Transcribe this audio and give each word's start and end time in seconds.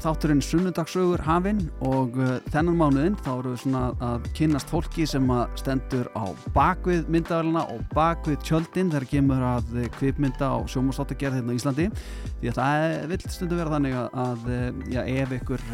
Þá 0.00 0.10
þátturinn 0.10 0.40
sunnudagsögur 0.44 1.20
hafinn 1.26 1.60
og 1.84 2.16
uh, 2.16 2.38
þennan 2.52 2.78
mánuðin 2.80 3.18
þá 3.20 3.28
eru 3.34 3.52
við 3.52 3.60
svona 3.62 3.82
að 4.04 4.28
kynnast 4.38 4.70
fólki 4.72 5.04
sem 5.08 5.26
að 5.32 5.54
stendur 5.60 6.08
á 6.16 6.24
bakvið 6.56 7.10
myndavelina 7.12 7.66
og 7.74 7.84
bakvið 7.92 8.38
tjöldin 8.48 8.90
þegar 8.94 9.06
kemur 9.10 9.44
að 9.44 9.70
kvipmynda 9.98 10.50
á 10.52 10.58
sjómastáttagerð 10.72 11.38
hérna 11.38 11.52
í 11.52 11.60
Íslandi. 11.60 11.86
Því 12.40 12.52
að 12.52 12.58
það 12.58 12.86
vil 13.12 13.20
stundu 13.26 13.60
vera 13.60 13.74
þannig 13.76 13.98
að, 14.00 14.18
að 14.24 14.50
já, 14.94 15.00
ef 15.20 15.36
ykkur 15.36 15.64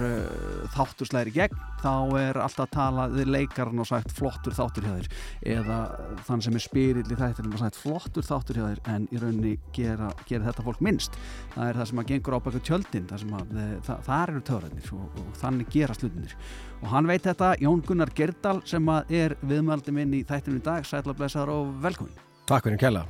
þáttur 0.75 1.11
slæri 1.13 1.35
gegn 1.37 1.65
þá 1.87 1.95
er 2.19 2.41
alltaf 2.41 2.67
að 2.67 2.73
tala 2.75 3.07
við 3.13 3.31
leikarinn 3.31 3.83
og 3.83 3.89
sagt 3.89 4.15
flottur 4.17 4.55
þáttur 4.57 4.87
hjá 4.87 4.95
þér. 4.97 5.11
Eða 5.55 5.79
þann 6.27 6.45
sem 6.47 6.59
er 6.59 6.65
spyrill 6.65 7.07
í 7.07 7.19
þættirinn 7.21 7.55
og 7.55 7.63
sagt 7.63 7.79
flottur 7.79 8.27
þáttur 8.27 8.59
hjá 8.59 8.65
þér 8.67 8.83
en 8.95 9.09
í 9.13 9.21
rauninni 9.23 9.55
gera, 9.77 10.11
gera 10.27 10.49
þetta 10.49 10.67
fólk 10.67 10.83
minnst. 10.85 11.19
Það 11.55 11.71
er 11.71 11.81
það 11.81 11.91
sem 11.93 12.03
að 12.03 12.11
gengur 12.13 12.39
á 12.39 12.45
baka 12.47 12.65
tjöldin 12.67 13.09
það 13.11 13.23
sem 13.23 13.37
að 13.39 13.55
það, 13.87 14.01
það 14.17 14.33
eru 14.33 14.43
töfrarnir 14.49 14.91
og, 14.97 15.21
og 15.21 15.39
þannig 15.41 15.71
gera 15.73 15.97
slutinir 15.97 16.35
og 16.81 16.91
hann 16.93 17.09
veit 17.09 17.25
þetta, 17.27 17.55
Jón 17.63 17.85
Gunnar 17.87 18.13
Gerdal 18.17 18.59
sem 18.69 18.93
er 19.09 19.37
viðmældi 19.45 19.95
minn 19.97 20.13
í 20.17 20.25
þættinu 20.29 20.61
í 20.61 20.65
dag. 20.65 20.85
Sætla 20.87 21.17
blessaður 21.17 21.55
og 21.55 21.73
velkomin 21.85 22.23
Takk 22.47 22.69
fyrir 22.69 22.81
kella 22.81 23.07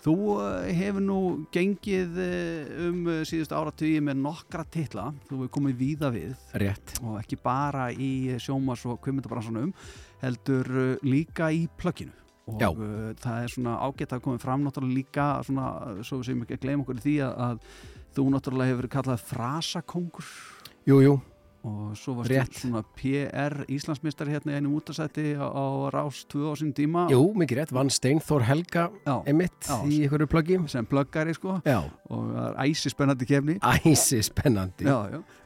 Þú 0.00 0.14
hefur 0.72 1.02
nú 1.04 1.18
gengið 1.52 2.14
um 2.86 3.00
síðust 3.28 3.52
áratögi 3.52 3.98
með 4.00 4.22
nokkra 4.22 4.64
titla, 4.72 5.10
þú 5.28 5.42
hefur 5.42 5.50
komið 5.58 5.74
víða 5.76 6.08
við. 6.14 6.30
Rétt. 6.62 6.94
Og 7.04 7.18
ekki 7.20 7.36
bara 7.42 7.90
í 7.92 8.32
sjómas 8.40 8.86
og 8.88 8.96
kvimundabransanum 9.04 9.74
heldur 10.22 10.70
líka 11.04 11.50
í 11.52 11.66
plögginu. 11.76 12.16
Og 12.48 12.64
Já. 12.64 12.70
það 13.20 13.44
er 13.44 13.52
svona 13.52 13.76
ágætt 13.84 14.16
að 14.16 14.24
komið 14.24 14.44
fram 14.46 14.64
náttúrulega 14.64 14.96
líka 14.96 15.26
svona, 15.44 15.66
svo 16.00 16.22
við 16.22 16.30
segjum 16.30 16.46
ekki 16.46 16.56
að 16.56 16.64
gleyma 16.64 16.86
okkur 16.86 17.04
því 17.04 17.16
að 17.28 17.60
þú 18.16 18.28
náttúrulega 18.34 18.74
hefur 18.74 18.90
kallað 18.92 19.26
frasakongur. 19.30 20.30
Jú, 20.88 21.02
jú. 21.04 21.18
Og 21.60 21.92
svo 21.98 22.14
varst 22.16 22.54
þú 22.56 22.60
svona 22.62 22.80
PR 22.96 23.58
Íslandsmeistari 23.68 24.32
hérna 24.32 24.54
í 24.54 24.60
einum 24.62 24.78
útasæti 24.78 25.34
á, 25.36 25.44
á 25.44 25.92
Rás 25.92 26.22
2 26.32 26.48
á 26.48 26.52
sín 26.56 26.70
tíma. 26.72 27.02
Jú, 27.12 27.20
mikið 27.36 27.58
rétt, 27.58 27.74
vann 27.76 27.92
Steinþór 27.92 28.46
Helga 28.48 28.86
Já. 29.04 29.16
emitt 29.28 29.68
Já. 29.68 29.76
í 29.84 29.98
einhverju 30.06 30.28
pluggi 30.32 30.56
sem 30.72 30.88
plöggari 30.88 31.34
sko. 31.36 31.58
Já, 31.68 31.84
og 32.08 32.30
það 32.32 32.46
er 32.48 32.56
æsi 32.64 32.92
spennandi 32.94 33.28
kefni 33.28 33.58
æsi 33.60 34.22
spennandi 34.24 34.88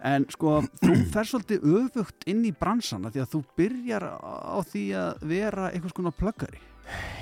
en 0.06 0.28
sko 0.30 0.60
þú 0.84 0.94
fer 1.16 1.26
svolítið 1.32 1.66
öfugt 1.80 2.28
inn 2.30 2.46
í 2.46 2.54
bransana 2.54 3.10
því 3.10 3.24
að 3.24 3.34
þú 3.34 3.42
byrjar 3.58 4.06
á 4.06 4.58
því 4.70 4.84
að 5.00 5.26
vera 5.34 5.72
einhvers 5.72 5.98
konar 5.98 6.14
plöggari. 6.14 6.62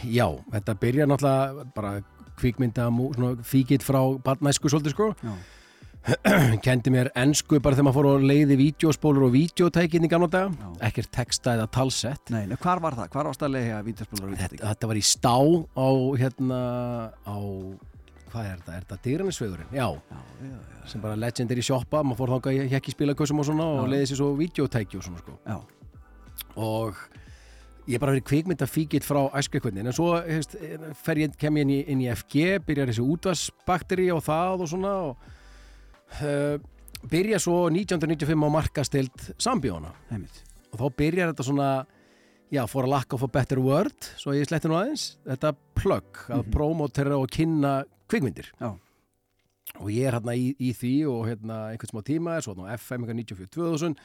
Já, 0.04 0.26
þetta 0.52 0.74
byrjar 0.84 1.08
náttúrulega 1.08 1.66
bara 1.72 1.96
svona 2.40 3.34
fíkitt 3.44 3.82
frá 3.86 4.00
barnæsku 4.24 4.70
svolítið 4.72 4.94
sko. 4.94 5.10
Já, 5.22 5.34
kendi 6.66 6.90
mér 6.90 7.12
ensku 7.14 7.60
bara 7.62 7.76
þegar 7.78 7.86
maður 7.86 7.98
fór 8.00 8.08
að 8.16 8.24
leiði 8.26 8.56
vídeospólur 8.58 9.28
og 9.28 9.34
vídeotækinn 9.36 10.08
í 10.08 10.10
gamla 10.10 10.28
daga. 10.32 10.70
Ekkert 10.82 11.12
texta 11.14 11.54
eða 11.54 11.68
talsett. 11.70 12.32
Nei, 12.34 12.48
hvar 12.58 12.82
var 12.82 12.96
það? 12.98 13.12
Hvar 13.14 13.28
varst 13.30 13.44
að 13.46 13.54
leiða 13.54 13.78
vídeospilur 13.86 14.26
og 14.26 14.34
þetta, 14.34 14.48
vídeospilur? 14.50 14.72
þetta 14.72 14.90
var 14.90 14.98
í 14.98 15.04
stá 15.06 15.36
á 15.38 15.88
hérna 16.18 16.60
á 17.22 17.38
hvað 18.32 18.48
er 18.48 18.58
þetta, 18.58 18.74
er 18.74 18.84
þetta 18.86 18.98
dýranisvegurinn? 19.06 19.70
Já, 19.76 19.86
Já, 19.92 20.20
já, 20.42 20.50
já, 20.50 20.84
sem 20.90 21.02
bara 21.04 21.20
legendary 21.20 21.62
shoppa. 21.62 22.02
Maður 22.02 22.18
fór 22.24 22.34
þangað 22.34 22.58
í 22.58 22.68
hekki 22.72 22.94
spilakössum 22.96 23.42
og 23.42 23.46
svona 23.46 23.66
og 23.78 23.90
leiði 23.92 24.10
sér 24.10 24.22
svo 24.24 24.32
vídeotæki 24.40 24.98
og 24.98 25.06
svona 25.06 25.22
sko. 25.22 25.38
Já, 25.46 25.58
og 26.56 26.98
ég 27.88 27.94
er 27.96 28.02
bara 28.02 28.12
verið 28.14 28.26
kvikmynda 28.30 28.66
fíkitt 28.70 29.04
frá 29.06 29.24
æskveikvöndin 29.38 29.86
en 29.90 29.92
svo 29.96 30.12
hefst, 30.22 30.54
fer 31.02 31.18
ég, 31.18 31.32
kem 31.40 31.56
ég 31.58 31.64
inn 31.66 31.72
í, 31.74 31.80
inn 31.90 32.02
í 32.04 32.10
FG 32.14 32.60
byrjar 32.66 32.92
þessi 32.92 33.06
útvarsbakteri 33.14 34.10
og 34.14 34.22
það 34.26 34.62
og 34.66 34.70
svona 34.70 34.92
og 35.08 35.16
uh, 36.22 36.58
byrja 37.10 37.40
svo 37.42 37.64
1995 37.72 38.46
á 38.46 38.48
markastild 38.54 39.26
sambjóna 39.42 39.90
og 40.72 40.78
þá 40.78 40.86
byrjar 41.02 41.32
þetta 41.32 41.46
svona 41.48 41.70
já, 42.52 42.62
for 42.68 42.84
a 42.84 42.90
lack 42.92 43.12
of 43.16 43.22
a 43.24 43.28
better 43.32 43.58
word 43.64 44.12
svo 44.20 44.34
ég 44.36 44.46
sletti 44.46 44.68
nú 44.70 44.76
aðeins, 44.78 45.16
þetta 45.26 45.54
plugg 45.74 46.26
að 46.28 46.44
Mhm. 46.44 46.52
promotera 46.54 47.18
og 47.18 47.28
kynna 47.32 47.82
kvikmyndir 48.08 48.52
Já. 48.60 48.70
og 49.80 49.88
ég 49.90 50.06
er 50.06 50.12
hérna 50.20 50.34
í, 50.36 50.54
í 50.60 50.70
því 50.76 50.94
og 51.08 51.26
hérna 51.30 51.72
einhvern 51.72 51.90
smá 51.90 52.02
tíma 52.04 52.36
er 52.36 52.42
svo 52.44 52.54
hérna 52.54 52.68
á 52.70 52.76
FM 52.78 53.06
94-2000 53.08 53.96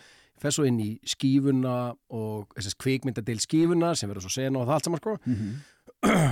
fer 0.42 0.53
svo 0.53 0.66
inn 0.70 0.80
í 0.84 0.90
skífuna 1.08 1.75
og 2.14 2.53
kvikmyndadil 2.81 3.40
skífuna 3.44 3.94
sem 3.98 4.09
verður 4.12 4.28
svo 4.28 4.36
sena 4.38 4.62
og 4.62 4.68
það 4.70 4.75
allt 4.78 4.90
saman 4.90 5.02
sko. 5.03 5.18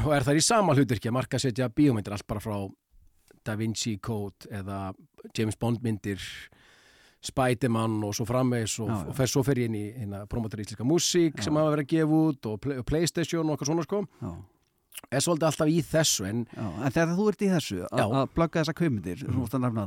Og 0.05 0.11
er 0.13 0.25
þar 0.27 0.37
í 0.39 0.43
sama 0.45 0.75
hlutverki 0.77 1.09
að 1.09 1.17
marka 1.17 1.39
setja 1.41 1.69
bíómyndir 1.73 2.13
allt 2.13 2.27
bara 2.29 2.43
frá 2.43 2.57
Da 3.45 3.55
Vinci 3.57 3.97
Code 4.01 4.49
eða 4.53 4.93
James 5.37 5.57
Bond 5.57 5.81
myndir 5.85 6.21
Spiderman 7.25 8.03
og 8.05 8.13
svo 8.13 8.25
framvegs 8.29 8.75
og, 8.83 8.89
og 9.09 9.15
fer 9.17 9.29
svo 9.29 9.41
fer 9.45 9.63
ég 9.63 9.69
inn 9.71 9.77
í 9.79 9.85
hérna, 9.95 10.25
promotor 10.29 10.61
íslenska 10.61 10.85
músík 10.85 11.41
sem 11.41 11.57
hafa 11.57 11.71
verið 11.73 11.87
að 11.87 11.93
gefa 11.95 12.19
út 12.27 12.49
og 12.51 12.59
play, 12.61 12.83
Playstation 12.85 13.47
og 13.49 13.55
eitthvað 13.55 13.71
svona 13.71 13.85
sko. 13.87 14.01
Já, 14.21 14.33
er 15.11 15.23
svolítið 15.25 15.47
alltaf 15.49 15.71
í 15.71 15.79
þessu 15.85 16.27
en 16.29 16.43
já, 16.49 16.65
en 16.85 16.93
þegar 16.95 17.15
þú 17.17 17.25
ert 17.31 17.41
í 17.41 17.49
þessu 17.51 17.79
að 17.89 18.13
plugga 18.35 18.61
þessa 18.61 18.75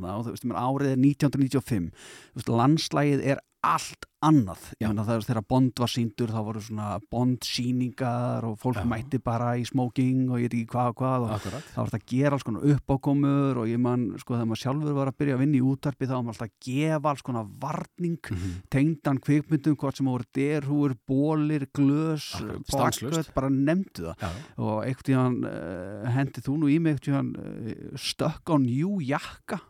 það 0.04 0.18
og 0.18 0.42
meina, 0.50 0.64
árið 0.66 0.90
er 0.92 1.00
1995 1.04 1.86
þú 1.94 2.40
veist, 2.40 2.52
landslægið 2.60 3.24
er 3.32 3.40
allt 3.66 4.04
annað 4.22 4.62
það 4.80 5.10
er 5.14 5.24
þegar 5.26 5.44
Bond 5.50 5.78
var 5.78 5.90
síndur 5.90 6.30
þá 6.34 6.38
voru 6.46 6.60
svona 6.62 6.86
Bond 7.10 7.44
síningar 7.46 8.42
og 8.48 8.56
fólk 8.58 8.80
Já. 8.80 8.86
mætti 8.90 9.18
bara 9.22 9.52
í 9.58 9.64
smoking 9.66 10.24
og 10.30 10.40
ég 10.42 10.48
veit 10.50 10.56
ekki 10.58 10.70
hvað 10.72 10.88
og 10.90 10.96
hvað 10.98 11.24
og 11.26 11.32
akkurat 11.36 11.68
þá 11.70 11.76
var 11.78 11.90
þetta 11.92 12.00
að 12.00 12.08
gera 12.12 12.34
alls 12.38 12.46
konar 12.48 12.66
uppákomur 12.74 13.60
og 13.62 13.68
ég 13.70 13.78
man, 13.82 14.04
sko, 14.18 14.34
þegar 14.34 14.48
maður 14.50 14.62
sjálfur 14.64 14.96
var 14.98 15.10
að 15.12 15.18
byrja 15.22 15.36
að 15.38 15.42
vinna 15.44 15.58
í 15.60 15.62
útarpi 15.70 16.08
þá 16.08 16.14
var 16.16 16.24
maður 16.26 16.34
alltaf 16.34 16.48
að 16.48 16.66
gefa 16.68 17.12
alls 17.12 17.22
konar 17.28 17.48
varning 17.62 18.18
Mhm. 18.28 18.54
tengdan 18.70 19.18
kvikmyndum, 19.22 19.76
hvort 19.78 19.96
sem 19.96 20.06
voru 20.06 20.24
derhúur, 20.34 20.94
bólir, 21.08 21.66
glös 21.74 22.26
stanslaust. 22.68 23.32
bara 23.34 23.48
nefndu 23.50 24.10
það 24.10 24.16
Já, 24.22 24.30
og 24.58 24.82
einhvern 24.84 25.06
tíðan 25.08 25.38
uh, 25.46 26.10
hendi 26.10 26.40
þú 26.42 26.58
nú 26.58 26.68
í 26.70 26.78
mig 26.80 26.98
einhvern 26.98 27.06
tíðan 27.06 27.30
uh, 27.38 27.96
stökk 27.96 28.50
á 28.50 28.54
njú 28.58 28.98
jakka 29.02 29.60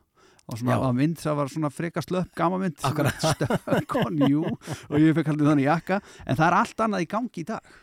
og 0.49 0.61
svona 0.61 0.79
að 0.81 0.97
mynd 0.97 1.21
það 1.21 1.37
var 1.39 1.53
svona 1.53 1.71
freka 1.73 2.03
slöpp 2.05 2.33
gama 2.39 2.61
mynd. 2.63 2.79
Akkurat. 2.89 3.27
stökk 3.35 3.99
á 4.01 4.05
njú 4.15 4.47
og 4.49 4.97
ég 4.97 5.13
fekk 5.19 5.35
haldið 5.35 5.53
þannig 5.53 5.69
jakka. 5.69 6.01
En 6.25 6.39
það 6.39 6.47
er 6.49 6.59
allt 6.63 6.83
annað 6.87 7.05
í 7.05 7.11
gangi 7.13 7.45
í 7.45 7.47
dag. 7.49 7.77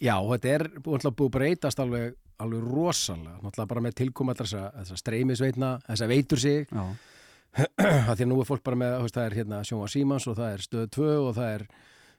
Já, 0.00 0.14
þetta 0.14 0.54
er 0.54 0.66
búið 0.84 1.08
að 1.10 1.20
breytast 1.34 1.82
alveg, 1.82 2.14
alveg 2.38 2.64
rosalega, 2.70 3.36
náttúrulega 3.42 3.70
bara 3.72 3.84
með 3.84 3.96
tilkoma 3.98 4.36
þessa, 4.38 4.68
þessa 4.76 4.98
streymisveitna, 5.02 5.70
þessa 5.88 6.08
veitur 6.10 6.42
sig, 6.42 6.70
já, 6.70 6.84
að 8.08 8.14
því 8.14 8.24
að 8.24 8.30
nú 8.30 8.38
er 8.38 8.48
fólk 8.48 8.64
bara 8.66 8.78
með, 8.78 8.96
veist, 9.02 9.18
það 9.18 9.26
er 9.26 9.36
hérna 9.40 9.60
Sjóma 9.66 9.90
Símans 9.90 10.28
og 10.30 10.38
það 10.38 10.54
er 10.54 10.64
Stöð 10.64 10.88
2 10.94 11.10
og 11.16 11.30
það 11.38 11.52
er, 11.56 11.64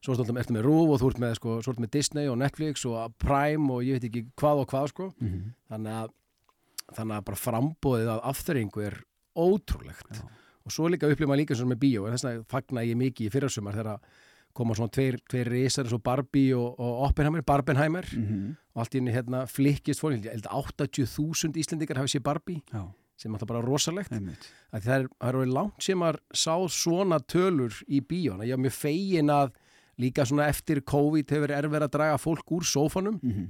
svo 0.03 0.15
ertu 0.15 0.35
ertu 0.41 0.55
með 0.55 0.65
Rúf 0.67 0.93
og 0.93 1.01
þú 1.01 1.11
ert 1.13 1.21
með, 1.23 1.35
sko, 1.39 1.57
með 1.79 1.91
Disney 1.95 2.31
og 2.31 2.39
Netflix 2.41 2.85
og 2.89 3.15
Prime 3.21 3.75
og 3.75 3.85
ég 3.87 3.99
veit 3.99 4.09
ekki 4.09 4.25
hvað 4.39 4.63
og 4.65 4.73
hvað, 4.73 4.91
sko, 4.93 5.11
mm 5.21 5.53
þannig 5.69 5.99
að, 6.01 6.13
þannig 6.97 7.15
að 7.19 7.25
bara 7.29 7.39
frambóðið 7.45 8.11
að 8.15 8.23
afþöringu 8.31 8.85
er 8.87 8.95
ótrúlegt. 9.39 10.19
Já. 10.19 10.27
og 10.69 10.73
svo 10.75 10.89
líka 10.91 11.07
upplifum 11.09 11.31
maður 11.31 11.41
líka 11.41 11.55
svona 11.57 11.73
með 11.73 11.79
bíó, 11.81 12.01
en 12.05 12.13
þess 12.13 12.25
vegna 12.27 12.47
fagna 12.51 12.83
ég 12.85 12.97
mikið 12.99 13.25
í 13.25 13.31
fyrirsumar 13.33 13.77
þegar 13.79 14.01
koma 14.53 14.75
svona 14.77 14.91
tveir, 14.93 15.17
tveir 15.29 15.49
risar 15.49 15.87
eins 15.87 15.95
og 15.95 16.03
Barbie 16.05 16.55
og, 16.57 16.79
og 16.79 17.03
Oppenheimer, 17.07 17.43
Barbenheimer. 17.45 18.05
-hmm. 18.05 18.55
og 18.73 18.81
allt 18.83 18.95
í 18.95 18.99
henni 18.99 19.13
hérna 19.13 19.45
flikkist 19.47 20.01
fólk, 20.01 20.19
ég 20.25 20.31
held 20.31 20.45
að 20.45 20.71
80.000 20.89 21.57
Íslendingar 21.57 21.97
hafi 21.97 22.17
séð 22.17 22.23
Barbie 22.23 22.61
já, 22.73 22.83
sem 23.17 23.31
er 23.31 23.35
alltaf 23.35 23.47
bara 23.47 23.65
rosalegt. 23.65 24.11
Að 24.11 24.81
það 24.83 24.95
er, 24.95 25.07
það 25.19 25.29
er 25.29 25.35
orðið 25.35 25.53
langt 25.53 25.83
sem 25.83 26.01
að 26.01 26.19
sá 26.33 26.55
svona 26.67 27.19
tölur 27.19 27.73
í 27.87 28.01
bíóna 28.01 28.45
ég 28.45 28.53
er 28.53 28.61
mjög 28.61 28.73
fegin 28.73 29.29
að 29.29 29.53
líka 29.99 30.25
svona 30.25 30.47
eftir 30.47 30.81
COVID 30.81 31.29
hefur 31.29 31.47
verið 31.47 31.57
erfið 31.57 31.83
að 31.83 31.95
draga 31.95 32.17
fólk 32.17 32.51
úr 32.51 32.63
sófanum. 32.63 33.19
Mm 33.21 33.31
-hmm. 33.31 33.49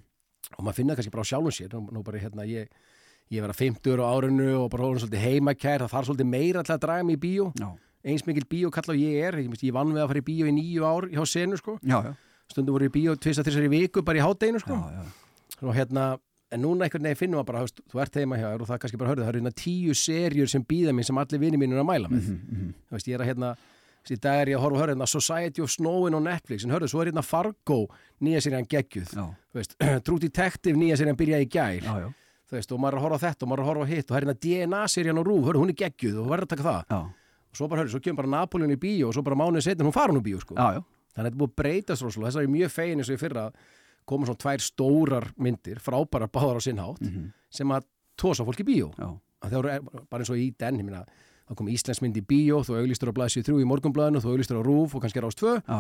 og 0.58 0.64
maður 0.64 0.76
finna 0.76 0.96
kannski 0.96 1.12
bara 1.12 1.24
á 1.24 1.32
sjálfum 1.32 1.52
sér. 1.52 1.74
Nú, 1.74 1.92
nú 1.92 2.04
bara 2.04 2.20
hérna 2.20 2.46
ég 2.46 2.68
ég 3.30 3.44
vera 3.46 3.54
50 3.54 4.02
á 4.02 4.06
árinu 4.10 4.50
og 4.64 4.72
bara 4.74 4.88
hóðum 4.88 5.04
svolítið 5.04 5.26
heimakær 5.28 5.84
það 5.84 5.94
þarf 5.94 6.10
svolítið 6.10 6.30
meira 6.32 6.64
til 6.66 6.74
að 6.76 6.82
draga 6.86 7.06
mig 7.06 7.20
í 7.20 7.22
bíó. 7.26 7.52
Já, 7.60 7.70
eins 8.10 8.26
mikil 8.26 8.46
bíó 8.50 8.72
kalla 8.74 8.96
og 8.96 9.02
ég 9.02 9.28
er 9.28 9.38
ég, 9.44 9.74
vann 9.76 9.94
við 9.94 10.04
að 10.04 10.10
fara 10.12 10.24
í 10.24 10.28
bíó 10.30 10.50
í 10.50 10.56
nýju 10.56 10.88
ár 10.88 11.10
hjá 11.14 11.22
senu 11.30 11.60
sko. 11.60 11.78
Já, 11.84 12.00
já, 12.08 12.14
stundum 12.50 12.78
voru 12.78 12.90
í 12.90 12.94
bíó 12.94 13.16
tvist 13.16 13.42
að 13.42 13.52
þessari 13.52 13.72
viku 13.76 14.04
bara 14.06 14.22
í 14.22 14.26
hátdeinu 14.26 14.62
sko. 14.64 14.80
Og 15.60 15.76
hérna, 15.76 16.12
en 16.50 16.64
núna 16.64 16.88
einhvern 16.88 17.06
veginn 17.06 17.20
finnum 17.20 17.42
við 17.42 17.50
bara, 17.52 17.66
veist, 17.68 17.82
þú 17.92 18.02
ert 18.02 18.16
heima 18.18 18.40
hjá 18.40 18.48
þér 18.48 18.64
og 18.64 18.70
það 18.70 18.80
kannski 18.84 19.02
bara 19.02 19.12
hörðu, 19.12 19.26
það 19.26 19.34
eru 19.34 19.42
hérna 19.42 19.58
tíu 19.60 19.98
serjur 19.98 20.50
sem 20.50 20.64
býða 20.66 20.96
mér 20.96 21.10
sem 21.10 21.20
allir 21.22 21.44
vinni 21.44 21.60
mínu 21.60 21.78
er 21.78 21.84
að 21.84 21.90
mæla 21.92 22.10
með. 22.10 22.30
Mm 22.30 22.40
-hmm. 22.40 22.72
veist, 22.96 23.08
ég 23.12 23.20
er 23.20 23.26
að 23.26 23.30
hérna 23.30 23.58
í 24.10 24.16
dag 24.18 24.42
er 24.42 24.50
ég 24.50 24.58
að 24.58 24.64
horfa 24.64 24.78
að 24.78 24.82
hörðu 24.82 24.94
hérna 24.96 25.08
Society 25.08 25.62
of 25.62 25.70
Snowin 25.70 26.16
á 26.18 26.22
Netflix, 26.24 26.64
en 26.64 26.72
hörðu, 26.72 26.88
svo 26.88 27.02
er 27.02 27.12
hérna 27.12 27.22
Fargo 27.22 27.90
nýja 28.22 28.42
serían 28.42 28.66
geggjuð, 28.66 29.12
já, 29.14 29.26
þú 29.52 29.60
veist 29.60 29.76
True 30.06 30.20
Detective 30.20 30.80
nýja 30.80 30.98
serían 30.98 31.20
byrjaði 31.20 31.46
í 31.46 31.50
gær. 31.52 31.84
Já, 31.84 32.00
já, 32.00 32.10
þú 32.50 32.58
veist, 32.58 32.72
og 32.74 32.82
maður 32.82 32.98
er 32.98 33.00
að 33.00 33.06
horfa 33.08 33.20
á 33.20 33.24
þetta 33.26 33.46
og 33.46 33.50
maður 33.52 33.60
er 33.60 33.66
að 33.66 33.70
horfa 33.70 33.86
á 33.86 33.92
hitt 33.94 34.06
og 34.06 34.14
það 34.14 34.20
er 34.20 34.26
hérna 34.26 34.38
DNA 34.46 34.82
serían 34.94 35.22
á 35.22 35.24
Rúf, 35.26 35.44
hörðu, 35.48 35.64
hún 35.64 35.74
er 35.74 35.80
geggjuð 35.84 36.20
og 36.24 36.30
verður 36.34 36.48
að 36.48 36.54
taka 36.56 36.66
það. 36.66 36.80
Já, 36.90 37.00
og 37.50 37.60
svo 37.60 37.68
bara, 37.70 37.84
hörðu, 37.84 37.94
svo 37.96 38.02
kemur 38.06 38.20
bara 38.24 38.32
Napoleon 38.34 38.74
í 38.74 38.80
bíó 38.82 39.10
og 39.10 39.16
svo 39.18 39.24
bara 39.26 39.38
mánuðið 39.40 39.68
setjum 39.68 39.90
hún 39.90 39.96
fara 39.96 40.14
hún 40.14 40.22
í 40.22 40.26
bíó, 40.26 40.42
sko. 40.42 40.58
Já, 40.58 40.80
já. 40.80 40.82
þannig 41.14 41.20
að 41.20 41.30
þetta 41.30 41.36
er 41.36 41.40
búið 41.42 41.52
að 41.54 41.60
breytast 41.62 42.06
rosalega, 42.06 42.30
þess 42.30 42.40
að 42.40 42.46
ég 42.46 42.50
er 42.50 42.56
mjög 42.58 42.74
fegin 42.74 43.00
eins 43.04 43.10
og 43.10 43.16
ég 43.16 43.22
fyrra 43.24 43.46
koma 44.10 44.26
svona 44.30 44.42
tvær 44.42 44.66
stórar 44.66 45.26
myndir, 45.38 45.82
frábærar 45.84 46.32
báðar 46.34 46.58
á 46.58 46.62
sinnhátt 46.66 47.02
Mm 47.06 47.30
sem 47.50 47.72
að 47.74 47.86
tósa 48.20 48.46
fólk 48.46 48.60
í 48.62 48.66
að 49.42 49.50
það 49.50 49.58
eru 49.60 50.04
bara 50.10 50.22
eins 50.22 50.30
og 50.30 50.38
í 50.38 50.52
den, 50.60 50.78
ég 50.78 50.86
meina 50.86 51.06
þá 51.50 51.56
kom 51.58 51.70
Íslandsmynd 51.72 52.18
í 52.20 52.22
bíó, 52.22 52.60
þú 52.62 52.76
auglistur 52.78 53.10
á 53.10 53.18
blæsju 53.18 53.42
3 53.48 53.58
í 53.64 53.66
morgunblæðinu, 53.66 54.22
þú 54.22 54.34
auglistur 54.34 54.60
á 54.62 54.64
rúf 54.68 54.94
og 54.94 55.02
kannski 55.02 55.24
rást 55.24 55.40
2 55.42 55.56
Já, 55.66 55.80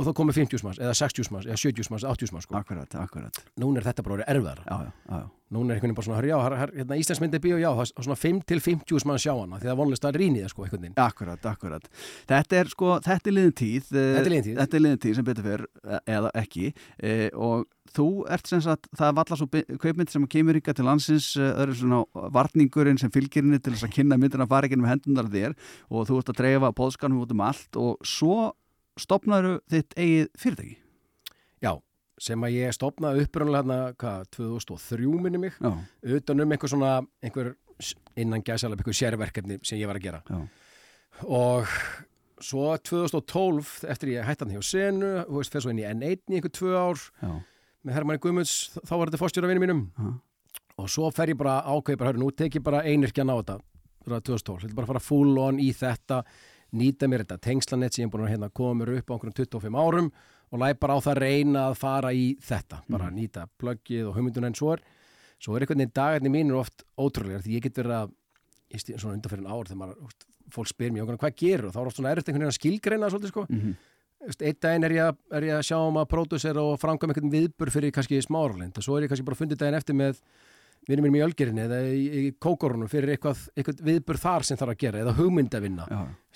og 0.00 0.06
þá 0.08 0.14
komið 0.16 0.38
50 0.40 0.64
manns, 0.64 0.80
eða 0.80 0.94
60 0.96 1.28
manns, 1.34 1.48
eða 1.50 1.60
70 1.60 1.90
manns, 1.92 2.06
80 2.08 2.32
manns 2.32 2.48
sko. 2.48 2.56
akkurat, 2.56 2.96
akkurat 3.04 3.42
Núna 3.60 3.82
er 3.82 3.86
þetta 3.90 4.06
bara 4.06 4.16
orðið 4.16 4.32
erfiðara. 4.32 4.64
Já, 4.64 4.78
já, 4.88 5.20
já. 5.20 5.28
Núna 5.50 5.72
er 5.74 5.80
einhvern 5.80 5.90
veginn 5.90 5.96
bara 5.98 6.06
svona, 6.06 6.20
já, 6.30 6.36
her, 6.60 6.72
hérna, 6.78 6.96
Íslandsmynd 7.02 7.34
er 7.34 7.40
bíó, 7.42 7.56
já, 7.58 7.70
það 7.74 7.80
er 7.98 8.04
svona 8.06 8.16
5 8.22 8.36
til 8.46 8.60
50 8.62 9.06
manns 9.10 9.24
sjá 9.24 9.32
hana, 9.34 9.58
því 9.58 9.66
það 9.66 9.72
er 9.74 9.78
vonlist 9.80 10.04
að 10.06 10.18
rýni 10.22 10.44
það 10.44 10.52
sko, 10.52 10.62
einhvern 10.66 10.84
veginn. 10.86 10.94
Akkurat, 11.02 11.48
akkurat. 11.50 11.88
Þetta 12.30 12.60
er 12.60 12.70
sko, 12.70 12.92
þetta 13.02 13.30
er 13.32 13.34
liðin 13.34 13.56
tíð. 13.58 13.88
eh, 13.90 14.06
Þetta 14.14 14.22
er 14.22 14.30
liðin 14.30 14.46
tíð. 14.46 14.56
Þetta 14.60 14.78
er 14.78 14.84
liðin 14.84 15.02
tíð 15.02 15.18
sem 15.18 15.26
betur 15.26 15.48
fyrr, 15.50 15.66
eða 16.06 16.30
ekki. 16.38 16.70
E, 17.02 17.16
og 17.34 17.66
þú 17.90 18.06
ert 18.30 18.46
sem 18.46 18.62
sagt, 18.62 18.86
það 18.94 19.08
er 19.10 19.16
valla 19.18 19.40
svo 19.40 19.48
kveipmynd 19.82 20.14
sem 20.14 20.28
kemur 20.30 20.60
ykkar 20.60 20.78
til 20.78 20.86
landsins, 20.86 21.32
eh, 21.34 21.50
eru 21.64 21.74
svona 21.74 22.04
varningurinn 22.30 23.00
sem 23.02 23.10
fylgir 23.10 23.42
henni 23.42 23.58
til 23.58 23.74
þess 23.74 23.88
að 23.88 23.94
kynna 23.98 24.20
myndina 24.22 24.46
fara 24.46 24.68
ekki 24.70 24.78
með 24.78 24.92
hendunar 24.94 25.26
þér 25.34 25.56
og 25.90 26.06
þú 26.06 26.20
ert 26.22 26.30
að 26.30 26.38
dreifa 26.44 26.70
bóðskanum 26.78 27.24
út 27.26 27.34
um 27.34 27.40
allt 27.50 27.74
og 27.82 27.98
svo 28.06 28.52
stopnaru 28.98 29.60
þitt 29.70 29.94
eigið 29.96 30.28
fyrirtæki. 30.38 30.76
Já, 31.62 31.72
sem 32.20 32.40
að 32.44 32.56
ég 32.58 32.74
stopnaði 32.76 33.24
upprunlega 33.26 33.62
hérna, 33.62 33.78
hvað, 34.00 34.24
2003 34.36 35.20
minni 35.22 35.38
mig, 35.38 35.52
Já, 35.60 35.72
utan 36.16 36.40
um 36.40 36.52
einhver 36.56 36.68
svona, 36.72 36.94
einhver 37.22 37.54
innan 38.16 38.42
gæsalab, 38.44 38.80
einhver 38.82 38.96
sérverkefni 38.96 39.60
sem 39.64 39.78
ég 39.80 39.86
var 39.88 39.96
að 39.96 40.02
gera. 40.08 40.22
já, 40.28 40.40
Og 41.24 41.68
svo 42.40 42.70
2012, 42.76 43.84
eftir 43.92 44.14
ég 44.14 44.24
hætti 44.24 44.44
hann 44.46 44.54
hjá 44.56 44.62
Senu, 44.64 45.10
þú 45.28 45.36
veist, 45.40 45.52
fyrir 45.52 45.64
svo 45.66 45.72
inn 45.74 45.80
í 45.82 45.88
N1 45.88 46.32
í 46.32 46.38
einhver 46.38 46.52
tvö 46.56 46.70
ár, 46.80 47.02
já, 47.20 47.32
með 47.84 47.96
Hermanni 47.96 48.20
Guðmunds, 48.24 48.54
þá 48.84 48.92
var 48.96 49.10
þetta 49.10 49.20
fórstjóra 49.20 49.48
vinni 49.50 49.64
mínum. 49.66 49.82
já, 49.98 50.12
Og 50.80 50.88
svo 50.88 51.10
fer 51.12 51.28
ég 51.28 51.36
bara 51.36 51.58
ákveði 51.68 51.98
bara, 52.00 52.12
hörru, 52.14 52.22
nú 52.22 52.30
tek 52.32 52.54
ég 52.56 52.62
bara 52.64 52.80
einirkjan 52.88 53.28
á 53.28 53.36
þetta, 53.42 53.58
það 54.06 54.14
er 54.16 54.22
2012, 54.30 54.62
þetta 54.64 54.76
bara 54.78 54.86
að 54.88 54.92
fara 54.94 55.02
full 55.04 55.36
on 55.42 55.58
í 55.60 55.66
þetta, 55.76 56.22
nýta 56.76 57.08
mér 57.10 57.24
þetta 57.24 57.40
tengslanett 57.46 57.96
sem 57.96 58.04
ég 58.04 58.08
er 58.08 58.12
búin 58.12 58.24
að 58.26 58.32
hérna, 58.34 58.50
koma 58.54 58.78
mér 58.80 58.94
upp 58.98 59.10
á 59.10 59.14
einhverjum 59.16 59.36
25 59.40 59.80
árum 59.80 60.10
og 60.50 60.62
læg 60.62 60.80
bara 60.82 60.96
á 60.96 61.04
það 61.04 61.12
að 61.12 61.22
reyna 61.24 61.66
að 61.68 61.76
fara 61.80 62.14
í 62.14 62.24
þetta, 62.42 62.80
bara 62.90 63.10
nýta 63.14 63.46
pluggið 63.60 64.08
og 64.08 64.16
hugmyndun 64.16 64.48
en 64.48 64.56
svo 64.58 64.72
er, 64.74 64.82
svo 65.38 65.54
er 65.54 65.64
einhvern 65.64 65.84
veginn 65.84 65.94
dagarnir 66.00 66.34
mínur 66.34 66.62
oft 66.62 66.84
ótrúlega 66.98 67.44
því 67.44 67.58
ég 67.58 67.68
get 67.68 67.78
verið 67.82 67.96
að, 67.98 68.16
ég 68.74 68.82
stið 68.82 68.98
svona 69.02 69.18
undan 69.18 69.34
fyrir 69.34 69.46
ár 69.46 69.70
þegar 69.70 69.82
maður, 69.84 70.16
fólk 70.50 70.72
spyr 70.72 70.90
mér 70.94 71.06
okkur 71.06 71.20
hvað 71.22 71.38
gerur 71.38 71.70
og 71.70 71.76
þá 71.76 71.80
er 71.80 71.90
oft 71.90 72.00
svona 72.00 72.12
erfitt 72.14 72.30
einhvern 72.30 72.46
veginn 72.46 72.54
að 72.54 72.60
skilgreina 72.60 73.10
svolítið 73.12 73.34
sko, 73.34 73.46
mhm, 73.50 73.78
Veist, 74.20 74.42
einn 74.44 74.56
daginn 74.60 74.84
er 74.84 74.92
ég, 74.92 75.20
er 75.32 75.44
ég 75.46 75.54
að 75.56 75.62
sjá 75.64 75.78
um 75.80 75.96
að 75.96 76.10
pródusera 76.10 76.60
og 76.60 76.74
framkvæm 76.82 77.14
einhvern 77.14 77.30
viðbur 77.32 77.70
fyrir 77.72 77.92
kannski 77.96 78.18
smáralind 78.20 78.76
og 78.76 78.84
svo 78.84 78.98
er 78.98 79.06
ég 79.06 79.12
kannski 79.12 79.24
bara 79.24 79.38
fundið 79.38 79.62
daginn 79.62 79.78
eftir 79.78 79.96
með 79.96 80.18
vinnum 80.88 81.06
mínum 81.06 81.20
í 81.20 81.24
Ölgerinni 81.24 81.64
eða 81.66 81.80
í, 81.92 82.04
í 82.20 82.22
kókorunum 82.40 82.88
fyrir 82.90 83.14
eitthvað, 83.14 83.46
eitthvað 83.56 83.82
viðbur 83.86 84.20
þar 84.20 84.46
sem 84.46 84.60
þarf 84.60 84.74
að 84.74 84.80
gera 84.84 85.02
eða 85.04 85.16
hugmyndavinna. 85.18 85.88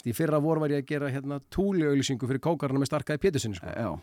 í 0.05 0.12
fyrra 0.12 0.41
vor 0.44 0.61
var 0.61 0.70
ég 0.75 0.82
að 0.85 0.91
gera 0.91 1.08
hérna, 1.12 1.41
túliauðlýsingu 1.55 2.29
fyrir 2.29 2.43
kókoruna 2.44 2.82
með 2.82 2.91
starkaði 2.93 3.23
pétusinni 3.25 3.56
sko. 3.56 4.00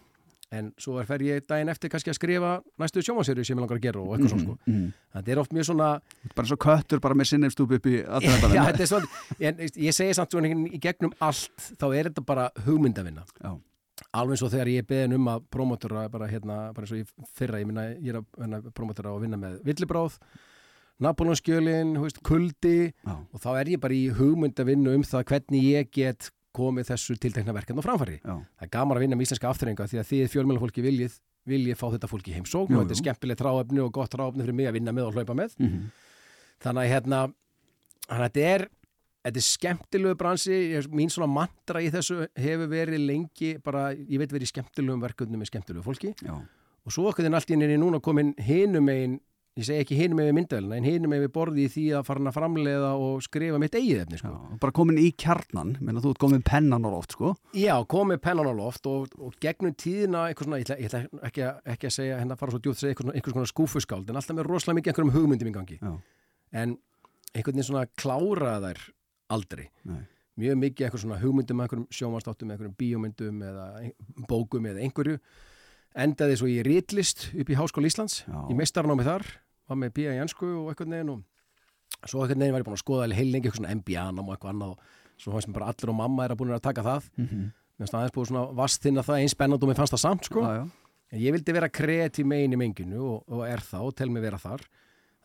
en 0.51 0.73
svo 0.81 0.97
er 0.99 1.05
fer 1.07 1.21
ég 1.23 1.45
daginn 1.47 1.69
eftir 1.71 1.89
kannski 1.93 2.11
að 2.11 2.17
skrifa 2.17 2.49
næstu 2.81 2.99
sjómansýri 3.05 3.45
sem 3.47 3.55
ég 3.55 3.61
langar 3.61 3.77
að 3.79 3.85
gera 3.85 4.01
og 4.01 4.15
eitthvað 4.17 4.33
svo 4.33 4.39
sko. 4.41 4.57
mhm. 4.67 4.89
Þetta 5.15 5.31
er 5.31 5.39
oft 5.39 5.53
mjög 5.55 5.65
svona 5.69 5.89
Bara 6.35 6.47
svo 6.47 6.57
köttur 6.57 6.99
bara 6.99 7.15
með 7.15 7.29
sinnefstúpi 7.31 7.79
upp 7.79 7.87
í 7.87 7.95
Já, 8.57 8.85
svona, 8.85 9.07
en 9.39 9.61
ég 9.63 9.95
segi 9.95 10.13
samt 10.17 10.31
svona 10.35 10.51
í 10.51 10.79
gegnum 10.81 11.13
allt 11.19 11.69
þá 11.79 11.85
er 11.95 12.09
þetta 12.09 12.25
bara 12.27 12.49
hugmyndavinna 12.65 13.23
Já. 13.39 13.55
Alveg 14.13 14.35
eins 14.35 14.43
og 14.45 14.51
þegar 14.53 14.71
ég 14.73 14.87
beðin 14.89 15.13
um 15.17 15.27
að 15.31 15.43
promótora 15.53 16.05
bara 16.11 16.27
hérna, 16.31 16.59
bara 16.75 16.85
eins 16.87 16.91
og 16.95 17.01
ég 17.01 17.29
fyrra 17.37 17.59
ég 17.61 17.67
minna, 17.69 17.85
ég 17.95 18.09
er 18.15 18.19
að 18.21 18.25
hérna, 18.41 18.61
promótora 18.75 19.13
að 19.15 19.21
vinna 19.27 19.37
með 19.41 19.59
villibráð, 19.67 20.17
Napolónskjölin 21.01 21.95
kuldi 22.23 22.91
Já. 23.01 23.15
og 23.33 23.39
þá 23.41 23.49
er 23.61 23.71
ég 23.73 23.79
bara 23.81 23.95
í 23.97 24.03
hugmyndavinnu 24.13 24.93
um 24.99 25.03
það 25.07 25.23
hvernig 25.31 25.63
ég 25.65 25.89
get 25.95 26.29
komið 26.53 26.91
þessu 26.91 27.15
tiltekna 27.17 27.55
verkefn 27.55 27.79
á 27.79 27.85
framfæri. 27.87 28.17
Já. 28.21 28.35
Það 28.59 28.67
er 28.67 28.71
gaman 28.75 28.97
að 28.99 29.05
vinna 29.05 29.15
með 29.17 29.25
íslenska 29.29 29.49
afturrenga 29.49 29.87
því 29.87 30.01
að 30.01 30.09
þið 30.11 30.31
fjölmjölafólki 30.35 30.83
viljið 30.85 31.15
viljið 31.49 31.77
fá 31.79 31.87
þetta 31.95 32.09
fólki 32.11 32.35
Jú, 32.69 32.77
og 32.77 32.83
þetta 32.83 32.93
er 32.93 32.99
skemmtilegt 33.01 33.41
ráefni 33.41 33.81
og 33.81 33.91
gott 33.95 34.13
ráefni 34.13 34.43
fyrir 34.45 34.53
mig 34.59 34.67
að 34.69 34.75
vinna 34.77 34.91
með 34.93 35.07
og 35.07 35.13
hlaupa 35.15 35.33
með 35.33 35.55
Mhm. 35.57 35.87
þannig 36.61 36.81
að 36.83 36.91
hérna 36.93 37.19
þannig 38.05 38.21
að 38.21 38.29
þetta 38.29 38.43
er, 38.51 38.67
þetta 39.21 39.41
er 39.41 39.47
skemmtilegu 39.47 40.17
bransi, 40.19 40.59
mín 40.93 41.11
svona 41.13 41.29
mantra 41.31 41.81
í 41.83 41.89
þessu 41.93 42.23
hefur 42.41 42.69
verið 42.71 43.03
lengi 43.05 43.55
bara, 43.63 43.89
ég 43.93 44.21
veit 44.21 44.31
verið 44.33 44.53
skemmtilegum 44.53 45.03
verkefnum 45.03 45.41
með 45.41 45.51
skemmtilegu 45.53 45.85
fólki 45.85 46.15
Já. 46.21 46.37
og 46.37 46.95
svo 46.95 47.09
okkur 47.11 47.27
þinn 47.27 47.37
allt 47.37 47.51
í 47.51 47.57
henni 47.59 47.77
núna 47.81 48.01
komin 48.03 48.33
hinum 48.41 48.87
megin, 48.89 49.19
ég 49.59 49.67
segi 49.67 49.83
ekki 49.83 49.97
hinum 49.99 50.17
megin 50.21 50.37
myndavælina 50.39 50.79
en 50.79 50.87
hinum 50.87 51.13
megin 51.13 51.33
borði 51.35 51.67
í 51.67 51.71
því 51.73 51.85
að 51.99 52.05
fara 52.07 52.23
að 52.31 52.37
framleiða 52.39 52.91
og 52.97 53.21
skrifa 53.27 53.59
mitt 53.61 53.75
eigið 53.77 54.03
efni 54.07 54.17
Já. 54.17 54.23
sko. 54.23 54.59
Bara 54.63 54.75
komin 54.79 55.01
í 55.01 55.09
kjarnan, 55.13 55.75
menna 55.81 56.01
þú 56.01 56.13
ert 56.15 56.21
komin 56.23 56.45
pennan 56.47 56.87
og 56.89 56.95
oft 57.03 57.13
sko. 57.17 57.33
Já, 57.53 57.75
komið 57.93 58.21
pennan 58.25 58.49
á 58.49 58.53
loft 58.57 58.89
og, 58.89 59.11
og 59.21 59.35
gegnum 59.43 59.75
tíðina 59.77 60.23
svona, 60.33 60.61
ég 60.63 60.65
ætla, 60.65 60.79
ég 60.81 60.89
ætla 60.89 61.27
ekki, 61.29 61.45
að, 61.45 61.59
ekki 61.75 61.91
að 61.91 61.97
segja 61.99 62.17
hérna 62.23 62.39
fara 62.39 62.55
svo 62.55 62.63
djúpt 62.63 62.79
að 62.79 62.87
segja 62.87 63.11
einhvers 63.11 63.35
konar 63.37 63.51
skúfuskáld 63.53 64.09
en 64.09 64.17
alltaf 64.23 64.39
með 64.39 64.49
rosalega 64.49 64.79
mikið 64.79 64.93
einhverjum 64.95 65.13
hugmyndum 65.19 65.51
í 65.51 65.55
gangi 65.59 65.77
Já. 65.77 65.93
en 66.63 66.79
einhvern 67.35 67.53
veginn 67.59 67.67
svona 67.69 67.85
klára 67.99 68.55
þær 68.63 68.81
aldrei 69.35 69.67
Nei. 69.87 70.01
mjög 70.41 70.59
mikið 70.63 70.85
eitthvað 70.87 71.03
svona 71.05 71.19
hugmyndum 71.21 71.57
með 71.59 71.65
einhverjum 71.67 71.87
sjómanstáttum, 71.97 72.51
einhverjum 72.53 72.75
bíómyndum 72.79 73.41
eða 73.49 73.65
bókum 74.29 74.67
eða 74.71 74.83
einhverju 74.85 75.17
endaði 76.05 76.37
svo 76.39 76.47
í 76.47 76.61
ritlist 76.63 77.29
upp 77.35 77.49
í 77.51 77.57
Háskóla 77.59 77.89
Íslands 77.91 78.21
Já. 78.23 78.39
í 78.47 78.55
meistarnámi 78.55 79.03
þar 79.07 79.25
var 79.71 79.79
með 79.81 79.99
í 80.03 80.07
jansku 80.19 80.47
og 80.61 80.69
einhvern 80.71 80.95
veginn 80.95 81.13
og 81.15 82.07
svo 82.07 82.23
einhvern 82.23 82.39
veginn 82.45 82.55
var 82.55 82.63
ég 82.63 82.67
búin 82.69 82.77
að 82.77 82.83
skoða 82.85 83.07
alveg 83.07 83.19
heil 83.19 83.31
lengi 83.33 83.49
eitthvað 83.49 83.59
svona 83.61 83.75
MBA-nám 83.81 84.27
og 84.29 84.35
eitthvað 84.37 84.53
annað 84.53 84.71
og 84.75 85.21
svo 85.21 85.33
fannst 85.35 85.49
mér 85.51 85.57
bara 85.59 85.71
allir 85.73 85.91
og 85.91 85.97
mamma 85.99 86.23
er 86.25 86.33
að 86.35 86.39
búin 86.41 86.55
að 86.55 86.63
taka 86.69 86.85
það 86.87 87.09
Mhm. 87.17 87.41
mér 87.51 87.83
fannst 87.89 87.97
aðeins 87.99 88.15
búið 88.15 88.29
svona 88.31 88.45
vastþinna 88.61 89.03
það 89.03 89.19
eins 89.21 89.35
spennand 89.35 89.63
og 89.63 89.69
mér 89.69 89.79
fannst 89.81 89.93
það 89.97 90.03
samt 90.05 90.25
sko 90.29 90.41
Já, 90.41 90.53
já. 90.61 90.63
en 91.11 91.19
ég 91.19 91.31
vildi 91.35 91.53
vera 91.53 91.69
kreatív 91.69 92.25
megin 92.25 92.53
í 92.55 92.61
menginu 92.63 93.01
og, 93.03 93.23
og 93.27 93.43
er 93.47 93.59
það 93.59 93.87
og 93.91 93.95
tel 93.95 94.09
mig 94.09 94.23
vera 94.23 94.37
þar 94.39 94.61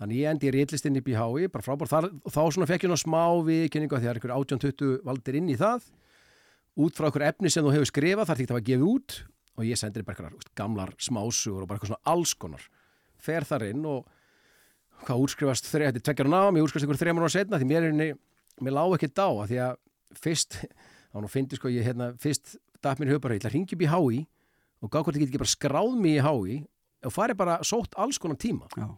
þannig 0.00 0.20
ég 0.20 0.30
endi 0.30 0.48
í 0.48 0.52
rétlistinni 0.54 1.00
upp 1.00 1.08
í 1.08 1.16
hái 1.16 1.48
bara 1.52 1.64
frábár 1.64 1.90
þar 1.90 2.08
þá 2.28 2.42
svona 2.52 2.68
fekk 2.68 2.86
ég 2.86 2.92
ná 2.92 2.98
smá 3.00 3.22
viðkynningu 3.46 3.96
að 3.96 4.02
því 4.02 4.08
að 4.08 4.12
er 4.12 4.20
ykkur 4.20 4.34
18-20 4.36 4.98
valdir 5.06 5.38
inn 5.40 5.48
í 5.52 5.56
það. 5.60 5.86
Út 6.76 6.98
frá 6.98 7.08
ykkur 7.08 7.24
efni 7.30 7.52
sem 7.52 7.64
þú 7.64 7.72
hefur 7.72 7.90
skrifað 7.92 8.28
þar 8.28 8.40
því 8.40 8.48
það 8.50 8.58
var 8.58 8.66
gefið 8.68 8.90
út 8.90 9.16
og 9.56 9.64
ég 9.64 9.80
sendir 9.80 10.04
bara 10.04 10.28
úst, 10.36 10.52
gamlar 10.58 10.92
smásugur 11.00 11.64
og 11.64 11.70
bara 11.70 11.78
eitthvað 11.78 11.94
svona 11.94 12.12
alls 12.12 12.34
konar. 12.36 12.66
Fer 13.16 13.46
þar 13.48 13.64
inn 13.70 13.86
og 13.88 14.04
hvað 15.06 15.22
útskrifast 15.24 15.68
þrejá, 15.70 15.90
þetta 15.90 16.02
er 16.02 16.06
tveggjara 16.10 16.32
nám, 16.32 16.58
ég 16.58 16.66
útskrifast 16.66 16.88
ykkur 16.88 17.00
þrejá 17.00 17.16
mánu 17.16 17.32
setna 17.32 17.60
því 17.60 17.68
mér 17.70 17.80
er 17.80 17.92
henni, 17.92 18.08
mér 18.60 18.76
lág 18.76 18.96
ekki 18.96 19.10
dá 19.16 19.26
að 19.28 19.48
því 19.52 19.58
að 19.64 19.80
fyrst, 20.20 20.58
þá 21.12 21.18
nú 21.24 21.32
fyndi 21.32 21.58
sko 21.58 21.72
ég 21.72 21.88
hérna, 21.88 22.12
fyrst 22.20 22.56
dætt 22.84 23.00
mér 23.00 23.14
ég 23.14 23.20
ætla 23.20 23.48
að 23.48 23.56
ringi 23.56 23.76
upp 23.76 23.84
í 23.84 23.90
hái 23.92 24.22
og 24.84 24.92
gá 24.92 25.00
hvort 25.00 25.16
ég 25.16 25.24
get 25.24 25.32
ekki 25.32 25.42
bara 25.42 25.52
skráð 25.52 25.96
mig 25.96 26.18
í 26.18 26.24
hái 26.24 26.60
og 27.06 27.12
farið 27.14 27.40
bara 27.40 27.58
sótt 27.64 27.96
alls 27.96 28.20
konar 28.20 28.38
tíma. 28.40 28.68
Já. 28.76 28.88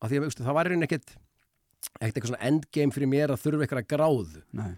Af 0.00 0.10
því 0.12 0.20
að 0.22 0.38
það 0.40 0.56
var 0.58 0.70
einhvern 0.70 0.86
ekkert 0.88 1.12
ekkert 2.00 2.16
eitthvað 2.16 2.30
svona 2.32 2.46
endgame 2.50 2.94
fyrir 2.94 3.10
mér 3.10 3.32
að 3.34 3.42
þurfa 3.44 3.66
eitthvað 3.66 3.86
gráðu 3.94 4.42
Nei. 4.56 4.72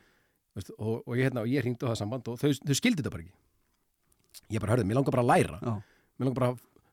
veistu, 0.56 0.74
og, 0.78 1.00
og 1.06 1.16
ég, 1.18 1.26
hérna, 1.28 1.46
ég 1.50 1.64
hringdi 1.64 1.86
á 1.86 1.90
það 1.92 2.00
samband 2.02 2.28
og 2.32 2.38
þau, 2.40 2.50
þau 2.62 2.76
skildi 2.78 3.02
þetta 3.02 3.14
bara 3.14 3.24
ekki 3.24 4.54
ég 4.56 4.62
bara 4.62 4.76
hörði, 4.76 4.86
mér 4.90 4.98
langar 5.00 5.16
bara 5.16 5.24
að 5.26 5.32
læra 5.32 5.58
Já. 5.62 5.72
mér 6.18 6.28
langar 6.28 6.38
bara, 6.38 6.50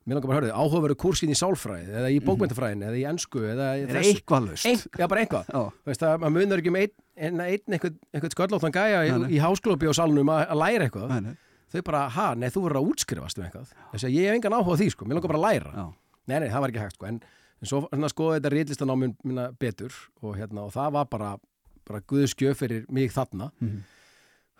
mér 0.09 0.17
langar 0.17 0.29
bara 0.31 0.37
að 0.37 0.41
hörði 0.41 0.55
áhugaveru 0.63 0.97
kursin 1.03 1.33
í 1.33 1.37
sálfræði 1.39 1.93
eða 2.01 2.09
í 2.15 2.19
bókmyndafræðin 2.25 2.85
eða 2.89 2.97
í 2.99 3.05
ensku 3.11 3.43
eða 3.53 3.67
í 3.77 3.85
Er 3.85 3.99
eitthvað 4.01 4.47
lust? 4.49 4.65
ein, 4.69 4.81
já, 4.97 5.05
bara 5.11 5.23
eitthvað. 5.23 5.51
Þú 5.53 5.91
veist 5.91 6.05
að 6.09 6.15
maður 6.23 6.35
munar 6.39 6.63
ekki 6.63 6.73
um 6.73 6.79
einn 6.81 6.95
ein, 7.19 7.41
ein, 7.45 7.75
eitthvað, 7.77 7.97
eitthvað 8.15 8.35
sköllóttan 8.35 8.75
gæja 8.75 9.01
í, 9.05 9.11
Nei, 9.13 9.19
nei. 9.25 9.31
í 9.37 9.41
háskólabi 9.43 9.89
og 9.91 9.97
salnum 9.99 10.31
að, 10.33 10.45
að 10.55 10.61
læra 10.63 10.87
eitthvað 10.87 11.09
Nei, 11.13 11.19
nei. 11.29 11.33
þau 11.75 11.81
bara, 11.91 12.03
ha, 12.17 12.27
nei, 12.39 12.47
þú 12.49 12.63
verður 12.65 12.79
að 12.81 12.91
útskrifast 12.93 13.39
um 13.41 13.45
eitthvað 13.45 13.73
þess 13.93 14.07
að 14.09 14.15
ég 14.17 14.29
hef 14.31 14.37
engan 14.39 14.55
áhuga 14.57 14.77
því, 14.81 14.87
sko, 14.95 15.05
mér 15.09 15.19
langar 15.19 15.33
bara 15.35 15.41
að 15.43 15.47
læra 15.49 15.73
Já. 15.75 15.85
nei, 16.31 16.37
nei, 16.39 16.47
það 16.55 16.63
var 16.65 16.73
ekki 16.73 16.83
hægt, 16.85 16.95
sko, 16.97 17.09
en, 17.11 17.19
en 17.61 17.67
svo 17.67 17.83
hérna, 17.91 18.09
skoði 18.11 18.39
þetta 18.39 18.51
rítlistanáminn 18.55 19.15
minna 19.23 19.49
betur 19.59 19.91
og, 20.21 20.35
hérna, 20.39 20.65
og 20.67 20.73
það 20.75 20.91
var 20.97 21.05
bara, 21.11 21.31
bara 21.87 22.01
guðskjöf 22.01 22.55
fyrir 22.63 22.85
mig 22.89 23.11
þarna 23.11 23.51
Mhm. 23.61 23.79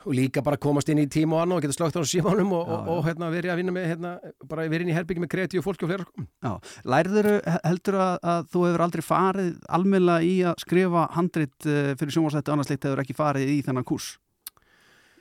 og 0.06 0.13
líka 0.15 0.41
bara 0.41 0.56
komast 0.58 0.88
inn 0.89 0.98
í 1.03 1.08
tíma 1.12 1.34
og 1.36 1.41
annað 1.44 1.56
og 1.58 1.62
geta 1.65 1.75
slögt 1.75 1.98
á 2.00 2.03
símanum 2.08 2.53
og, 2.56 2.68
Já, 2.68 2.74
og, 2.74 2.88
og 2.88 3.03
hérna, 3.06 3.27
verið 3.32 3.51
að 3.51 3.58
vinna 3.60 3.72
með 3.75 3.88
hérna, 3.91 4.12
bara 4.48 4.63
verið 4.72 4.82
inn 4.88 4.91
í 4.94 4.96
herbyggi 4.96 5.20
með 5.25 5.32
kreatíu 5.34 5.62
fólki 5.62 5.84
og 5.84 5.89
fleira 5.91 6.06
sko. 6.08 6.24
Já. 6.44 6.53
Lærður, 6.88 7.27
heldur 7.68 7.98
að, 8.00 8.15
að 8.24 8.48
þú 8.53 8.63
hefur 8.70 8.84
aldrei 8.86 9.03
farið 9.03 9.58
almennilega 9.70 10.24
í 10.24 10.38
að 10.48 10.56
skrifa 10.63 11.03
handrit 11.18 11.68
uh, 11.68 11.96
fyrir 12.00 12.15
sjónvarsættu 12.15 12.51
annars 12.56 12.70
leitt 12.72 12.84
hefur 12.88 13.03
ekki 13.03 13.15
farið 13.20 13.51
í 13.51 13.60
þennan 13.68 13.84
kurs? 13.91 14.18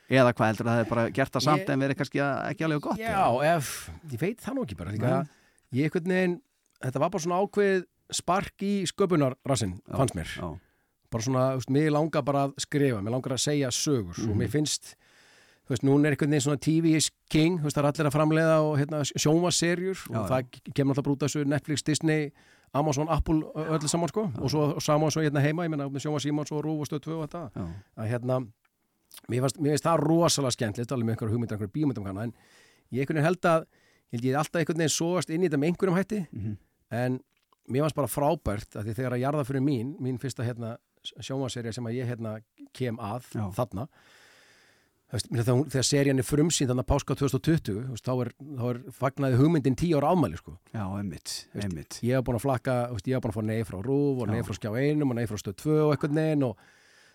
Eða 0.09 0.31
hvað 0.33 0.47
heldur 0.53 0.65
að 0.65 0.71
það 0.73 0.79
hefur 0.81 0.95
bara 0.95 1.11
gert 1.19 1.33
það 1.35 1.45
samt 1.45 1.61
Ég- 1.67 1.73
en 1.75 1.81
verið 1.85 1.99
kannski 1.99 2.21
að- 2.25 2.39
ekki 2.55 2.65
alveg 2.65 2.81
gott? 2.87 2.99
Já, 3.03 3.57
ef, 3.57 3.91
ég 4.15 4.21
veit 4.23 4.39
það 4.41 4.55
nú 4.57 4.63
ekki 4.65 4.77
bara 4.79 4.95
líka, 4.95 5.11
Nei. 5.11 5.83
ég 5.83 5.91
einhvern 5.91 6.09
veginn 6.15 6.39
þetta 6.83 7.01
var 7.01 7.11
bara 7.11 7.23
svona 7.25 7.41
ákveð 7.43 7.85
spark 8.11 8.63
í 8.65 8.87
sköpunarrassin, 8.89 9.81
Já, 9.89 9.97
fannst 9.97 10.15
mér 10.15 10.29
Já. 10.39 10.59
bara 11.11 11.23
svona, 11.25 11.45
þú 11.53 11.61
veist, 11.61 11.71
mér 11.71 11.91
langar 11.93 12.23
bara 12.25 12.49
að 12.49 12.55
skrifa 12.61 13.01
mér 13.03 13.11
langar 13.17 13.33
að 13.37 13.45
segja 13.45 13.69
sögur 13.71 14.19
og 14.19 14.29
Mhm. 14.35 14.39
mér 14.39 14.49
finnst 14.51 14.95
þú 15.69 15.71
veist, 15.75 15.83
núna 15.85 16.07
er 16.07 16.13
einhvern 16.17 16.31
veginn 16.31 16.41
svona 16.47 16.61
TV 16.61 16.95
is 16.97 17.11
king, 17.29 17.59
þú 17.61 17.65
veist, 17.65 17.77
það 17.77 17.85
er 17.85 17.91
allir 17.93 18.07
að 18.09 18.17
framleiða 18.17 18.57
og 18.65 18.79
hérna, 18.79 19.03
sjómaserjur 19.19 19.99
Já, 20.09 20.19
og 20.21 20.29
það 20.31 20.73
kemur 20.75 20.95
alltaf 20.95 21.05
brúta 21.05 21.27
þessu 21.29 21.45
Netflix, 21.47 21.83
Disney 21.83 22.31
Amazon, 22.75 23.09
Apple 23.09 23.43
öllu 23.55 23.89
saman 23.89 24.09
sko 24.09 24.31
og 24.39 24.51
svo 24.51 24.75
og 24.77 24.83
saman 24.83 25.11
svo 25.11 25.23
hérna 25.23 25.41
heima, 25.41 25.65
ég 25.65 25.71
menna 25.71 25.89
Sjóma 26.01 26.21
Símans 26.21 26.53
og 26.53 26.65
Rúf 26.65 26.81
og 26.81 26.87
Stöð 26.89 27.01
2 27.05 27.21
og 27.23 27.29
þetta 27.29 27.51
Já. 27.57 27.67
að 27.99 28.09
hérna, 28.09 28.47
mér 29.29 29.41
finnst, 29.41 29.57
mér 29.61 29.71
finnst 29.77 29.85
það 29.85 30.01
rosalega 30.05 30.53
skemmtilegt, 30.57 30.93
alveg 30.93 31.05
með 31.05 31.17
einhverju 31.17 31.33
hugmyndir, 31.33 31.57
einhverju 31.57 31.73
bímyndum 31.73 32.07
en 32.23 32.33
ég 32.93 33.01
einhvern 33.01 33.17
veginn 33.17 33.25
held 33.25 33.41
að 33.43 33.65
held 34.13 34.23
ég 34.25 34.37
alltaf 34.37 34.61
einhvern 34.61 34.79
veginn 34.79 34.97
sóast 34.97 35.31
inn 35.31 35.43
í 35.43 35.49
þetta 35.49 35.59
með 35.61 35.69
einhverjum 35.73 35.97
hætti, 35.97 36.27
Mhm. 36.33 36.57
En 36.95 37.19
mér 37.69 37.85
fannst 37.85 37.99
bara 37.99 38.11
frábært 38.11 38.79
að 38.79 38.89
því 38.89 38.95
þegar 39.01 39.17
að 39.17 39.25
jarða 39.25 39.49
fyrir 39.49 39.65
mín, 39.65 39.97
mín 40.03 40.21
fyrsta 40.21 40.47
hérna 40.47 40.77
sjómaserja 41.05 41.73
sem 41.77 41.87
að 41.89 41.99
ég 42.01 42.09
hérna 42.11 42.39
kem 42.77 42.99
að 43.01 43.29
Já. 43.35 43.45
þarna 43.57 43.87
þegar, 45.09 45.61
þegar 45.73 45.87
serían 45.87 46.21
er 46.21 46.27
frumsýnd 46.27 46.71
þannig 46.71 46.85
að 46.85 46.91
páska 46.91 47.17
2020 47.17 47.61
þú 47.69 47.75
veist, 47.95 48.09
þá, 48.09 48.25
er, 48.25 48.33
þá 48.59 48.65
er 48.71 48.81
fagnaði 48.99 49.39
hugmyndin 49.41 49.79
10 49.79 49.95
ára 50.01 50.11
ámæli 50.13 50.41
sko. 50.41 50.57
Já, 50.75 50.83
einmitt, 50.99 51.37
einmitt. 51.57 52.01
ég 52.05 52.19
hef 52.19 52.27
búin 52.27 52.39
að 52.41 52.45
flakka, 52.45 52.75
veist, 52.93 53.09
ég 53.09 53.17
hef 53.17 53.25
búin 53.25 53.33
að 53.33 53.39
fá 53.39 53.47
nei 53.49 53.69
frá 53.69 53.79
Rúf 53.85 54.25
og 54.25 54.35
Já. 54.35 54.43
frá 54.49 54.59
Skjá 54.59 54.73
1 54.83 55.07
og 55.07 55.15
nei 55.17 55.29
frá 55.31 55.41
Stöð 55.41 55.57
2 55.65 55.79
og 55.87 55.95
eitthvað 55.95 56.19
neinn 56.19 56.45
og, 56.49 56.67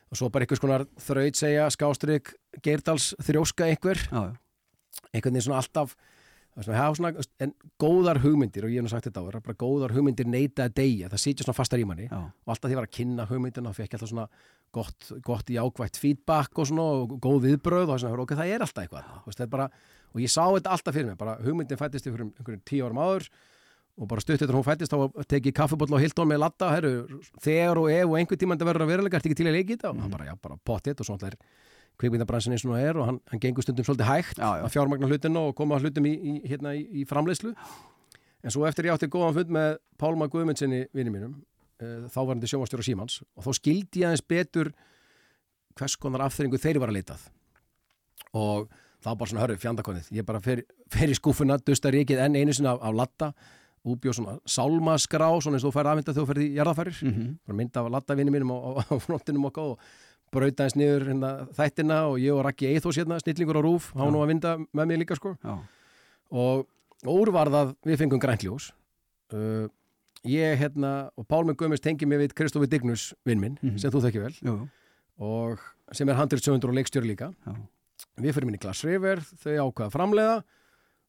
og 0.10 0.20
svo 0.20 0.32
bara 0.34 0.48
einhvers 0.48 0.63
konar 0.63 0.88
þraut 1.06 1.39
segja 1.39 1.68
skástrík 1.74 2.34
Geirdals 2.65 3.12
þrjóska 3.22 3.70
einhver 3.70 4.01
einhvern 4.13 5.34
veginn 5.34 5.46
svona 5.46 5.62
alltaf 5.62 5.94
svona, 6.62 7.12
en 7.41 7.53
góðar 7.81 8.19
hugmyndir 8.22 8.67
og 8.67 8.74
ég 8.74 8.81
hef 8.81 8.86
nú 8.86 8.91
sagt 8.91 9.07
þetta 9.07 9.24
á, 9.24 9.29
er 9.29 9.39
bara 9.41 9.57
góðar 9.57 9.93
hugmyndir 9.95 10.27
neita 10.29 10.67
að 10.67 10.75
deyja, 10.77 11.10
það 11.10 11.24
sitja 11.24 11.48
svona 11.48 11.57
fastar 11.57 11.81
í 11.81 11.88
manni. 11.89 12.05
Já, 12.12 12.19
og 12.19 12.53
alltaf 12.53 12.69
því 12.69 12.75
ég 12.75 12.81
var 12.81 12.89
að 12.89 12.98
kynna 12.98 13.25
hugmyndina 13.29 13.72
og 13.72 13.77
fekk 13.77 13.95
alltaf 13.98 14.12
svona 14.12 14.27
gott, 14.74 15.10
gott 15.25 15.50
jákvætt 15.50 15.98
feedback 16.01 16.62
og 16.62 16.69
svona 16.69 16.86
og 17.01 17.15
góð 17.24 17.48
viðbröð 17.48 17.95
og 17.95 18.03
svona, 18.03 18.22
ok, 18.22 18.36
það 18.38 18.53
er 18.53 18.65
alltaf 18.67 18.86
eitthvað. 18.86 19.10
Veist, 19.25 19.39
það 19.39 19.48
er 19.48 19.53
bara, 19.55 19.67
og 20.13 20.22
ég 20.22 20.33
sá 20.33 20.43
þetta 20.45 20.75
alltaf 20.77 20.98
fyrir 20.98 21.10
mig 21.10 21.19
bara 21.24 21.36
hugmyndin 21.41 21.81
fættist 21.81 22.10
ykkur 22.10 22.25
einhverjum 22.27 22.63
tíu 22.69 22.86
árum 22.86 23.01
áður 23.01 23.29
og 23.93 24.10
bara 24.10 24.22
stutt 24.24 24.39
eftir 24.39 24.50
að 24.50 24.57
hún 24.57 24.65
fættist 24.65 24.93
þá 24.93 25.25
teki 25.29 25.51
ég 25.51 25.57
kaffibotla 25.57 26.00
á 26.01 26.03
Hilton 26.03 26.29
með 26.29 26.41
latta 26.41 26.72
herru, 26.74 27.22
þegar 27.41 27.77
og 27.81 27.91
ef 27.93 28.07
og 28.10 28.15
einhver 28.17 28.39
tíma 28.41 28.57
þetta 28.57 28.69
verður 28.69 28.86
að 28.86 28.93
verulega 28.93 29.22
til 32.00 32.09
og 32.09 32.17
hann 32.17 32.21
og 32.21 32.33
er 32.33 32.43
kvikmyndabransin 32.43 32.51
eins 32.53 32.65
og 32.65 32.71
nú 32.71 32.77
er 32.79 32.97
og 32.97 33.05
hann, 33.05 33.19
hann 33.29 33.39
gengur 33.39 33.62
stundum 33.63 33.85
svolítið 33.85 34.05
hægt 34.09 34.38
Já, 34.38 34.50
já. 34.59 34.63
að 34.65 34.71
fjármagna 34.73 35.07
hlutinu 35.07 35.39
og 35.50 35.55
koma 35.55 35.79
hlutum 35.79 36.05
í, 36.05 36.13
í, 36.13 36.47
hérna, 36.50 36.73
í, 36.75 36.83
í 37.01 37.05
framleiðslu 37.05 37.53
en 38.43 38.51
svo 38.51 38.65
eftir 38.67 38.85
ég 38.85 38.93
átti 38.97 39.07
góðan 39.07 39.33
fund 39.38 39.50
með 39.53 39.77
Pálma 39.97 40.27
Guðmundsinni 40.27 40.88
vinni 40.93 41.12
mínum 41.13 41.35
uh, 41.81 42.09
þávarandi 42.12 42.47
sjónvastjóra 42.50 42.83
Símans 42.83 43.21
og 43.38 43.43
þá 43.45 43.53
skildi 43.59 44.01
ég 44.01 44.09
aðeins 44.09 44.25
betur 44.27 44.73
hvers 45.77 45.95
konar 45.97 46.21
afþyringu 46.27 46.57
þeir 46.59 46.79
var 46.81 46.89
að 46.91 46.97
leitað 47.00 47.27
og 48.33 48.67
þá 49.03 49.09
bara 49.19 49.29
svona 49.29 49.43
hörru 49.43 49.57
fjandakonið, 49.59 50.07
ég 50.15 50.25
bara 50.25 50.39
fer, 50.43 50.63
fer 50.91 51.12
í 51.12 51.15
skúfuna 51.17 51.57
dustar 51.59 51.91
ríkið 51.93 52.21
enn 52.23 52.35
einu 52.39 52.53
sinni 52.55 52.69
af, 52.71 52.79
af 52.81 52.93
latta 52.95 53.33
úbjóð 53.83 54.15
svona 54.15 54.38
sálmaskrá 54.47 55.27
svona 55.43 55.57
eins 55.59 55.65
og 55.67 55.73
þú 55.73 55.75
færði 55.75 55.91
aðmynda 55.91 56.13
þegar 56.13 56.23
þú 56.23 56.29
ferði 56.31 56.45
í 56.47 56.53
jarðafærir 56.57 57.00
Mhm. 57.03 57.25
bara 57.45 57.57
mynda 57.57 57.81
af 57.83 57.89
lattavinni 57.91 58.31
mínum 58.31 58.53
á, 58.55 58.57
á, 58.63 58.69
á 58.79 58.95
frontinum 59.03 59.45
okkar 59.50 59.73
og 59.73 59.79
brauta 60.34 60.66
eins 60.68 60.75
niður 60.80 61.06
hérna, 61.12 61.32
þættina 61.58 62.00
og 62.10 62.18
ég 62.22 62.34
og 62.36 62.44
Raki 62.48 62.68
Eithos 62.74 62.98
hérna, 63.00 63.20
snillingur 63.22 63.60
á 63.60 63.63
rúf, 63.63 63.92
hann 63.98 64.12
nú 64.16 64.22
að 64.24 64.32
vinda 64.34 64.56
með 64.74 64.90
mér 64.92 65.02
líka 65.04 65.18
sko. 65.20 65.36
Já, 65.44 65.58
og 66.34 66.66
úrvarðað 67.06 67.74
við 67.86 68.00
fengum 68.02 68.22
grænljós 68.24 68.72
uh, 69.34 69.68
ég 70.24 70.56
hérna 70.62 71.10
og 71.20 71.28
Pálmi 71.28 71.54
Guðmurs 71.60 71.84
tengi 71.84 72.08
mig 72.08 72.22
við 72.22 72.34
Kristofi 72.38 72.70
Dignus 72.72 73.10
vinn 73.28 73.42
minn, 73.44 73.58
Mhm. 73.62 73.78
sem 73.80 73.92
þú 73.92 74.02
þekki 74.08 74.22
vel. 74.24 74.34
Jú, 74.42 74.56
og 75.20 75.60
sem 75.92 76.10
er 76.10 76.16
handritsöfundur 76.16 76.70
og 76.72 76.78
leikstjóri 76.80 77.10
líka. 77.13 77.34
Já. 77.46 77.54
við 78.20 78.34
fyrir 78.36 78.46
minni 78.46 78.60
Glass 78.60 78.84
River, 78.84 79.18
þau 79.42 79.54
ákvaða 79.72 79.88
að 79.88 79.94
framleiða 79.96 80.44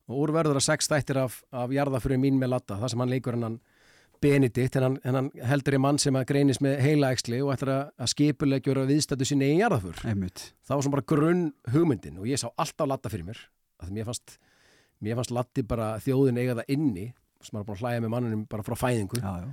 og 0.09 0.19
úrverður 0.28 0.57
að 0.61 0.62
sex 0.66 0.88
þættir 0.88 1.16
af, 1.25 1.43
af 1.52 1.71
jarðafyrir 1.73 2.19
mín 2.21 2.38
með 2.38 2.52
latta, 2.54 2.76
það 2.81 2.90
sem 2.93 3.00
hann 3.02 3.11
leikur 3.11 3.35
hennan 3.37 3.57
Benedikt, 4.25 4.78
hennan, 4.78 4.97
hennan 5.04 5.31
heldur 5.45 5.76
í 5.76 5.83
mann 5.85 5.99
sem 6.00 6.16
að 6.16 6.28
greinist 6.33 6.62
með 6.64 6.78
heilaæksli 6.85 7.43
og 7.45 7.52
ætlar 7.54 7.75
að, 7.75 7.83
að 8.00 8.12
skipulegjur 8.14 8.81
viðstættu 8.88 9.28
sinni 9.28 9.50
í 9.52 9.59
jarðafur 9.61 10.00
það 10.64 10.78
var 10.78 10.87
svona 10.87 10.97
bara 10.97 11.09
grunn 11.12 11.45
hugmyndin 11.75 12.23
og 12.23 12.31
ég 12.31 12.40
sá 12.40 12.49
alltaf 12.50 12.88
latta 12.88 13.12
fyrir 13.12 13.28
mér 13.28 13.43
að 13.85 13.93
mér 13.95 14.09
fannst, 14.09 14.38
mér 15.04 15.19
fannst 15.19 15.35
latti 15.35 15.64
bara 15.69 15.95
þjóðin 16.04 16.40
eiga 16.40 16.57
það 16.61 16.73
inni 16.76 17.11
sem 17.45 17.59
er 17.59 17.66
búin 17.66 17.76
að 17.76 17.85
hlæja 17.85 18.04
með 18.04 18.14
mannunum 18.14 18.47
bara 18.50 18.64
frá 18.66 18.76
fæðingu. 18.78 19.21
Já, 19.21 19.45
já. 19.45 19.50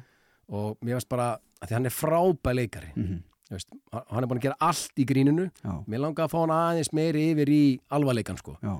og 0.56 0.80
mér 0.86 0.98
fannst 0.98 1.12
bara 1.12 1.28
að 1.62 1.68
því 1.68 1.78
hann 1.78 1.90
er 1.90 1.96
frábæð 1.96 2.58
leikari. 2.60 2.94
Mhm. 2.96 3.20
Þú 3.51 3.58
veist, 3.58 3.74
hann 3.92 4.24
er 4.24 4.30
búin 4.32 4.40
að 4.40 4.46
gera 4.46 4.63
allt 4.63 5.00
í 5.01 5.04
grínunu 5.04 5.46
Já, 5.60 5.74
mér 5.84 6.00
langaði 6.06 6.24
að 6.24 6.32
fá 6.32 6.38
hann 6.40 6.54
aðeins 6.56 6.94
meiri 6.96 7.24
yfir 7.34 7.50
í 7.51 7.63
alvarleikan 7.92 8.40
sko. 8.40 8.56
Já, 8.63 8.78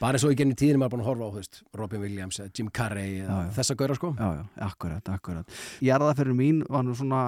bara 0.00 0.18
og 0.22 0.30
í 0.32 0.36
genið 0.38 0.58
tíðinu 0.60 0.78
maður 0.82 0.92
búin 0.94 1.02
að 1.04 1.08
horfa 1.10 1.28
á 1.28 1.32
veist, 1.38 1.60
Robin 1.74 2.02
Williams, 2.04 2.40
Jim 2.54 2.68
Carrey 2.74 3.16
Já, 3.18 3.26
já. 3.28 3.50
þessa 3.58 3.76
gaura 3.80 3.96
sko 3.98 4.10
já, 4.18 4.28
já, 4.38 4.42
akkurat, 4.68 5.08
akkurat. 5.14 5.56
Jarðaferður 5.82 6.36
mín 6.38 6.60
var 6.70 6.84
nú 6.86 6.94
svona, 6.98 7.22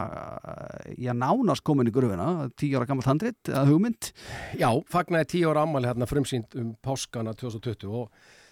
já, 0.99 1.13
nánast 1.17 1.65
komin 1.67 1.91
í 1.91 1.95
gröfina, 1.95 2.49
tíu 2.59 2.79
ára 2.79 2.87
gammalt 2.89 3.09
handrit, 3.11 3.39
eða 3.51 3.65
hugmynd. 3.71 4.13
já, 4.61 4.69
fagnaði 4.91 5.31
tíu 5.35 5.51
ára 5.51 5.65
ammali 5.67 5.91
hérna 5.91 6.07
frumsýnd 6.11 6.55
um 6.61 6.75
páskana 6.85 7.35
2020 7.35 7.91
og 7.91 8.11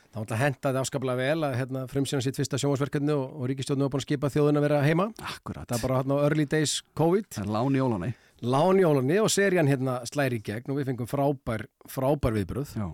það 0.09 0.23
alltaf 0.23 0.41
hendaði 0.41 0.81
afskaplega 0.83 1.19
vel 1.21 1.45
að 1.47 1.57
hérna, 1.61 1.83
frumsýna 1.91 2.25
sitt 2.25 2.39
fyrsta 2.41 2.59
sjónvarsverkefni 2.59 3.13
og, 3.15 3.27
og 3.43 3.51
ríkistjóðinu 3.51 3.85
var 3.87 3.93
búin 3.93 4.01
að 4.03 4.07
skipa 4.09 4.31
þjóðin 4.33 4.59
að 4.61 4.65
vera 4.67 4.79
heima 4.87 5.09
Akkurat. 5.21 5.67
það 5.69 5.77
er 5.77 5.83
bara 5.85 5.99
hérna 6.01 6.21
early 6.25 6.47
days 6.49 6.79
COVID 6.97 7.29
Það 7.37 7.45
er 7.45 7.53
lán 7.59 7.77
í 7.77 7.83
ólani. 7.85 8.09
lán 8.41 8.81
í 8.81 8.87
ólunni 8.89 9.19
og 9.21 9.29
serían 9.35 9.69
hérna 9.69 9.99
slæri 10.09 10.41
í 10.41 10.47
gegn 10.49 10.73
og 10.73 10.81
við 10.81 10.89
fengum 10.93 11.11
frábær, 11.11 11.67
frábær 11.93 12.39
viðbröð 12.39 12.73
Já, 12.81 12.89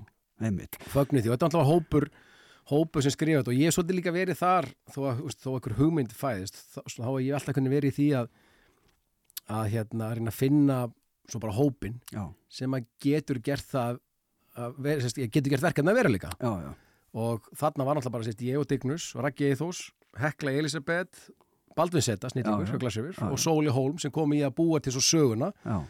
fögnuð 0.92 1.24
því. 1.24 1.28
Og 1.28 1.34
þetta 1.34 1.46
er 1.46 1.50
alltaf 1.50 1.68
hópur 1.70 2.08
hópur 2.70 3.04
sem 3.04 3.12
skrifa 3.12 3.42
þetta. 3.42 3.52
Og 3.52 3.60
ég 3.60 3.68
er 3.68 3.76
svolítið 3.76 3.98
líka 3.98 4.14
verið 4.14 4.40
þar 4.40 4.70
þó 4.94 5.00
að 5.10 5.22
þó 5.36 5.48
einhver 5.52 5.76
hugmynd 5.78 6.14
fæðist 6.16 6.60
þá, 6.72 7.08
er 7.10 7.24
ég 7.26 7.36
alltaf 7.36 7.56
kunni 7.58 7.72
verið 7.72 7.92
í 7.92 7.96
því 7.98 8.08
að 8.22 8.30
að 9.54 9.66
hérna 9.74 10.08
að 10.08 10.18
reyna 10.18 10.32
að 10.32 10.38
finna 10.38 10.78
svo 11.28 11.40
bara 11.42 11.56
hópin 11.56 11.98
Já, 12.12 12.24
sem 12.52 12.76
að 12.76 12.86
getur 13.04 13.40
gert 13.44 13.66
það 13.68 13.98
að 14.54 14.78
vera, 14.86 15.04
sérst, 15.04 15.20
getur 15.20 15.52
gert 15.52 15.66
verkefni 15.66 15.92
að 15.92 15.98
vera 15.98 16.12
líka 16.12 16.30
já, 16.38 16.52
já. 16.62 16.70
og 17.20 17.48
þarna 17.58 17.86
var 17.86 17.98
náttúrulega 17.98 18.16
bara 18.16 18.28
sérst, 18.28 18.44
ég 18.46 18.60
og 18.60 18.68
Dignus, 18.70 19.10
Raggi 19.18 19.50
Eithós 19.50 19.82
Hekla 20.20 20.54
Elisabeth, 20.54 21.28
Baldvin 21.76 22.04
Seta 22.06 22.30
já. 22.32 23.28
og 23.28 23.40
Sóli 23.42 23.72
Hólm 23.74 23.98
sem 24.00 24.12
kom 24.14 24.32
í 24.36 24.40
að 24.46 24.54
búa 24.60 24.80
til 24.80 24.94
svo 24.94 25.02
söguna. 25.02 25.50
Já, 25.64 25.80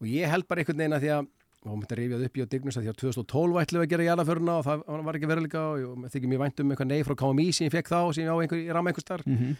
og 0.00 0.06
ég 0.06 0.30
held 0.30 0.46
bara 0.46 0.62
einhvern 0.62 0.78
veginn 0.78 0.96
að 0.96 1.02
því 1.02 1.10
að 1.16 1.30
og 1.66 1.80
myndi 1.80 1.96
að 1.96 2.00
rifjað 2.02 2.24
upp 2.28 2.38
í 2.38 2.44
á 2.46 2.52
Dignus 2.52 2.78
að 2.78 2.86
því 2.86 2.92
að 2.92 3.00
2012 3.02 3.60
ætlum 3.62 3.82
við 3.82 3.86
að 3.86 3.92
gera 3.94 4.08
jarðaföruna 4.10 4.56
og 4.60 4.64
það 4.66 4.86
var 5.08 5.18
ekki 5.18 5.30
veruleika 5.32 5.66
og 5.72 5.82
ég 5.82 6.14
þykir 6.14 6.32
mér 6.32 6.42
vænt 6.44 6.62
um 6.62 6.72
eitthvað 6.72 6.90
nei 6.92 7.02
frá 7.06 7.16
KMI 7.22 7.46
sem 7.52 7.66
ég 7.66 7.74
fekk 7.74 7.92
þá 7.92 8.00
sem 8.14 8.24
ég 8.24 8.32
á 8.32 8.36
einhver, 8.36 8.62
ég 8.62 8.74
rama 8.76 8.92
einhver 8.92 9.06
starf 9.06 9.26
mm 9.26 9.54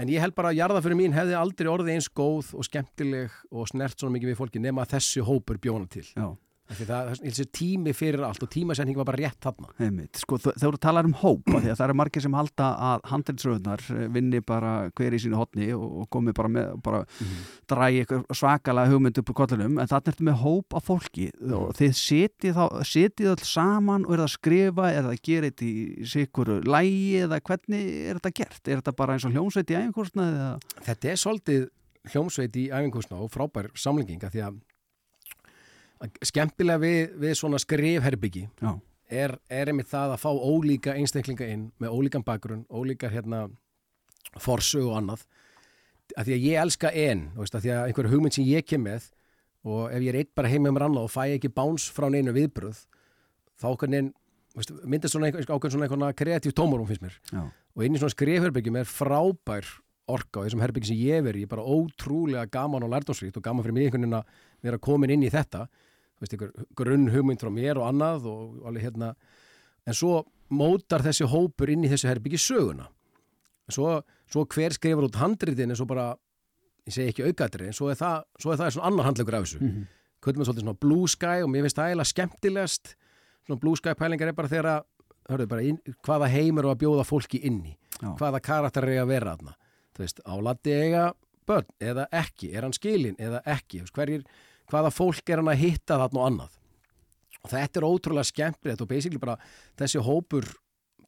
en 0.00 0.08
ég 0.08 0.22
held 0.22 0.36
bara 0.36 0.52
að 0.52 0.60
jarðaföru 0.60 0.96
mín 0.98 1.14
hefði 1.14 1.36
aldrei 1.36 1.68
orðið 1.70 1.96
eins 1.96 2.08
góð 2.16 2.54
og 2.56 2.66
skemmtileg 2.66 3.34
og 3.50 3.68
snert 3.68 3.98
svona 3.98 4.16
mikið 4.16 4.32
við 4.32 4.38
fólki 4.38 4.62
nema 4.62 4.84
að 4.84 4.94
þessi 4.96 5.24
hópur 5.26 5.60
bjóna 5.60 5.90
til. 5.90 6.06
Já. 6.14 6.30
Því 6.70 6.86
það 6.86 7.08
er 7.26 7.48
tími 7.56 7.92
fyrir 7.96 8.22
allt 8.22 8.44
og 8.44 8.50
tímasending 8.52 8.98
var 8.98 9.08
bara 9.08 9.18
rétt 9.24 9.48
Einmitt. 9.80 10.20
Sko, 10.20 10.38
þau 10.38 10.68
eru 10.68 10.78
talar 10.78 11.08
um 11.08 11.14
hópa 11.18 11.58
því 11.58 11.72
að 11.72 11.78
það 11.80 11.84
eru 11.86 11.96
margir 11.98 12.24
sem 12.24 12.36
halda 12.36 12.68
að 12.90 13.06
handelsröðunar 13.10 13.84
vinni 14.14 14.40
bara 14.46 14.74
hver 14.98 15.16
í 15.16 15.20
sínu 15.22 15.38
hotni 15.40 15.70
og, 15.74 15.86
og 16.02 16.10
komi 16.14 16.34
bara 16.36 16.52
með 16.52 16.76
bara 16.84 17.00
drægi 17.70 18.04
eitthvað 18.04 18.38
svakalega 18.38 18.92
hugmynd 18.92 19.20
upp 19.22 19.32
úr 19.32 19.38
kollunum 19.40 19.80
en 19.80 19.90
þannig 19.90 20.12
ertu 20.12 20.28
með 20.28 20.38
hóp 20.44 20.78
af 20.78 20.86
fólki 20.86 21.28
og 21.58 21.74
þið 21.80 21.96
setið 22.00 22.60
þá 22.60 22.64
setið 22.92 23.32
öll 23.32 23.50
saman 23.50 24.06
og 24.06 24.14
er 24.14 24.22
það 24.22 24.28
að 24.28 24.34
skrifa 24.36 24.88
er 24.92 25.02
það 25.02 25.12
að 25.16 25.26
gera 25.30 25.50
þetta 25.50 25.68
í 25.70 26.08
sikuru 26.14 26.60
lægi 26.68 27.12
eða 27.24 27.42
hvernig 27.50 27.92
er 28.04 28.20
þetta 28.20 28.34
gert? 28.42 28.62
Er 28.66 28.82
þetta 28.82 28.96
bara 29.02 29.16
eins 29.16 29.26
og 29.26 29.34
hljómsveit 29.34 29.74
í 29.74 29.80
æfinkursna? 29.80 30.30
Þetta 30.86 31.10
er 31.10 31.22
svolítið 31.24 31.68
hljómsveit 32.10 32.56
í 32.56 32.68
æfingursna 32.70 33.20
og 33.20 33.32
frábær 33.34 33.72
samlinginga 33.78 34.30
því 34.32 34.44
að 34.46 34.50
að 34.50 34.58
skemmtilega 36.24 36.80
við, 36.80 37.00
við 37.20 37.34
svona 37.38 37.60
skrifherbyggi 37.60 38.46
er, 39.10 39.36
er 39.50 39.70
einmitt 39.72 39.90
það 39.90 40.14
að 40.14 40.22
fá 40.22 40.30
ólíka 40.30 40.94
einstaklinga 40.96 41.48
inn 41.50 41.66
með 41.82 41.96
ólíkan 41.96 42.24
bakgrunn, 42.24 42.64
ólíkar 42.70 43.12
hérna 43.12 43.48
forsög 44.38 44.86
og 44.88 44.98
annað. 45.00 45.24
Að 46.16 46.28
því 46.28 46.36
að 46.36 46.46
ég 46.46 46.62
elska 46.64 46.92
en 46.94 47.26
veist, 47.36 47.54
að 47.54 47.66
því 47.66 47.74
að 47.74 47.88
einhver 47.88 48.10
hugmynd 48.10 48.36
sem 48.36 48.46
ég 48.48 48.66
kem 48.66 48.82
með 48.86 49.10
og 49.66 49.90
ef 49.92 50.00
ég 50.00 50.14
er 50.14 50.22
eitt 50.22 50.32
bara 50.34 50.48
heim 50.48 50.64
með 50.64 50.76
mér 50.76 50.86
annað 50.88 51.06
og 51.06 51.12
fæ 51.12 51.22
ekki 51.34 51.52
báns 51.52 51.90
frá 51.92 52.08
neinu 52.10 52.32
viðbröð 52.34 52.80
þá 53.60 53.68
okkur 53.74 53.92
myndast 54.88 55.14
svona 55.14 55.30
ákveðin 55.30 55.74
svona 55.74 55.86
einhverna 55.86 56.14
kreatív 56.16 56.54
tómarum 56.56 56.88
finnst 56.88 57.04
mér. 57.04 57.18
Já, 57.30 57.44
og 57.76 57.84
inn 57.86 57.94
í 57.94 58.00
svona 58.00 58.14
skrifherbyggjum 58.14 58.80
er 58.80 58.88
frábær 58.88 59.68
orka 60.10 60.42
á 60.42 60.44
þessum 60.46 60.64
herbyggjum 60.64 60.90
sem 60.90 61.02
ég 61.04 61.22
veri 61.22 61.44
bara 61.46 61.62
ótrúlega 61.62 62.48
gaman 62.50 62.82
og 62.82 62.90
lærdómsríkt 62.94 63.38
og 63.38 63.44
gaman 63.44 63.62
fyrir 63.62 63.76
mig 63.76 63.86
einhvern 63.86 64.02
veginn 64.02 64.18
að 64.18 64.66
vera 64.66 64.80
komin 64.82 65.14
inn 65.14 65.22
í 65.22 65.30
þetta 65.30 65.68
veist, 66.20 66.36
grunn 66.76 67.08
hugmynd 67.12 67.40
frá 67.42 67.50
mér 67.52 67.80
og 67.80 67.88
annað 67.88 68.26
og 68.30 68.66
alveg 68.68 68.88
hérna. 68.88 69.14
En 69.88 69.96
svo 69.96 70.24
mótar 70.52 71.04
þessi 71.06 71.28
hópur 71.30 71.70
inn 71.72 71.86
í 71.86 71.90
þessu 71.92 72.10
herbyggi 72.10 72.40
söguna. 72.42 72.88
Svo, 73.70 74.00
svo 74.30 74.44
hver 74.50 74.74
skrifur 74.74 75.06
út 75.06 75.18
handritin 75.20 75.70
en 75.70 75.78
svo 75.78 75.86
bara, 75.86 76.10
ég 76.88 76.94
segi 76.94 77.12
ekki 77.12 77.28
aukaðri 77.30 77.70
en 77.70 77.76
svo 77.76 77.90
er 77.92 77.98
það, 78.00 78.24
svo 78.42 78.52
er 78.52 78.58
það 78.60 78.72
svona 78.76 78.90
annar 78.90 79.08
handlegur 79.10 79.38
af 79.38 79.46
þessu. 79.46 79.60
Mhm. 79.62 79.88
kvöldum 80.20 80.42
við 80.42 80.48
svolítið 80.50 80.64
svona 80.66 80.80
blue 80.80 81.08
sky 81.08 81.36
og 81.40 81.48
mér 81.48 81.62
finnst 81.64 81.76
það 81.78 81.86
eiginlega 81.90 82.10
skemmtilegast. 82.10 82.90
Svona 83.46 83.60
blue 83.62 83.76
sky 83.76 83.94
pælingar 83.96 84.28
er 84.28 84.36
bara 84.36 84.48
þegar 84.48 84.82
hörðu, 85.30 85.46
bara 85.48 85.62
inn, 85.62 85.78
hvaða 86.04 86.28
heimur 86.28 86.66
og 86.68 86.74
að 86.74 86.82
bjóða 86.82 87.06
fólki 87.08 87.40
inn 87.46 87.62
í? 87.64 87.72
Já, 88.02 88.10
hvaða 88.18 88.40
karakter 88.44 88.84
er 88.84 89.00
að 89.00 89.08
vera 89.14 89.32
þarna? 89.36 89.54
Þú 89.96 90.04
veist, 90.04 90.20
álandi 90.26 90.74
eiga 90.76 91.04
börn 91.48 91.66
eða 91.80 92.06
ekki, 92.12 92.50
er 92.52 92.66
hann 92.66 92.76
skilin 92.76 93.16
eða 93.20 93.40
ekki, 93.48 93.80
hverjir, 93.96 94.26
hvaða 94.70 94.92
fólk 94.94 95.30
er 95.30 95.42
hann 95.42 95.52
að 95.52 95.62
hitta 95.64 95.98
þarna 96.00 96.22
og 96.22 96.26
annað. 96.30 96.56
Og 97.40 97.52
þetta 97.54 97.80
er 97.80 97.88
ótrúlega 97.88 98.28
skemmtilegt 98.28 98.82
og 98.84 98.90
basically 98.90 99.20
bara 99.22 99.38
þessi 99.80 100.02
hópur 100.04 100.48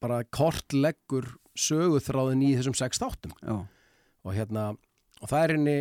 bara 0.02 0.22
kortleggur 0.34 1.28
söguþráðin 1.58 2.42
í 2.46 2.54
þessum 2.58 2.74
sex 2.78 2.98
þáttum. 3.02 3.34
Og 4.24 4.34
hérna, 4.36 4.70
og 5.20 5.28
það 5.30 5.44
er 5.44 5.54
henni 5.56 5.76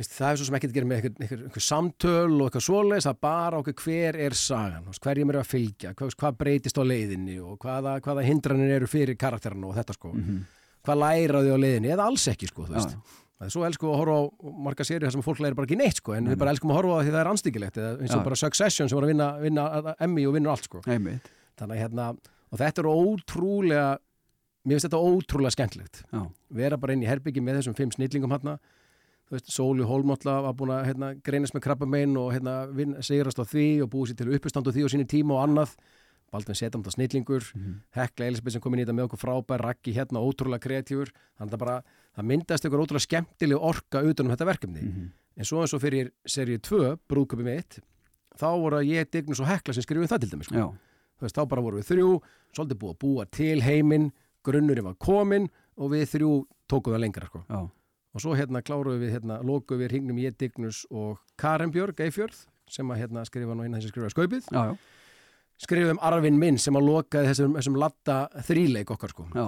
það 0.00 0.30
er 0.30 0.38
svo 0.40 0.46
sem 0.48 0.56
ekki 0.56 0.68
að 0.70 0.76
gera 0.78 0.88
með 0.88 1.06
einhver, 1.10 1.64
samtöl 1.64 2.36
og 2.40 2.46
eitthvað 2.46 2.64
svoleiðis 2.64 3.08
er 3.10 3.16
bara 3.20 3.58
okkur 3.60 3.76
hver 3.84 4.18
er 4.26 4.36
sagan 4.38 4.86
hverjum 4.96 5.32
er 5.32 5.38
að 5.42 5.50
fylgja, 5.50 5.92
hvað, 5.98 6.14
hvað 6.22 6.38
breytist 6.40 6.80
á 6.80 6.84
leiðinni 6.86 7.36
og 7.44 7.58
hvaða, 7.60 7.98
hvaða 8.04 8.24
hindranir 8.24 8.72
eru 8.78 8.88
fyrir 8.90 9.18
karakterinu 9.20 9.68
og 9.70 9.76
þetta 9.76 9.96
sko. 9.98 10.14
Mhm, 10.16 10.38
hvað 10.86 11.02
læraði 11.02 11.52
á 11.52 11.58
leiðinni, 11.60 11.92
eða 11.92 12.06
alls 12.08 12.24
ekki 12.32 12.48
sko, 12.48 12.64
þú 12.68 12.78
veist 12.78 12.96
Það 13.40 13.46
er 13.48 13.52
svo 13.54 13.62
elsku 13.64 13.88
að 13.88 13.96
horfa 14.02 14.16
á 14.20 14.22
marga 14.66 14.84
séri 14.84 15.06
þar 15.06 15.14
sem 15.14 15.22
fólk 15.24 15.38
læri 15.40 15.56
bara 15.56 15.64
ekki 15.70 15.78
neitt 15.80 15.96
sko, 16.02 16.12
en 16.12 16.26
Nei, 16.26 16.34
við 16.34 16.40
bara 16.42 16.52
elskum 16.52 16.72
að 16.74 16.76
horfa 16.76 16.90
á 16.92 16.96
það 17.00 17.06
því 17.06 17.12
það 17.14 17.20
er 17.22 17.30
anstíkilegt 17.30 17.78
eða 17.80 17.92
eins 17.96 18.12
og 18.12 18.20
Já. 18.20 18.24
bara 18.26 18.36
Succession 18.36 18.90
sem 18.90 18.98
var 18.98 19.06
að 19.06 19.12
vinna, 19.14 19.28
vinna 19.40 19.94
Emmy 20.04 20.26
og 20.28 20.34
vinnur 20.36 20.52
allt 20.52 20.66
sko. 20.68 20.82
einmitt, 20.84 21.30
Þannig 21.56 21.78
að 21.78 21.80
hérna, 21.80 22.08
og 22.52 22.60
þetta 22.60 22.82
er 22.84 22.88
ótrúlega, 22.90 23.86
mér 24.68 24.76
finnst 24.76 24.88
þetta 24.90 25.00
ótrúlega 25.08 25.54
skemmtilegt. 25.56 26.02
já, 26.12 26.20
Vera 26.60 26.76
bara 26.76 26.92
inn 26.92 27.02
í 27.02 27.08
herbyggi 27.08 27.40
með 27.40 27.60
þessum 27.62 27.76
fimm 27.80 27.94
snillingum 27.96 28.30
hérna, 28.36 28.58
þú 29.30 29.36
veist, 29.38 29.48
Sóli 29.56 29.88
Hólmótla 29.88 30.36
var 30.44 30.52
búin 30.58 30.74
að 30.76 30.84
hérna, 30.90 31.10
greinast 31.24 31.54
með 31.56 31.64
krabbamein 31.64 32.16
og 32.20 32.32
hérna, 32.34 32.58
sigrast 33.00 33.40
á 33.40 33.44
því 33.48 33.66
og 33.86 33.90
búið 33.94 34.12
sér 34.12 34.20
til 34.20 34.34
uppistand 34.36 34.68
á 34.68 34.72
því 34.74 34.84
og 34.84 34.92
síni 34.92 35.08
tíma 35.08 35.38
og 35.38 35.44
annað. 35.48 35.76
Baldvin 36.30 36.54
Setam 36.58 36.82
þetta 36.84 36.94
snillingur, 36.94 37.46
mhm, 37.56 37.78
Hekla 37.96 38.26
Elisabeth 38.30 38.52
sem 38.54 38.62
kom 38.62 38.74
inn 38.74 38.82
í 38.82 38.84
þetta 38.84 38.94
með 38.98 39.08
okkur 39.08 39.22
frábær, 39.24 39.64
Raggi 39.66 39.94
hérna 39.96 40.22
ótrúlega 40.22 40.62
kreatífur, 40.62 41.10
þannig 41.38 41.56
að 41.56 41.62
bara, 41.64 41.76
það 42.16 42.28
myndast 42.30 42.64
ykkur 42.68 42.84
ótrúlega 42.84 43.06
skemmtileg 43.06 43.58
orka 43.70 44.02
utan 44.06 44.26
um 44.26 44.32
þetta 44.36 44.46
verkefni. 44.46 44.82
mhm, 44.82 45.10
En 45.40 45.44
svo 45.44 45.62
eins 45.62 45.72
og 45.72 45.80
fyrir 45.80 46.10
seríu 46.28 46.58
2, 46.60 46.98
brúðköpi 47.08 47.44
mitt, 47.46 47.78
þá 48.36 48.48
voru 48.60 48.76
að 48.76 48.90
ég, 48.90 49.10
Dignus 49.10 49.40
og 49.40 49.46
Hekla 49.46 49.72
sem 49.74 49.82
skrifum 49.82 50.06
það 50.10 50.20
til 50.20 50.30
dæmis. 50.34 50.46
Sko. 50.50 50.74
veist, 51.20 51.36
þá 51.36 51.48
bara 51.48 51.62
voru 51.62 51.76
við 51.80 51.88
þrjú, 51.90 52.22
svolítið 52.56 52.78
búið 52.80 52.94
að 52.94 52.98
búa 53.00 53.24
til 53.30 53.60
heiminn, 53.60 54.12
grunnurinn 54.44 54.84
var 54.84 54.94
komin 54.94 55.48
og 55.76 55.90
við 55.92 56.06
þrjú 56.14 56.30
tókum 56.68 56.94
það 56.94 57.00
lengra. 57.04 57.26
Sko. 57.26 57.42
Og 58.14 58.20
svo 58.20 58.34
hérna 58.34 58.62
kláruðum 58.62 59.00
við, 59.04 59.12
hérna, 59.18 59.40
lokuðum 59.44 59.84
við 59.84 59.90
hringnum 59.92 60.18
ég, 60.18 60.36
Dignus 60.36 60.86
og 60.90 61.18
Karen 61.38 61.70
Björg, 61.70 61.94
Eifjörð, 62.00 62.46
sem 62.70 62.88
að 62.90 63.02
hérna 63.04 63.24
skrifa 63.24 63.54
nú 63.54 63.64
inn 63.64 63.72
þessi 63.76 63.92
skrifa 63.92 64.10
skaupið. 64.10 64.48
já, 64.50 64.64
já, 64.72 64.76
Skrifum 65.60 66.00
arfinn 66.00 66.38
minn 66.40 66.58
sem 66.60 66.76
að 66.78 66.86
lokaði 66.88 67.32
þessum, 67.32 67.56
þessum 67.58 67.78
latta 67.80 68.20
þríleik 68.48 68.92
okkar 68.94 69.12
sko. 69.12 69.26
já. 69.34 69.46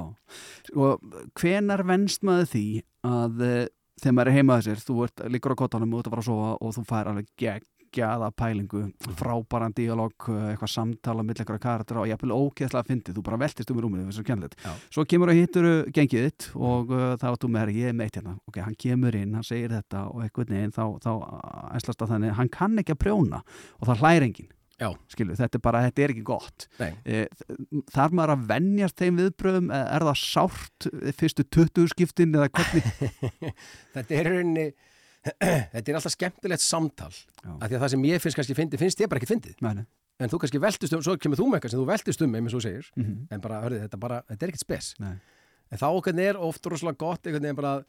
Og 0.76 1.14
hvenar 1.40 1.87
venst 1.88 2.25
maður 2.26 2.50
því 2.52 2.66
að 3.09 3.45
eh, 3.47 3.66
þegar 4.02 4.16
maður 4.19 4.31
er 4.33 4.37
heima 4.37 4.57
að 4.57 4.64
þessir, 4.66 4.87
þú 4.88 5.04
ert 5.07 5.23
líkur 5.33 5.54
á 5.57 5.61
kottanum 5.62 5.92
og 5.92 5.97
þú 5.97 6.02
ert 6.02 6.11
að 6.11 6.16
fara 6.16 6.25
að 6.25 6.28
sofa 6.28 6.50
og 6.59 6.75
þú 6.76 6.85
fær 6.90 7.09
alveg 7.09 7.26
geggjaða 7.40 8.28
pælingu, 8.37 8.83
frábæran 9.16 9.76
díalog, 9.78 10.28
eh, 10.28 10.52
eitthvað 10.52 10.75
samtala 10.75 11.25
mill 11.25 11.38
eitthvað 11.38 11.64
karakter 11.64 12.00
og 12.02 12.09
jafnvel 12.11 12.37
ógeðslega 12.37 12.85
að 12.85 12.92
fyndi, 12.92 13.16
þú 13.16 13.25
bara 13.31 13.40
veltist 13.40 13.73
um 13.73 13.81
í 13.81 13.85
rúminu, 13.87 14.07
þessu 14.11 14.28
kennilegt. 14.28 14.57
Já. 14.61 14.73
Svo 14.92 15.09
kemur 15.09 15.33
að 15.33 15.40
hittur 15.40 15.69
gengið 15.97 16.28
þitt 16.28 16.50
og 16.61 16.92
uh, 16.92 17.16
þá 17.16 17.28
þú 17.40 17.52
með, 17.57 17.73
ég 17.81 17.88
er 17.88 17.97
meitt 17.97 18.17
hérna, 18.21 18.36
ok, 18.49 18.60
hann 18.67 18.76
kemur 18.76 19.17
inn, 19.17 19.32
hann 19.39 19.49
segir 19.49 19.73
þetta 19.73 20.08
og 20.13 20.26
eitthvað 20.26 20.52
neginn, 20.52 20.76
þá, 20.76 20.84
þá 21.00 21.13
æslast 21.80 22.04
Skilu, 25.12 25.36
þetta 25.38 25.58
er 25.58 25.62
bara, 25.64 25.82
þetta 25.86 26.04
er 26.04 26.14
ekki 26.14 26.25
gott. 26.26 26.66
Eh, 26.82 27.26
þarf 27.92 28.16
maður 28.18 28.34
að 28.36 28.45
venjast 28.50 28.99
þeim 28.99 29.21
viðbröðum 29.21 29.73
eða 29.73 29.97
er 29.97 30.06
það 30.08 30.21
sárt 30.23 30.88
eh, 30.90 31.14
fyrstu 31.18 31.47
20 31.58 31.92
skiptin 31.95 32.36
eða 32.38 32.50
hvernig 32.50 32.90
þetta 33.97 34.18
er 34.18 34.30
rauninni, 34.30 34.66
þetta 35.75 35.84
er 35.84 35.99
alltaf 35.99 36.16
skemmtilegt 36.16 36.64
samtal. 36.64 37.12
Af 37.12 37.66
því 37.68 37.78
að 37.78 37.82
það 37.84 37.95
sem 37.95 38.06
ég 38.10 38.23
finnst 38.25 38.40
kannski 38.40 38.58
fyndið, 38.58 38.84
finnst 38.84 39.02
ég 39.04 39.12
bara 39.12 39.23
ekki 39.23 39.32
fyndið. 39.32 39.84
En 40.23 40.30
þú 40.30 40.42
kannski 40.42 40.60
veltist 40.62 40.95
um, 40.95 41.02
svo 41.02 41.16
kemur 41.18 41.40
þú 41.40 41.49
með 41.49 41.58
eitthvað 41.58 41.75
sem 41.75 41.82
þú 41.82 41.88
veltist 41.88 42.23
um, 42.23 42.36
eins 42.38 42.54
og 42.54 42.62
segir. 42.62 42.90
Mm 42.97 43.04
-hmm. 43.04 43.23
En 43.34 43.40
bara, 43.40 43.62
hörðu, 43.64 43.80
þetta, 43.86 43.99
bara, 43.99 44.23
þetta 44.28 44.47
er 44.47 44.52
ekkert 44.52 44.66
spes. 44.66 44.95
Nei. 45.00 45.16
En 45.73 45.78
þá 45.78 45.88
hvernig 46.02 46.26
er 46.28 46.36
oft 46.36 46.66
rosalega 46.66 46.99
gott 47.00 47.26
einhvern 47.26 47.42
veginn 47.42 47.56
bara 47.56 47.84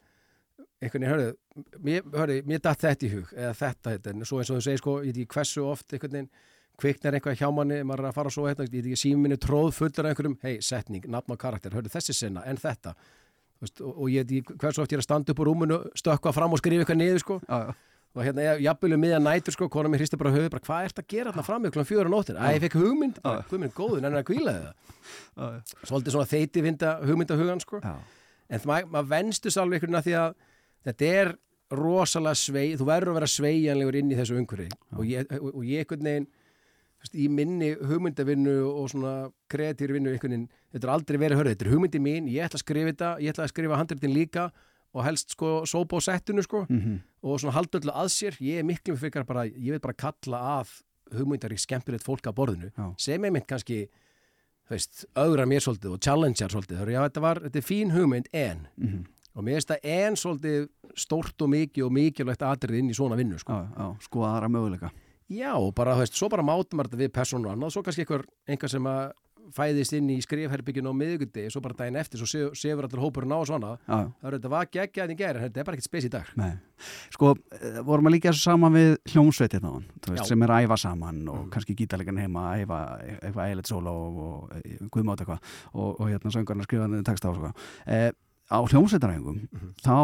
einhvern 0.82 1.04
veginn, 1.04 1.12
hörðu, 1.12 2.42
mér, 2.46 2.60
datt 2.62 2.80
þetta 2.80 3.06
í 3.06 3.12
hug 3.12 3.32
eða 3.32 3.54
þetta, 3.58 3.90
þetta, 3.90 4.10
en 4.10 4.24
svo 4.24 4.40
eins 4.40 4.50
og 4.50 4.58
þú 4.58 4.64
segir 4.66 4.82
sko, 4.82 4.96
ég 5.02 5.12
veit 5.12 5.20
ekki 5.22 5.34
hversu 5.34 5.64
oft 5.64 5.92
einhvern 5.92 6.16
veginn 6.18 6.30
kviknar 6.80 7.14
eitthvað 7.18 7.38
hjá 7.40 7.48
manni, 7.54 7.80
maður 7.86 8.04
er 8.04 8.10
að 8.10 8.16
fara 8.18 8.30
svo 8.34 8.46
hérna, 8.48 8.66
ég 8.66 8.72
veit 8.74 8.88
ekki 8.90 9.00
síminni 9.04 9.36
tróð 9.40 9.72
fullur 9.76 10.06
af 10.08 10.10
einhverjum, 10.12 10.36
hei, 10.42 10.56
setning, 10.64 11.04
nafn 11.10 11.34
og 11.34 11.38
karakter, 11.40 11.74
hörðu, 11.76 11.92
þessi 11.94 12.14
sinna, 12.18 12.42
en 12.50 12.58
þetta. 12.60 12.94
Veist, 13.62 13.80
og, 13.80 13.92
og 13.94 14.08
ég 14.10 14.24
veit 14.26 14.40
ekki 14.42 14.56
hversu 14.64 14.82
oft 14.82 14.90
ég 14.94 14.98
er 14.98 15.02
að 15.04 15.06
standa 15.08 15.34
upp 15.34 15.42
úr 15.44 15.50
rúmunu, 15.52 15.78
stökkva 16.00 16.32
fram 16.34 16.56
og 16.56 16.60
skrifa 16.62 16.82
eitthvað 16.82 16.98
niður 17.00 17.22
sko, 17.22 17.36
já. 17.46 17.60
og 18.14 18.22
hérna, 18.26 18.42
ég- 18.48 18.64
jafnvel 18.66 18.96
um 18.98 19.04
miðan 19.06 19.24
nætur 19.28 19.54
sko, 19.54 19.68
kona 19.70 19.92
mér 19.92 20.02
hristi 20.02 20.18
bara 20.18 20.34
höfuð, 20.34 20.50
bara 20.56 20.66
hvað 20.66 20.88
ert 20.90 20.98
að 21.04 21.08
gera 21.14 21.30
þarna 21.32 21.46
fram 21.46 21.62
með 21.64 21.76
klokkan 21.76 21.90
fjóra 21.92 22.10
á 22.10 22.14
nóttin, 22.16 22.40
að 22.42 22.56
ég 22.58 22.64
fekk 22.66 22.76
hugmynd, 22.82 23.22
bara, 23.22 23.46
hugmynd 23.52 23.74
góður, 23.78 24.02
en 24.10 24.18
að 24.18 24.26
kvíla 24.32 24.56
það, 24.58 25.62
svolítið 25.86 26.16
svona 26.18 26.30
þeiti 26.34 26.66
vinda 26.66 26.92
hugmyndahugan 27.06 27.62
sko, 27.62 27.80
en 28.50 28.66
maður 28.68 28.90
ma 28.92 29.02
venstu 29.14 29.54
veginn 29.54 29.98
að 29.98 30.08
því 30.10 30.16
að 30.20 30.36
þetta 30.90 31.10
er 31.22 31.32
rosalega 31.74 32.36
svei, 32.38 32.74
þú 32.78 32.86
verður 32.86 33.14
að 33.14 33.18
vera 33.18 33.30
sveigjanlegur 33.32 33.96
inn 33.98 34.10
í 34.12 34.18
þessu 34.18 34.36
umhverfi. 34.38 34.68
Og 34.98 35.06
ég, 35.08 35.30
og, 35.40 35.62
ég 35.66 35.88
veist, 37.04 37.16
í 37.16 37.28
minni 37.28 37.72
hugmyndavinnu 37.78 38.58
og 38.66 38.90
svona 38.92 39.14
kreatíri 39.52 39.98
vinnu 39.98 40.12
einhvern 40.14 40.36
veginn, 40.36 40.46
þetta 40.72 40.88
er 40.88 40.94
aldrei 40.94 41.18
verið 41.20 41.40
hörðu, 41.40 41.54
þetta 41.54 41.66
er 41.66 41.74
hugmyndi 41.74 42.00
mín, 42.02 42.30
ég 42.32 42.46
ætla 42.46 42.60
að 42.60 42.64
skrifa 42.64 42.92
þetta 42.92 43.10
ég 43.22 43.34
ætla 43.34 43.44
að 43.44 43.52
skrifa 43.52 43.80
handritin 43.80 44.14
líka 44.14 44.48
og 44.94 45.02
helst 45.02 45.34
sko 45.34 45.50
sópa 45.68 45.98
á 45.98 46.00
settinu 46.06 46.42
sko 46.46 46.66
Mm 46.68 47.02
og 47.24 47.40
svona 47.40 47.54
halda 47.56 47.80
öllu 47.80 47.92
að 47.96 48.10
sér, 48.12 48.34
ég 48.44 48.60
er 48.60 48.66
miklu 48.68 48.96
fyrir 49.00 49.24
bara, 49.24 49.46
ég 49.48 49.72
veit 49.72 49.82
bara 49.82 49.96
kalla 49.96 50.40
að 50.60 50.74
hugmyndar 51.14 51.54
í 51.54 51.56
skemmtilegt 51.56 52.04
fólk 52.04 52.26
að 52.28 52.36
borðinu 52.36 52.68
Já. 52.76 52.90
sem 53.00 53.24
er 53.24 53.32
mynd 53.32 53.46
kannski 53.48 53.86
veist, 54.68 55.06
ögra 55.16 55.46
mér 55.48 55.64
svolítið 55.64 55.94
og 55.96 56.02
challengear 56.04 56.52
svolítið, 56.52 56.92
já, 56.92 57.00
þetta, 57.00 57.22
var, 57.24 57.40
þetta 57.46 57.60
er 57.60 57.64
fín 57.64 57.94
hugmynd 57.94 58.28
en 58.32 58.66
-hmm. 58.76 59.06
og 59.34 59.44
mér 59.44 59.56
finnst 59.58 59.72
það 59.72 59.88
en 59.96 60.16
svolítið 60.16 60.68
stórt 60.94 61.42
og 61.42 61.48
mikið 61.48 61.84
og 61.84 61.92
mikilvægt 61.92 62.42
atrið 62.42 62.78
inn 62.78 62.90
í 62.90 62.94
svona 62.94 63.16
vinnu 63.16 63.38
sko. 63.38 63.52
já, 63.52 63.68
já, 63.78 63.96
sko 64.00 64.20
aðra 64.20 64.48
möguleika 64.48 64.90
já, 65.30 65.52
og 65.56 65.74
bara, 65.74 65.94
þú 65.96 66.04
veist, 66.04 66.14
svo 66.18 66.28
bara 66.28 66.42
mátum 66.46 66.76
maður 66.80 66.90
þetta 66.92 67.02
við 67.04 67.12
persónu 67.12 67.48
og 67.48 67.54
annað, 67.56 67.70
svo 67.76 67.82
kannski 67.82 68.04
einhver, 68.04 68.26
einhver 68.48 68.70
sem 68.70 68.84
að 68.90 69.12
fæðist 69.54 69.92
inn 69.92 70.06
í 70.08 70.14
skrifherbygginu 70.24 70.88
á 70.88 70.94
miðgundi, 70.96 71.42
svo 71.52 71.60
bara 71.60 71.74
daginn 71.76 71.98
eftir, 72.00 72.16
svo 72.16 72.48
sefur, 72.56 72.86
allir 72.86 73.02
hópurinn 73.02 73.34
á 73.36 73.36
og 73.36 73.44
svona, 73.50 73.74
Já, 73.84 73.98
það 74.22 74.28
er 74.30 74.36
þetta 74.38 74.50
var 74.54 74.70
geggjað 74.72 75.12
í 75.12 75.16
gæri, 75.18 75.36
en 75.36 75.44
þetta 75.44 75.60
er 75.60 75.66
bara 75.68 75.76
ekkert 75.76 75.88
spes 75.90 76.06
í 76.08 76.10
dag 76.14 76.30
Nei. 76.40 76.52
Sko, 77.12 77.34
eh, 77.52 77.76
vorum 77.84 78.08
að 78.08 78.14
líka 78.16 78.32
saman 78.32 78.72
við 78.72 78.96
hljómsveitir 79.12 79.60
þá, 79.60 79.68
veist, 80.08 80.22
Já. 80.24 80.28
sem 80.32 80.42
er 80.42 80.48
að 80.56 80.64
æfa 80.64 80.78
saman 80.80 81.20
og 81.28 81.42
Mm. 81.44 81.50
kannski 81.52 81.76
gítarleikan 81.76 82.18
heima 82.24 82.46
að 82.54 82.64
æfa 82.64 82.80
eitthvað 83.20 83.44
eilet 83.50 83.66
solo 83.68 83.92
og, 83.92 84.18
og 84.24 84.90
guðmátt 84.96 85.20
eitthvað 85.26 85.40
og, 85.74 86.00
og 86.00 86.08
hérna 86.08 86.32
söngarna 86.32 86.64
skrifa 86.64 86.88
niður 86.88 87.04
texta 87.04 87.28
á 87.28 87.32
sko. 87.36 87.52
eh, 87.86 88.10
á 88.50 88.58
hljómsveitaræfingum 88.68 89.38
Mhm. 89.52 89.74
þá 89.80 89.94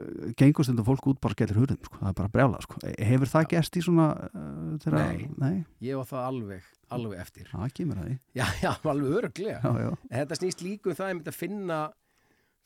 uh, 0.00 0.32
gengur 0.38 0.64
stundum 0.64 0.84
fólk 0.86 1.06
út 1.10 1.20
bara 1.20 1.34
skellir 1.34 1.56
hurðum, 1.58 1.80
sko. 1.84 1.96
það 2.00 2.08
er 2.08 2.16
bara 2.20 2.28
brjála 2.28 2.60
sko. 2.62 2.78
Eh, 2.86 3.04
hefur 3.04 3.26
það 3.28 3.48
gerst 3.50 3.76
í 3.76 3.82
svona 3.84 4.06
uh, 4.30 4.76
þeirra, 4.80 5.02
Nei. 5.10 5.28
Nei, 5.38 5.64
ég 5.82 5.96
var 5.98 6.06
það 6.08 6.26
alveg, 6.30 6.62
alveg 6.90 7.18
eftir. 7.20 7.50
Því. 7.50 8.18
Já, 8.34 8.46
já, 8.62 8.72
alveg 8.84 9.16
örglega 9.24 9.60
Já, 9.60 9.72
já, 9.84 9.90
þetta 10.10 10.38
snýst 10.40 10.62
líka 10.64 10.90
um 10.90 10.94
það 10.96 11.26
að 11.26 11.34
finna 11.36 11.80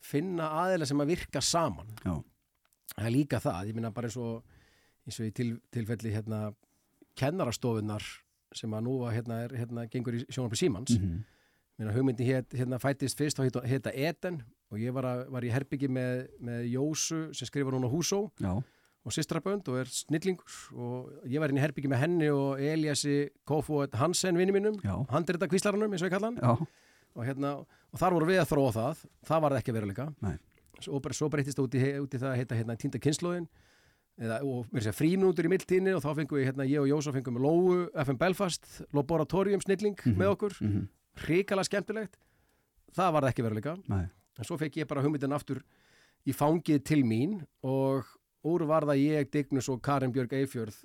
finna 0.05 0.49
aðeila 0.61 0.85
sem 0.85 1.01
að 1.01 1.07
virka 1.15 1.41
saman. 1.41 1.87
Já, 2.05 2.13
það 2.95 3.05
er 3.09 3.11
líka 3.15 3.39
það, 3.41 3.67
ég 3.67 3.75
minna 3.75 3.91
bara 3.91 4.07
eins 4.07 4.17
og 4.21 4.43
eins 5.05 5.19
og 5.19 5.25
í 5.25 5.31
til, 5.33 5.49
tilfelli 5.73 6.13
hérna 6.13 6.53
kennarastofunar 7.17 8.03
sem 8.55 8.71
að 8.71 8.85
nú 8.85 8.93
hérna, 9.11 9.41
er, 9.45 9.55
hérna, 9.59 9.87
gengur 9.91 10.15
í 10.19 10.25
sjónarpi 10.29 10.59
Símans. 10.61 10.99
Mm 10.99 11.23
minna 11.75 11.91
hugmyndi 11.91 12.23
hét, 12.23 12.53
hérna 12.55 12.77
fættist 12.79 13.17
fyrst 13.19 13.35
og 13.41 13.65
heita 13.67 13.91
Eden 13.91 14.37
og 14.71 14.79
ég 14.81 14.93
var, 14.95 15.05
að, 15.05 15.25
var 15.35 15.45
í 15.45 15.51
herbyggi 15.53 15.89
með, 15.91 16.23
með 16.39 16.65
Jósu 16.73 17.19
sem 17.37 17.47
skrifar 17.49 17.75
núna 17.77 17.89
Húsó. 17.91 18.23
Já, 18.41 18.55
og 19.05 19.13
systrabönd 19.13 19.67
og 19.69 19.75
er 19.83 19.85
snillingur. 19.93 20.55
Og 20.73 21.11
ég 21.29 21.37
var 21.43 21.51
inn 21.53 21.59
í 21.59 21.61
herbyggi 21.61 21.91
með 21.91 21.99
henni 22.01 22.29
og 22.33 22.57
Eliassi 22.65 23.27
Kofod 23.45 23.93
Hansen 24.01 24.33
vinni 24.39 24.55
mínum. 24.55 24.79
Handrita 25.13 25.45
kvíslaranum 25.51 25.93
eins 25.93 26.01
og 26.01 26.09
ég 26.09 26.15
kalla 26.15 26.31
hann. 26.33 26.65
Og, 27.15 27.21
hérna, 27.23 27.51
og 27.93 27.99
þar 28.01 28.15
voru 28.17 28.25
við 28.31 28.41
að 28.41 28.49
þróa 28.49 28.71
það. 28.75 29.03
Það 29.29 29.43
var 29.45 29.57
ekki 29.59 29.75
veruleika. 29.77 30.07
Svo, 30.81 30.97
svo 31.13 31.29
breytist 31.31 31.55
það 31.61 31.67
út 31.69 31.77
í, 31.77 31.83
út 32.01 32.17
það 32.17 32.31
að 32.31 32.39
heita 32.41 32.57
hérna, 32.57 32.75
týnda 32.81 32.99
kynnslóðin 32.99 33.45
eða, 34.19 34.41
og 34.47 34.65
mér 34.73 34.83
sé 34.87 34.91
fríminútur 34.95 35.47
í 35.47 35.51
mildtíðinni 35.53 35.93
og 35.95 36.01
þá 36.03 36.09
fengum 36.17 36.39
við, 36.39 36.49
hérna, 36.49 36.65
ég 36.67 36.81
og 36.81 36.89
Jósa 36.89 37.13
fengum 37.15 37.37
með 37.37 37.45
Lóu 37.45 37.77
FM 38.03 38.17
Belfast, 38.19 38.67
Laboratorium 38.95 39.61
snilling 39.63 39.95
Mhm. 40.01 40.17
með 40.19 40.33
okkur, 40.33 40.57
mm 40.65 40.85
hrikalega 41.15 41.63
skemmtilegt. 41.69 42.17
Það 42.91 43.11
var 43.15 43.23
það 43.23 43.29
ekki 43.31 43.43
veruleika. 43.45 43.73
Nei, 43.87 44.01
en 44.35 44.47
svo 44.47 44.57
fekk 44.59 44.81
ég 44.81 44.89
bara 44.89 45.03
hugmyndin 45.05 45.35
aftur 45.35 45.61
í 46.25 46.33
fangið 46.35 46.83
til 46.87 47.03
mín 47.07 47.39
og 47.65 48.09
úr 48.45 48.65
var 48.69 48.85
það 48.87 49.01
ég, 49.03 49.31
Dignus 49.33 49.69
og 49.71 49.81
Karin 49.85 50.13
Björg 50.13 50.33
Eifjörð 50.37 50.83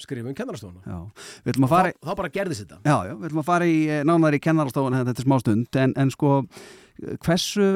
skrifa 0.00 0.28
um 0.28 0.34
að 1.64 1.70
fara 1.70 1.92
þá, 1.92 2.04
þá 2.04 2.12
bara 2.18 2.30
gerðist 2.32 2.64
þetta. 2.64 2.78
Já, 2.84 2.96
já, 3.08 3.12
við 3.16 3.28
ætlum 3.28 3.40
að 3.40 3.48
fara 3.48 3.68
í 3.68 3.78
eh, 3.88 4.02
nánar 4.04 4.36
í 4.36 4.40
kennarastofun 4.44 4.96
þetta 4.98 5.14
er 5.14 5.24
smá 5.24 5.36
stund, 5.40 5.78
en, 5.80 5.94
en 5.96 6.12
sko 6.12 6.32
hversu 7.24 7.68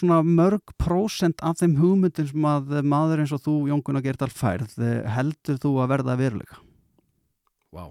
svona 0.00 0.20
mörg 0.24 0.72
prósent 0.80 1.44
af 1.44 1.60
þeim 1.60 1.76
hugmyndin 1.80 2.30
sem 2.30 2.48
að 2.48 2.78
maður 2.88 3.24
eins 3.24 3.34
og 3.36 3.42
þú, 3.44 3.56
Jón 3.70 3.84
Gunnar 3.84 4.04
Gerdal 4.04 4.32
færð 4.32 4.76
eh, 4.80 5.02
heldur 5.16 5.60
þú 5.62 5.74
að 5.84 5.92
verða 5.92 6.18
veruleika? 6.20 6.60
Vá, 7.76 7.84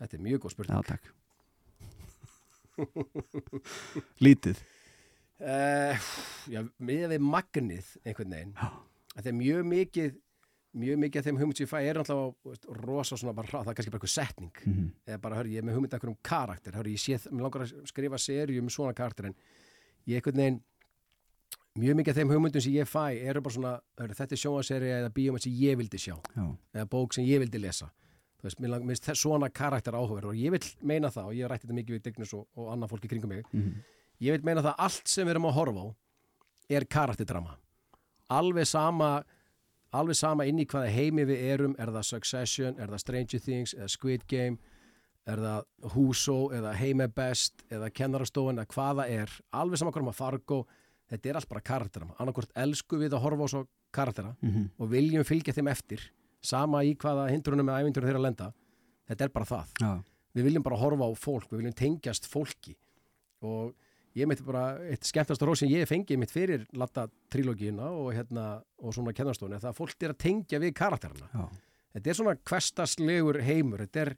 þetta 0.00 0.18
er 0.18 0.24
mjög 0.30 0.46
góð 0.46 0.56
spurning. 0.56 0.76
Já, 0.76 0.80
takk. 0.94 1.04
Lítið 4.24 4.64
Uh, 5.42 5.98
já, 6.52 6.60
miðað 6.78 7.16
við 7.16 7.22
magnið 7.26 7.86
einhvern 8.06 8.30
veginn 8.36 8.52
að 8.62 9.22
það 9.24 9.30
er 9.32 9.34
mjög 9.40 9.64
mikið 9.66 10.12
mjög 10.82 11.00
mikið 11.02 11.18
af 11.20 11.26
þeim 11.26 11.38
hugmynd 11.40 11.58
sem 11.58 11.66
ég 11.66 11.70
fæ 11.72 11.78
er 11.82 11.98
náttúrulega 11.98 12.76
rosa 12.86 13.16
svona 13.18 13.34
bara 13.36 13.50
það 13.50 13.72
er 13.72 13.76
kannski 13.76 13.90
bara 13.92 13.98
eitthvað 14.00 14.12
setning. 14.14 14.52
Mhm. 14.64 14.86
eða 15.06 15.18
bara, 15.20 15.36
hörru, 15.40 15.50
ég 15.52 15.58
er 15.58 15.66
með 15.66 15.74
hugmynd 15.76 15.92
af 15.92 15.98
einhverjum 15.98 16.20
karakter. 16.22 16.72
Hörru, 16.78 16.92
ég 16.94 17.02
sé, 17.02 17.18
mér 17.30 17.42
langar 17.44 17.64
að 17.66 17.74
skrifa 17.90 18.18
serju 18.22 18.62
um 18.62 18.70
svona 18.70 18.94
karakter 18.94 19.26
en 19.26 19.34
ég 20.06 20.16
einhvern 20.22 20.40
veginn 20.40 20.60
mjög 21.82 21.96
mikið 21.98 22.12
af 22.14 22.16
þeim 22.22 22.32
hugmyndum 22.32 22.62
sem 22.64 22.72
ég 22.78 22.88
fæ 22.88 23.04
eru 23.28 23.40
bara 23.42 23.54
svona, 23.58 23.74
hörru, 24.00 24.14
þetta 24.22 24.32
er 24.38 24.42
sjónvaserja 24.44 25.00
eða 25.02 25.10
bíómynd 25.18 25.42
sem 25.44 25.52
ég 25.58 25.76
vildi 25.82 25.98
sjá. 25.98 26.16
Já, 26.36 26.46
eða 26.78 26.86
bók 26.94 27.12
sem 27.18 27.24
ég 27.26 27.42
vildi 27.42 27.58
lesa. 27.60 27.90
Þú 28.40 28.48
veist, 28.48 28.60
mér 28.62 28.70
lang- 28.76 28.84
mér 28.86 28.96
finnst 29.02 29.20
svona 29.22 29.50
karakter 29.52 29.92
áhugaverð 29.92 30.30
og 30.32 30.34
ég 30.38 30.50
vil 30.50 30.60
meina 30.82 31.10
það 31.10 31.26
og 31.26 31.34
ég 31.34 31.48
rætti 31.50 31.66
þetta 31.66 31.76
mikið 31.82 31.98
við 31.98 32.02
Dignus 32.08 32.32
og, 32.34 32.46
og 32.56 32.72
annað 32.72 32.90
fólki 32.94 33.08
kringum 33.12 33.28
mig. 33.28 33.44
Mhm. 33.52 33.74
Ég 34.22 34.36
vil 34.36 34.46
meina 34.46 34.62
það 34.64 34.72
að 34.76 34.84
allt 34.86 35.08
sem 35.12 35.26
við 35.26 35.34
erum 35.36 35.48
að 35.50 35.56
horfa 35.58 35.84
á 35.84 35.86
er 36.72 36.86
karakterdrama. 36.88 37.56
Alveg 38.32 38.66
sama 38.70 39.08
alveg 39.92 40.16
sama 40.16 40.46
inn 40.48 40.60
í 40.62 40.64
hvaða 40.64 40.88
heimi 40.94 41.24
við 41.28 41.42
erum. 41.52 41.74
Er 41.78 41.90
það 41.92 42.06
Succession, 42.14 42.78
er 42.80 42.88
það 42.94 43.02
Stranger 43.02 43.42
Things 43.44 43.74
eða 43.76 43.88
Squid 43.92 44.22
Game 44.30 44.56
er 45.28 45.38
það 45.38 45.92
Huso, 45.94 46.36
eða 46.50 46.72
Heime 46.74 47.06
Best 47.12 47.60
eða 47.70 47.90
Kennarastofan, 47.94 48.56
eða 48.58 48.72
hvaða 48.74 49.04
er. 49.12 49.30
Alveg 49.54 49.78
sama 49.78 49.92
hvað 49.94 50.06
maður 50.08 50.18
Fargo. 50.18 50.56
Þetta 51.12 51.28
er 51.30 51.38
allt 51.38 51.48
bara 51.52 51.60
karakterdrama, 51.68 52.16
annarkvort 52.18 52.54
elsku 52.58 52.98
við 52.98 53.12
að 53.14 53.22
horfa 53.26 53.44
á 53.46 53.48
svo 53.52 53.60
karaktera 53.92 54.32
Mhm. 54.42 54.70
og 54.80 54.88
viljum 54.90 55.24
fylgja 55.28 55.52
þeim 55.54 55.68
eftir 55.70 56.00
sama 56.42 56.78
í 56.82 56.96
hvaða 56.96 57.28
hindrunum 57.30 57.68
eða 57.68 57.82
æfintunum 57.84 58.08
þeirra 58.08 58.22
lenda. 58.22 58.52
Þetta 59.08 59.24
er 59.24 59.28
bara 59.28 59.44
það. 59.44 59.66
Já, 59.80 60.02
við 60.34 60.44
viljum 60.48 60.62
bara 60.64 60.76
horfa 60.80 61.04
á 61.04 61.12
fólk, 61.14 61.48
við 61.52 61.58
viljum 61.62 61.74
tengjast 61.76 62.26
fólki. 62.26 62.74
Og 63.42 63.74
ég 64.14 64.26
mitt 64.28 64.42
bara 64.44 64.78
eitt 64.90 65.04
skemmtast 65.08 65.42
rós 65.42 65.62
sem 65.62 65.68
ég 65.72 65.86
fengi 65.88 66.16
mitt 66.20 66.30
fyrir 66.30 66.66
latta 66.76 67.06
trilógíuna 67.32 67.90
og 67.96 68.12
hérna 68.14 68.62
og 68.82 68.92
svona 68.94 69.12
kennarstofni, 69.16 69.56
það 69.62 69.70
að 69.72 69.78
fólk 69.78 70.02
er 70.02 70.12
að 70.14 70.18
tengja 70.18 70.58
við 70.60 70.74
karakterina. 70.74 71.28
já, 71.32 71.48
Þetta 71.92 72.08
er 72.08 72.14
svona 72.16 72.34
kvestaslegur 72.48 73.40
heimur, 73.44 73.82
þetta 73.84 74.00
er 74.06 74.14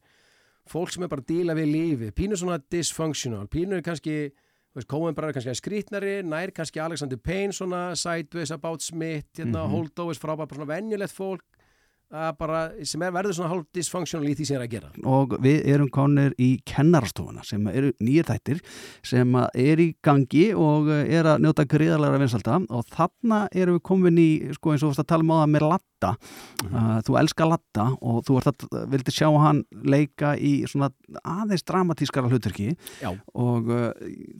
fólk 0.71 0.93
sem 0.95 1.03
er 1.03 1.09
bara 1.09 1.21
að 1.25 1.27
díla 1.33 1.55
við 1.59 1.71
lífi, 1.73 2.11
pínu 2.15 2.37
svona 2.39 2.59
dysfunctional, 2.71 3.49
pínu 3.51 3.77
er 3.79 3.83
kannski 3.83 4.17
þú 4.31 4.79
veist, 4.81 4.89
Coen 4.91 5.15
bara 5.15 5.29
er 5.29 5.37
kannski 5.37 5.55
skrítnari, 5.59 6.15
nær 6.27 6.51
kannski 6.55 6.81
Alexander 6.83 7.17
Payne 7.19 7.53
svona 7.55 7.95
Sideways 7.99 8.51
About 8.55 8.83
Smith, 8.83 9.27
hérna 9.39 9.67
Mhm. 9.67 9.71
Holdovers 9.75 10.19
frábæð, 10.19 10.49
bara 10.49 10.59
svona 10.59 10.75
venjulegt 10.75 11.13
fólk 11.15 11.43
bara, 12.39 12.61
sem 12.87 13.03
er 13.03 13.15
verður 13.15 13.39
svona 13.39 13.51
hálf 13.53 13.67
dysfunctional 13.75 14.29
í 14.31 14.35
því 14.39 14.47
sem 14.49 14.59
er 14.59 14.67
að 14.67 14.75
gera. 14.77 14.91
og 15.05 15.37
við 15.43 15.65
erum 15.75 15.91
konir 15.93 16.35
í 16.39 16.51
kennarastofuna 16.69 17.45
sem 17.47 17.67
eru 17.73 17.93
nýjir 18.01 18.29
þættir 18.29 18.61
sem 19.07 19.35
er 19.35 19.83
í 19.83 19.89
gangi 20.05 20.47
og 20.55 20.91
er 20.95 21.29
að 21.35 21.45
njóta 21.45 21.67
gríðarlega 21.69 22.21
vinsalda 22.23 22.61
og 22.71 22.87
þarna 22.95 23.45
erum 23.53 23.79
við 23.79 23.87
komin 23.91 24.21
í 24.21 24.29
sko 24.55 24.75
eins 24.75 24.85
og 24.85 24.89
þú 24.89 24.93
varst 24.93 25.05
að 25.05 25.11
tala 25.13 25.27
um 25.27 25.35
á 25.35 25.37
það 25.41 25.53
með 25.55 25.67
Latta 25.73 26.11
uh, 26.15 26.99
þú 27.07 27.19
elskar 27.21 27.51
Latta 27.51 27.87
og 27.99 28.21
þú 28.29 28.39
að 28.41 28.67
vildi 28.93 29.15
sjá 29.15 29.29
hann 29.41 29.65
leika 29.73 30.35
í 30.37 30.55
svona 30.71 30.91
aðeins 31.23 31.65
dramatískara 31.67 32.31
hlutverki. 32.31 32.75
Já. 33.03 33.11
og 33.35 33.71
uh, 33.73 33.91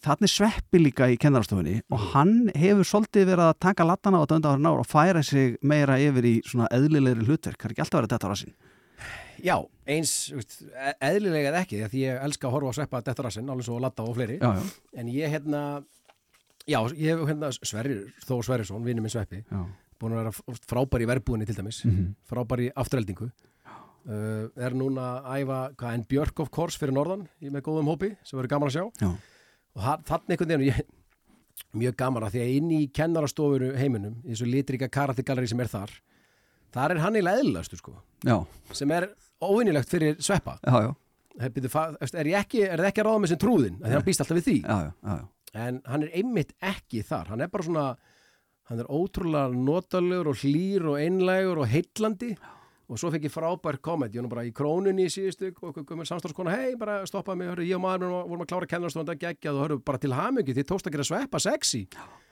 þarna 0.05 0.29
er 0.29 0.33
sveppi 0.33 0.81
líka 0.81 1.09
í 1.11 1.19
kennarastofunni 1.21 1.81
og 1.93 2.11
hann 2.15 2.51
hefur 2.55 2.87
svolítið 2.89 3.29
verið 3.33 3.47
að 3.49 3.61
taka 3.67 3.89
Lattana 3.89 4.21
á 4.21 4.25
þetta 4.25 4.39
undan 4.41 4.69
ára 4.71 4.85
og 4.85 4.89
færa 4.89 5.25
sig 5.25 5.59
meira 5.63 5.99
yfir 6.01 6.29
í 6.29 6.35
svona 6.47 6.69
eðlilegri 6.75 7.27
hlutverk, 7.29 7.64
ekki 7.73 7.81
alltaf 7.85 8.01
verið 8.01 8.13
þetta 8.15 8.27
á 8.29 8.33
rassin 8.35 8.55
Já, 9.45 9.57
eins 9.91 10.11
e- 10.33 10.95
eðlilega 11.03 11.51
eða 11.51 11.63
ekki, 11.65 11.81
því 11.91 12.03
ég 12.05 12.21
elska 12.25 12.47
að 12.49 12.53
horfa 12.55 12.69
að 12.71 12.77
sveppa 12.79 13.01
þetta 13.03 13.25
rassinn, 13.27 13.49
alveg 13.51 13.65
svo 13.67 13.79
Latta 13.83 14.03
og 14.07 14.15
fleiri 14.17 14.39
Já, 14.39 14.51
já, 14.55 14.63
en 15.01 15.09
ég 15.09 15.31
hérna 15.35 15.63
já, 16.67 16.79
ég 16.97 17.25
hérna 17.29 17.51
Sverrir, 17.59 18.05
Þó 18.25 18.39
Sverrisson, 18.47 18.85
vinur 18.87 19.03
minn 19.03 19.11
sveppi 19.13 19.43
já. 19.51 19.65
búin 20.01 20.15
að 20.15 20.23
vera 20.23 20.59
frábær 20.71 21.03
í 21.03 21.07
verbúinni 21.11 21.47
til 21.47 21.57
dæmis 21.59 21.83
Mhm. 21.85 22.15
frábær 22.31 22.61
í 22.63 22.71
afturheldingu 22.75 23.29
uh, 23.29 24.49
er 24.57 24.75
núna 24.79 25.21
að 25.25 25.43
æfa 25.43 25.59
hvað, 25.77 25.95
en 25.95 26.05
Björk 26.09 26.41
of 26.41 26.51
course 26.51 26.79
fyrir 26.79 26.95
norðan 26.95 27.27
með 27.43 27.63
góðum 27.67 27.91
hópi 27.93 28.15
sem 28.23 28.39
verður 28.39 28.49
gaman 28.55 28.69
að 28.69 28.77
sjá 28.79 28.85
Já. 29.03 29.11
og 29.75 29.83
þa- 29.83 30.03
þarna 30.05 30.31
einhvern 30.37 30.49
veginn 30.55 30.67
ég, 30.71 30.81
mjög 31.75 31.97
gaman 31.97 32.23
að 32.23 32.33
því 32.37 32.41
að 32.47 32.57
inn 32.57 32.71
í 32.71 32.81
kennarastofuru 32.95 33.75
heiminum, 33.77 34.17
í 34.25 34.31
þessu 34.33 34.47
litrika 34.51 34.89
karategalleri 34.89 35.49
sem 35.49 35.61
er 35.61 35.67
þar 35.69 35.91
þar 36.75 36.95
er 36.95 37.03
hann 37.05 37.19
eiginlega 37.19 37.43
eðlilegastu 37.43 37.79
sko. 37.81 37.95
Já, 38.27 38.37
sem 38.75 38.95
er 38.95 39.09
óvinnilegt 39.45 39.91
fyrir 39.91 40.19
sveppa. 40.23 40.57
Já, 40.65 40.89
já, 40.89 40.91
er, 41.39 41.53
er, 42.11 42.33
ekki, 42.41 42.65
er 42.67 42.83
það 42.83 42.91
ekki 42.91 43.05
að 43.05 43.09
ráða 43.09 43.23
með 43.23 43.33
sem 43.35 43.45
trúðin 43.45 43.79
af 43.81 43.87
því 43.87 43.97
hann 43.99 44.09
býst 44.09 44.25
alltaf 44.25 44.41
við 44.41 44.49
því. 44.49 44.57
Já, 44.65 44.75
já, 44.89 44.91
já, 45.05 45.15
já. 45.21 45.63
en 45.67 45.79
hann 45.93 46.07
er 46.07 46.19
einmitt 46.21 46.53
ekki 46.75 47.05
þar. 47.07 47.33
Hann 47.35 47.45
er 47.45 47.53
bara 47.53 47.69
svona 47.69 47.87
hann 48.71 48.81
er 48.81 48.91
ótrúlega 48.91 49.53
notalegur 49.55 50.33
og 50.33 50.43
hlýr 50.43 50.91
og 50.93 51.01
einlægur 51.01 51.63
og 51.65 51.71
heillandi. 51.71 52.35
Og 52.85 53.01
svo 53.01 53.09
fekk 53.13 53.31
ég 53.31 53.33
frábær 53.33 53.79
var 53.81 54.11
nú 54.13 54.29
bara 54.29 54.45
í 54.45 54.53
krónunni 54.53 55.07
í 55.09 55.13
síðustu 55.13 55.49
og 55.49 55.71
eitthvað 55.71 55.87
gömur 55.89 56.09
samstafskona 56.09 56.53
hei, 56.53 56.75
bara 56.77 56.99
stoppaði 57.09 57.41
mig, 57.41 57.49
hörru, 57.49 57.65
ég 57.65 57.79
og 57.79 57.81
maður 57.81 58.13
vorum 58.29 58.45
að 58.45 58.51
klára 58.51 58.69
að 59.15 59.23
gegja 59.23 59.55
og 59.55 59.63
hörru, 59.63 59.79
bara 59.81 60.01
til 60.03 60.13
hamingi, 60.13 60.53
þið 60.53 60.69
tókst 60.69 60.91
að 60.91 60.99
gera 60.99 61.07
sveppa 61.09 61.41
sexy. 61.41 61.87
Einmitt. 61.89 62.24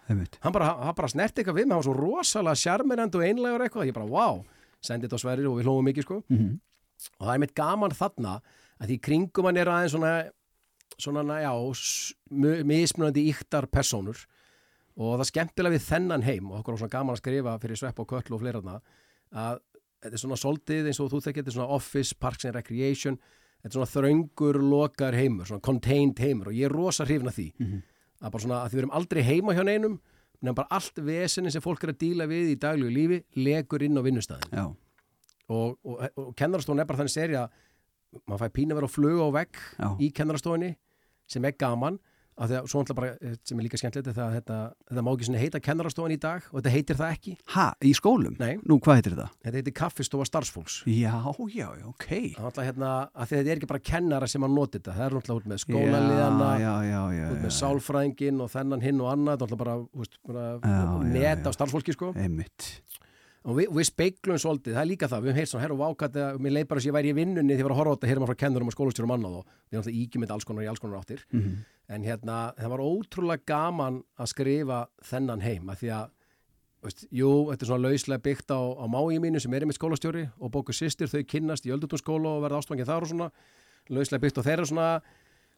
Hann 0.43 0.53
bara, 0.53 0.73
hann 0.87 0.95
bara 0.99 1.09
snerti 1.09 1.41
eitthvað 1.43 1.59
við 1.61 1.67
mig, 1.67 1.73
hann 1.77 1.83
var 1.83 1.89
svo 1.89 1.95
rosalega 1.99 2.59
sjarmirandi 2.59 3.19
og 3.21 3.25
einlægur 3.27 3.65
eitthvað, 3.67 3.87
ég 3.89 3.95
bara, 3.95 4.07
wow 4.07 4.43
sendið 4.83 5.09
þetta 5.09 5.19
á 5.19 5.23
Sverrir 5.23 5.47
og 5.47 5.59
við 5.61 5.69
hlóðum 5.69 5.87
mikið 5.91 6.03
sko. 6.09 6.23
Mhm. 6.29 6.61
og 7.19 7.27
það 7.27 7.35
er 7.35 7.39
mitt 7.43 7.55
gaman 7.55 7.91
þarna 7.91 8.33
að 8.83 8.89
því 8.89 8.97
kringum 9.03 9.45
hann 9.47 9.57
er 9.57 9.67
aðeins 9.71 9.93
svona 9.95 10.31
svona, 10.99 11.23
na, 11.25 11.39
já, 11.41 11.53
mismunandi 12.31 13.25
yktar 13.33 13.67
personur 13.67 14.19
og 15.01 15.19
það 15.21 15.29
skemmtilega 15.31 15.75
við 15.77 15.87
þennan 15.89 16.23
heim 16.27 16.51
og 16.51 16.61
okkur 16.61 16.75
er 16.75 16.83
svona 16.83 16.93
gaman 16.93 17.17
að 17.17 17.23
skrifa 17.23 17.55
fyrir 17.63 17.81
Svepp 17.81 18.03
og 18.03 18.09
Köll 18.11 18.35
og 18.37 18.43
fleira 18.43 18.61
þarna 18.61 18.81
að 19.33 19.61
þetta 20.03 20.19
er 20.19 20.23
svona 20.25 20.37
soldið 20.41 20.91
eins 20.91 21.01
og 21.01 21.11
þú 21.13 21.23
þekkir, 21.23 21.43
þetta 21.43 21.53
er 21.53 21.57
svona 21.57 21.77
Office, 21.79 22.15
Parks 22.19 22.45
and 22.45 22.57
Recreation. 22.59 23.19
Þetta 23.63 23.71
er 23.71 23.77
svona 23.79 23.93
þröngur, 23.93 24.59
lokar 24.59 25.15
heimur 25.15 25.47
svona 25.49 25.63
contained 25.63 26.19
heimur 26.19 26.51
og 26.51 26.59
ég 26.59 26.67
er 26.67 26.75
rosa 26.75 27.07
hrifin 27.07 27.31
af 27.31 27.37
því. 27.39 27.53
Mhm. 27.59 27.83
Að 28.23 28.31
bara 28.35 28.45
svona 28.47 28.61
að 28.63 28.71
því 28.71 28.79
við 28.79 28.83
erum 28.83 28.97
aldrei 28.99 29.23
heima 29.27 29.57
hjá 29.57 29.65
neinum 29.67 29.99
nefnum 30.43 30.59
bara 30.59 30.79
allt 30.79 31.03
vesinni 31.07 31.53
sem 31.55 31.63
fólk 31.63 31.85
er 31.85 31.93
að 31.95 32.01
díla 32.03 32.27
við 32.31 32.55
í 32.55 32.61
daglegu 32.61 32.91
lífi 32.93 33.19
legur 33.39 33.83
inn 33.87 33.99
á 33.99 34.03
vinnustæðin 34.03 34.57
og, 34.63 35.77
og, 35.85 36.03
og 36.17 36.33
kennarastofun 36.39 36.83
er 36.83 36.89
bara 36.89 37.03
þannig 37.03 37.15
seri 37.15 37.39
að 37.39 37.53
maður 38.27 38.43
fær 38.45 38.55
pínu 38.57 38.75
að 38.75 38.81
vera 38.81 38.91
á 39.23 39.29
vegg 39.39 39.61
í 40.03 40.11
kennarastofunni 40.15 40.73
sem 41.31 41.45
er 41.47 41.57
gaman 41.59 41.99
af 42.33 42.49
því 42.49 42.57
að 42.59 42.69
svo 42.71 42.81
náttúrulega 42.83 42.99
bara 42.99 43.11
eh, 43.21 43.35
sem 43.45 43.59
er 43.61 43.67
líka 43.67 43.81
skemmtilegt 43.81 44.09
er 44.09 44.17
það 44.17 44.29
að 44.29 44.37
þetta, 44.39 44.59
þetta 44.89 45.05
má 45.05 45.11
ekki 45.13 45.29
svona 45.29 45.43
heita 45.43 45.61
kennarastofan 45.67 46.15
í 46.15 46.19
dag 46.23 46.47
og 46.49 46.57
þetta 46.59 46.73
heitir 46.73 46.99
það 46.99 47.15
ekki 47.17 47.35
ha, 47.55 47.67
í 47.85 47.93
skólum? 47.99 48.37
Nei. 48.41 48.55
Nú, 48.69 48.79
hvað 48.83 48.99
heitir 49.01 49.17
þetta? 49.17 49.29
þetta 49.45 49.61
heitir 49.61 49.77
kaffistofa 49.83 50.29
starfsfólks 50.29 50.79
Já, 50.89 51.13
já, 51.53 51.69
ok 51.91 52.09
náttúrulega 52.39 52.67
hérna, 52.71 52.93
að 53.13 53.35
þetta 53.35 53.53
er 53.53 53.61
ekki 53.61 53.71
bara 53.75 53.85
kennara 53.93 54.31
sem 54.33 54.49
að 54.49 54.57
nota 54.57 54.79
þetta, 54.79 54.97
það 54.97 55.07
er 55.07 55.19
náttúrulega 55.19 55.43
út 55.43 55.51
með 55.53 55.61
já, 57.19 57.29
út 57.29 57.45
með 57.45 57.55
sálfræðingin 57.59 58.43
og 58.43 58.53
þennan 58.53 58.87
hinn 58.87 59.05
og 59.05 59.13
annað, 59.13 59.37
þetta 59.37 59.47
er 59.47 59.53
náttúrulega 59.53 59.65
bara, 59.67 59.79
þú 59.93 60.05
veist, 60.05 60.19
bara 60.27 60.49
Já, 60.63 60.81
já, 60.81 61.13
net 61.13 61.43
já. 61.43 61.47
af 61.51 61.57
starfsfólki 61.59 61.97
sko 61.97 62.13
Einmitt 62.17 62.73
og 63.45 63.57
við, 63.59 63.67
við 63.75 63.87
speiklum 63.89 64.39
svolítið, 64.39 64.75
það 64.77 64.83
er 64.85 64.89
líka 64.93 65.09
það 65.11 65.25
við 65.27 65.37
heilt 65.41 65.51
svona, 65.51 65.63
herru 65.65 65.77
vákat, 65.81 66.17
mér 66.39 66.53
leið 66.57 66.67
bara 66.71 66.81
að 66.83 66.87
ég 66.87 66.95
væri 66.97 67.11
í 67.13 67.17
vinnunni 67.17 67.55
að 67.57 67.59
ég 67.63 67.67
var 67.67 67.75
að 67.75 67.81
horfa 67.81 67.93
á 67.93 67.97
þetta, 67.97 68.09
hér 68.11 68.17
er 68.17 68.23
maður 68.23 68.33
frá 68.35 68.41
kennurum 68.43 68.71
og 68.71 68.77
skólastjórum 68.77 69.15
annað 69.17 69.37
og 69.41 69.47
við 69.73 69.79
erum 69.79 69.83
alltaf 69.83 70.23
þetta 70.23 70.35
alls 70.37 70.47
konar 70.51 70.63
í 70.63 70.69
alls 70.71 70.83
konar 70.83 71.01
áttir 71.03 71.25
Mhm. 71.33 71.55
en 71.89 72.03
hérna, 72.07 72.37
það 72.57 72.69
var 72.75 72.83
ótrúlega 72.87 73.47
gaman 73.47 74.03
að 74.19 74.27
skrifa 74.31 74.79
þennan 75.11 75.43
heim 75.43 75.67
að 75.75 75.81
því 75.83 75.91
að, 75.99 76.11
veist, 76.83 77.07
jú, 77.11 77.31
þetta 77.51 77.63
er 77.63 77.71
svona 77.73 77.89
lauslega 77.89 78.23
byggt 78.23 78.51
á, 78.55 78.61
á 78.79 78.85
mái 78.87 79.19
mínu 79.19 79.41
sem 79.43 79.55
er 79.55 79.67
með 79.67 79.79
skólastjóri 79.79 80.25
og 80.41 80.51
bóku 80.55 80.73
sýstir, 80.73 81.11
þau 81.11 81.23
kynnast 81.27 81.67
í 81.67 81.75
öldutúnskóla 81.75 82.37
og 82.39 82.43
verða 82.47 82.63
ástfangið 82.63 82.87
þar 82.87 83.03
og 83.03 83.11
svona 83.11 83.31
lauslega 83.91 84.23
byggt 84.23 84.39
á 84.39 84.47
þeirra 84.47 84.67
svona 84.71 84.89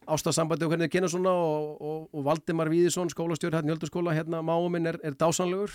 ástasambandi 0.05 0.65
og 0.65 0.69
hvernig 0.73 0.89
þau 0.89 0.93
kynna 0.97 1.09
svona 1.09 1.31
og, 1.33 1.81
og, 1.81 2.09
og 2.13 2.25
Valdimar 2.25 2.69
Víðisson, 2.69 3.09
skólastjóri 3.09 3.57
hérna 3.57 3.71
í 3.71 3.75
öldutúnskóla, 3.77 4.13
hérna 4.13 4.41
máu 4.45 4.67
minn 4.69 4.85
er, 4.89 4.99
er 5.03 5.13
dásanlegur 5.17 5.71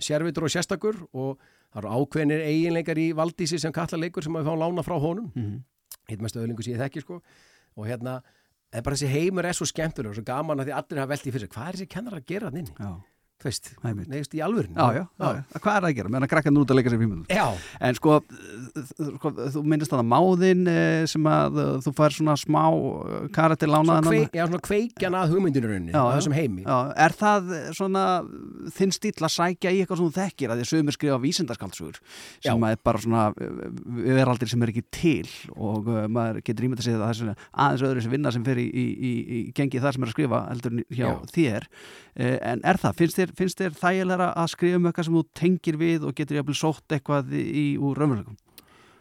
sérvitur 0.00 0.44
og 0.46 0.50
sérstakur 0.54 0.96
og 1.12 1.38
það 1.74 1.82
eru 1.82 1.88
ákveðnir 1.98 2.44
eiginleikar 2.46 2.98
í 3.02 3.08
Valdísi 3.18 3.58
sem 3.60 3.72
kalla 3.72 3.98
leikur 3.98 4.22
sem 4.24 4.32
að 4.36 4.44
við 4.44 4.50
fáum 4.50 4.62
lána 4.62 4.84
frá 4.86 4.98
honum 5.02 5.30
Mhm. 5.34 5.62
hitt 6.08 6.20
með 6.20 6.32
stöðlingu 6.32 6.64
sem 6.64 6.74
ég 6.74 6.80
þekki 6.80 7.00
sko 7.02 7.20
og 7.76 7.86
hérna, 7.86 8.22
en 8.72 8.82
bara 8.82 8.96
þessi 8.96 9.08
heimur 9.08 9.44
er 9.46 9.52
svo 9.52 9.66
skemmtur 9.66 10.08
og 10.08 10.14
svo 10.14 10.24
gaman 10.24 10.58
að 10.60 10.66
því 10.70 10.74
allir 10.78 10.98
hafa 11.00 11.08
velt 11.12 11.26
í 11.26 11.32
fyrir 11.32 11.40
sig, 11.40 11.50
hvað 11.50 11.68
er 11.68 11.76
þessi 11.76 11.88
kennar 11.88 12.14
að 12.18 12.24
gera 12.26 12.46
hann 12.50 12.56
inni? 12.56 12.72
Já, 12.78 13.02
þú 13.38 13.46
veist, 13.46 13.68
neðist 13.84 14.34
í 14.34 14.40
alvörin 14.42 14.74
Já, 14.74 14.86
já, 14.98 15.02
já. 15.22 15.28
Hvað 15.62 15.76
er 15.76 15.82
það 15.84 15.88
að 15.88 15.94
gera? 15.98 16.10
Meðan 16.10 16.26
að 16.26 16.30
krakka 16.32 16.52
nú 16.52 16.62
út 16.64 16.72
að 16.72 16.78
leika 16.80 16.90
sér 16.90 17.02
já, 17.30 17.46
En 17.88 17.94
sko, 17.98 18.16
sko, 18.98 19.32
þú 19.54 19.62
minnist 19.70 19.94
að 19.94 20.02
máðin 20.10 20.64
eh, 20.72 21.02
sem 21.10 21.28
að 21.30 21.60
eh, 21.62 21.70
þú 21.84 21.92
fær 21.98 22.16
svona 22.16 22.34
smá 22.40 22.62
karakter 23.34 23.70
svona, 23.70 23.78
lánaðan 23.78 24.08
kvei, 24.08 24.24
já, 24.34 24.44
svona 24.48 24.62
kveikjan 24.66 25.18
að 25.18 25.34
hugmyndinu 25.34 25.70
rauninni, 25.70 25.94
Já, 25.94 26.00
á 26.02 26.08
já. 26.08 26.16
þessum 26.18 26.34
heimi. 26.34 26.64
Já, 26.66 26.78
er 27.06 27.14
það 27.20 27.52
svona 27.78 28.04
þinn 28.74 28.94
stíl 28.96 29.14
að 29.22 29.34
sækja 29.36 29.70
í 29.74 29.78
eitthvað 29.84 30.00
sem 30.02 30.08
þú 30.08 30.16
þekkir? 30.18 30.48
Að 30.54 30.58
því 30.62 30.68
sögumir 30.72 30.96
skrifa 30.98 31.20
vísindaskaldsugur 31.22 31.96
sem 32.42 32.66
að 32.66 32.74
er 32.74 32.82
bara 32.90 33.02
svona 33.04 33.22
veraldir 34.18 34.50
sem 34.50 34.66
er 34.66 34.72
ekki 34.74 34.84
til. 34.98 35.30
Og 35.54 35.86
maður 36.10 36.42
getur 36.42 36.66
ímyndið 36.66 36.82
að 36.82 36.88
segja 36.88 37.02
það 37.04 37.12
er 37.14 37.20
svona 37.22 37.36
aðeins 37.52 37.86
öðru 37.88 38.04
sem 38.04 38.14
vinna 38.16 38.34
sem 38.34 38.46
fer 38.46 38.58
í, 38.58 38.66
í, 38.66 38.86
í, 38.98 39.12
í 39.38 39.40
gengi 39.54 39.82
það 39.82 39.94
sem 39.94 40.02
er 40.02 40.10
að 40.10 40.16
skrifa 40.16 40.42
þér 43.28 43.34
uh, 43.34 43.38
finnst 43.38 43.62
þér, 43.62 43.76
þægilega 43.78 44.28
að 44.32 44.50
skrifa 44.54 44.80
um 44.80 44.88
eitthvað 44.90 45.08
sem 45.08 45.18
þú 45.18 45.24
tengir 45.40 45.78
við 45.80 46.08
og 46.08 46.18
getur 46.18 46.40
jafnvel 46.40 46.58
sótt 46.58 46.96
eitthvað 46.96 47.32
í, 47.36 47.64
úr 47.76 48.00
raunveruleikum? 48.00 48.36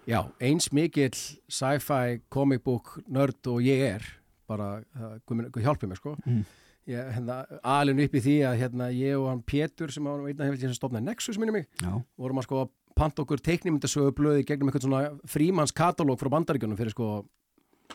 Já, 0.07 0.21
eins 0.39 0.69
mikill 0.71 1.11
sci-fi, 1.15 2.21
comic 2.31 2.63
book, 2.63 2.95
nörd 3.11 3.49
og 3.51 3.59
ég 3.65 3.83
er 3.97 4.07
bara, 4.47 4.77
uh, 4.95 5.17
guð 5.27 5.49
guð 5.51 5.67
hjálpi 5.67 5.89
mér 5.89 5.99
sko. 5.99 6.15
Mm. 6.23 6.45
ég, 6.87 7.13
hérna, 7.17 7.41
alin 7.67 7.99
upp 8.05 8.15
í 8.15 8.23
því 8.23 8.37
að 8.47 8.61
hérna, 8.61 8.91
ég 8.95 9.17
og 9.19 9.27
hann 9.31 9.43
Pétur 9.43 9.91
sem 9.91 10.05
var 10.07 10.23
einna 10.23 10.47
hefði 10.47 10.69
sem 10.69 10.77
stofnaði 10.77 11.09
Nexus 11.09 11.39
minni 11.39 11.57
mig, 11.57 11.67
Já, 11.81 11.91
vorum 12.15 12.39
að 12.39 12.47
sko 12.47 12.67
panta 12.97 13.21
okkur 13.21 13.43
teiknimyndasögu 13.43 14.13
blöði 14.17 14.45
gegnum 14.47 14.71
eitthvað 14.71 14.87
svona 14.87 15.01
frímanns 15.29 15.75
katalóg 15.75 16.17
frá 16.21 16.31
bandaríkjunum 16.33 16.79
fyrir 16.79 16.95
sko 16.95 17.09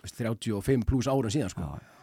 veist, 0.03 0.19
35 0.21 0.87
pluss 0.89 1.11
árum 1.11 1.33
síðan 1.33 1.53
sko. 1.53 1.65
Já, 1.65 2.02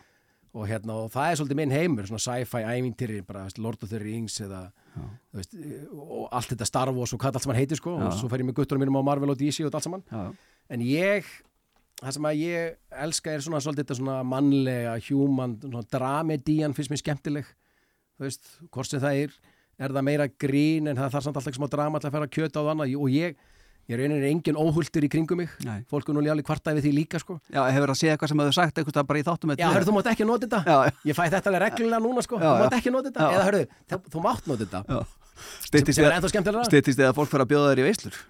og 0.53 0.65
hérna, 0.69 0.95
og 1.03 1.11
það 1.13 1.31
er 1.31 1.39
svolítið 1.39 1.59
minn 1.59 1.73
heimur 1.73 2.07
svona 2.09 2.23
sci-fi 2.23 2.63
ævintýri, 2.65 3.19
bara 3.27 3.43
veist, 3.45 3.59
Lord 3.61 3.83
of 3.85 3.91
the 3.91 3.99
Rings 4.01 4.39
eða, 4.41 4.63
veist, 5.35 5.53
og 5.93 6.25
allt 6.33 6.55
þetta 6.55 6.69
Star 6.69 6.91
Wars 6.95 7.13
og 7.13 7.21
hvað 7.21 7.37
allt 7.37 7.45
saman 7.45 7.59
heitir 7.59 7.77
sko 7.79 7.97
Já. 7.99 8.07
og 8.07 8.17
svo 8.17 8.31
fer 8.31 8.41
ég 8.41 8.49
með 8.49 8.57
guttunum 8.61 8.81
mínum 8.85 8.97
á 8.97 9.09
Marvel 9.11 9.35
og 9.35 9.37
DC 9.39 9.61
og 9.67 9.77
allt 9.77 9.85
saman. 9.85 10.05
Já, 10.09 10.33
en 10.73 10.85
ég 10.85 11.29
það 11.99 12.15
sem 12.15 12.27
að 12.31 12.41
ég 12.41 12.99
elska 13.05 13.35
er 13.35 13.45
svona 13.45 13.61
svolítið 13.63 13.85
þetta 13.85 13.99
svona 13.99 14.17
mannlega, 14.25 14.97
human 15.09 15.55
svona 15.61 15.85
dramedían 15.93 16.75
finnst 16.77 16.93
mér 16.93 17.03
skemmtileg. 17.03 17.53
Þú 18.17 18.25
veist, 18.25 18.51
hvort 18.73 18.89
sem 18.89 19.03
það 19.03 19.23
er 19.25 19.39
er 19.79 19.93
það 19.95 20.05
meira 20.09 20.27
grín 20.27 20.89
en 20.91 20.97
það 20.97 21.13
þarf 21.13 21.25
samt 21.25 21.39
alltaf 21.39 21.55
smá 21.55 21.69
drama 21.71 22.01
til 22.01 22.09
að 22.09 22.15
fara 22.17 22.27
að 22.27 22.33
kjöta 22.35 22.59
á 22.59 22.63
það 22.65 22.71
annað. 22.73 22.95
Og 22.99 23.13
ég, 23.13 23.37
ég 23.89 23.99
raunin 23.99 24.25
engin 24.29 24.57
óhulltur 24.59 25.05
í 25.05 25.09
kringum 25.11 25.41
mig. 25.41 25.53
Nei. 25.65 25.81
fólk 25.89 26.09
er 26.09 26.17
nú 26.17 26.23
alveg 26.23 26.45
kvarta 26.45 26.73
við 26.77 26.87
því 26.87 26.91
líka 26.95 27.21
sko. 27.21 27.39
Já 27.49 27.61
hefur 27.65 27.93
að 27.93 27.99
segja 27.99 28.15
eitthvað 28.15 28.31
sem 28.33 28.43
hefur 28.43 28.57
sagt 28.59 28.81
eitthvað 28.81 29.07
bara 29.09 29.21
í 29.21 29.25
þáttum 29.25 29.53
já, 29.57 29.67
hörðu, 29.73 29.89
þú 29.89 29.95
mátt 29.97 30.11
ekki 30.13 30.27
nota 30.29 30.45
þetta. 30.45 30.61
Já, 30.65 30.99
ég 31.09 31.17
fæ 31.17 31.23
þetta 31.33 31.49
alveg 31.49 31.63
reglulega 31.65 32.01
núna 32.05 32.25
sko, 32.25 32.37
Já, 32.39 32.49
þú 32.49 32.63
mátt 32.63 32.77
ekki 32.79 32.93
nota 32.93 33.09
þetta. 33.09 33.29
Eða 33.33 33.47
hörðu, 33.49 33.63
þú, 33.89 34.23
mátt 34.25 34.51
nota 34.51 34.67
þetta. 34.67 35.01
Sem 35.65 35.79
þið 36.99 37.09
að 37.09 37.17
fólk 37.17 37.31
fyrir 37.31 37.45
að 37.45 37.51
bjóða 37.53 37.73
þér 37.73 37.81
í 37.81 37.87
veislur? 37.87 38.21